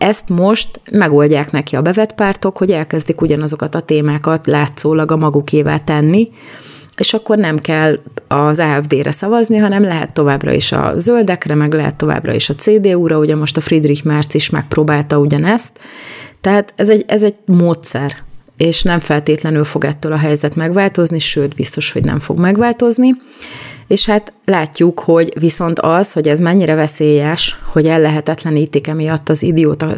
ezt 0.00 0.28
most 0.28 0.80
megoldják 0.90 1.50
neki 1.50 1.76
a 1.76 1.82
bevett 1.82 2.14
pártok, 2.14 2.56
hogy 2.56 2.70
elkezdik 2.70 3.20
ugyanazokat 3.20 3.74
a 3.74 3.80
témákat 3.80 4.46
látszólag 4.46 5.10
a 5.10 5.16
magukévá 5.16 5.78
tenni, 5.78 6.30
és 6.96 7.14
akkor 7.14 7.38
nem 7.38 7.58
kell 7.58 7.98
az 8.28 8.58
AFD-re 8.58 9.10
szavazni, 9.10 9.56
hanem 9.56 9.82
lehet 9.82 10.12
továbbra 10.12 10.52
is 10.52 10.72
a 10.72 10.92
zöldekre, 10.96 11.54
meg 11.54 11.72
lehet 11.72 11.96
továbbra 11.96 12.34
is 12.34 12.50
a 12.50 12.54
CDU-ra, 12.54 13.18
ugye 13.18 13.36
most 13.36 13.56
a 13.56 13.60
Friedrich 13.60 14.04
Merz 14.04 14.34
is 14.34 14.50
megpróbálta 14.50 15.18
ugyanezt. 15.18 15.78
Tehát 16.40 16.72
ez 16.76 16.90
egy, 16.90 17.04
ez 17.06 17.22
egy 17.22 17.36
módszer, 17.44 18.16
és 18.56 18.82
nem 18.82 18.98
feltétlenül 18.98 19.64
fog 19.64 19.84
ettől 19.84 20.12
a 20.12 20.16
helyzet 20.16 20.56
megváltozni, 20.56 21.18
sőt, 21.18 21.54
biztos, 21.54 21.92
hogy 21.92 22.04
nem 22.04 22.18
fog 22.18 22.38
megváltozni. 22.38 23.14
És 23.90 24.06
hát 24.06 24.32
látjuk, 24.44 25.00
hogy 25.00 25.32
viszont 25.38 25.78
az, 25.78 26.12
hogy 26.12 26.28
ez 26.28 26.40
mennyire 26.40 26.74
veszélyes, 26.74 27.58
hogy 27.64 27.86
ellehetetlenítik 27.86 28.86
emiatt 28.86 29.28
az 29.28 29.42
idióta 29.42 29.96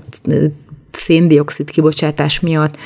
széndiokszid 0.90 1.70
kibocsátás 1.70 2.40
miatt 2.40 2.76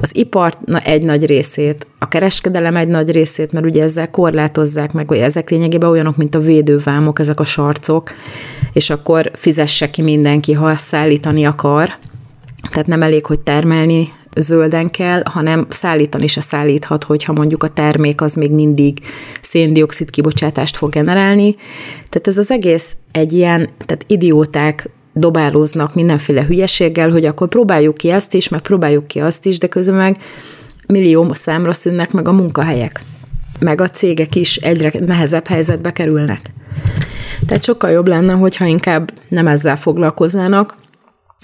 az 0.00 0.16
ipart 0.16 0.58
na, 0.64 0.78
egy 0.78 1.02
nagy 1.02 1.26
részét, 1.26 1.86
a 1.98 2.08
kereskedelem 2.08 2.76
egy 2.76 2.88
nagy 2.88 3.10
részét, 3.10 3.52
mert 3.52 3.66
ugye 3.66 3.82
ezzel 3.82 4.10
korlátozzák 4.10 4.92
meg, 4.92 5.08
hogy 5.08 5.18
ezek 5.18 5.50
lényegében 5.50 5.90
olyanok, 5.90 6.16
mint 6.16 6.34
a 6.34 6.40
védővámok, 6.40 7.18
ezek 7.18 7.40
a 7.40 7.44
sarcok, 7.44 8.10
és 8.72 8.90
akkor 8.90 9.30
fizesse 9.34 9.90
ki 9.90 10.02
mindenki, 10.02 10.52
ha 10.52 10.76
szállítani 10.76 11.44
akar. 11.44 11.96
Tehát 12.70 12.86
nem 12.86 13.02
elég, 13.02 13.26
hogy 13.26 13.40
termelni 13.40 14.12
zölden 14.40 14.90
kell, 14.90 15.22
hanem 15.24 15.66
szállítani 15.68 16.26
se 16.26 16.40
szállíthat, 16.40 17.04
hogyha 17.04 17.32
mondjuk 17.32 17.62
a 17.62 17.68
termék 17.68 18.20
az 18.20 18.34
még 18.34 18.50
mindig 18.50 18.98
széndiokszid 19.40 20.10
kibocsátást 20.10 20.76
fog 20.76 20.90
generálni. 20.90 21.56
Tehát 22.08 22.26
ez 22.26 22.38
az 22.38 22.50
egész 22.50 22.96
egy 23.12 23.32
ilyen, 23.32 23.68
tehát 23.86 24.04
idióták 24.06 24.88
dobálóznak 25.12 25.94
mindenféle 25.94 26.44
hülyeséggel, 26.44 27.10
hogy 27.10 27.24
akkor 27.24 27.48
próbáljuk 27.48 27.96
ki 27.96 28.10
ezt 28.10 28.34
is, 28.34 28.48
meg 28.48 28.60
próbáljuk 28.60 29.06
ki 29.06 29.20
azt 29.20 29.46
is, 29.46 29.58
de 29.58 29.66
közben 29.66 29.96
meg 29.96 30.16
millió 30.86 31.32
számra 31.32 31.72
szűnnek 31.72 32.12
meg 32.12 32.28
a 32.28 32.32
munkahelyek. 32.32 33.00
Meg 33.60 33.80
a 33.80 33.90
cégek 33.90 34.34
is 34.34 34.56
egyre 34.56 34.92
nehezebb 35.06 35.46
helyzetbe 35.46 35.92
kerülnek. 35.92 36.50
Tehát 37.46 37.62
sokkal 37.62 37.90
jobb 37.90 38.08
lenne, 38.08 38.32
hogyha 38.32 38.64
inkább 38.64 39.12
nem 39.28 39.46
ezzel 39.46 39.76
foglalkoznának, 39.76 40.74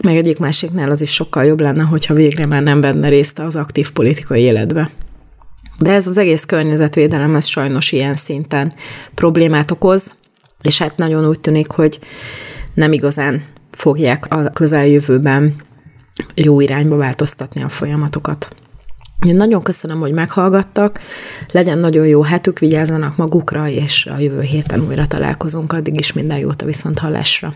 meg 0.02 0.16
egyik 0.16 0.38
másiknál 0.38 0.90
az 0.90 1.00
is 1.00 1.12
sokkal 1.12 1.44
jobb 1.44 1.60
lenne, 1.60 1.82
hogyha 1.82 2.14
végre 2.14 2.46
már 2.46 2.62
nem 2.62 2.80
venne 2.80 3.08
részt 3.08 3.38
az 3.38 3.56
aktív 3.56 3.92
politikai 3.92 4.40
életbe. 4.40 4.90
De 5.78 5.92
ez 5.92 6.06
az 6.06 6.18
egész 6.18 6.44
környezetvédelem, 6.44 7.34
ez 7.34 7.46
sajnos 7.46 7.92
ilyen 7.92 8.14
szinten 8.14 8.72
problémát 9.14 9.70
okoz, 9.70 10.14
és 10.62 10.78
hát 10.78 10.96
nagyon 10.96 11.28
úgy 11.28 11.40
tűnik, 11.40 11.70
hogy 11.70 11.98
nem 12.74 12.92
igazán 12.92 13.42
fogják 13.70 14.26
a 14.28 14.50
közeljövőben 14.50 15.54
jó 16.34 16.60
irányba 16.60 16.96
változtatni 16.96 17.62
a 17.62 17.68
folyamatokat. 17.68 18.54
Én 19.26 19.36
nagyon 19.36 19.62
köszönöm, 19.62 20.00
hogy 20.00 20.12
meghallgattak, 20.12 21.00
legyen 21.52 21.78
nagyon 21.78 22.06
jó 22.06 22.22
hetük, 22.22 22.58
vigyázzanak 22.58 23.16
magukra, 23.16 23.68
és 23.68 24.06
a 24.06 24.18
jövő 24.18 24.40
héten 24.40 24.86
újra 24.86 25.06
találkozunk, 25.06 25.72
addig 25.72 25.98
is 25.98 26.12
minden 26.12 26.38
jót 26.38 26.62
a 26.62 26.66
viszont 26.66 26.98
hallásra. 26.98 27.54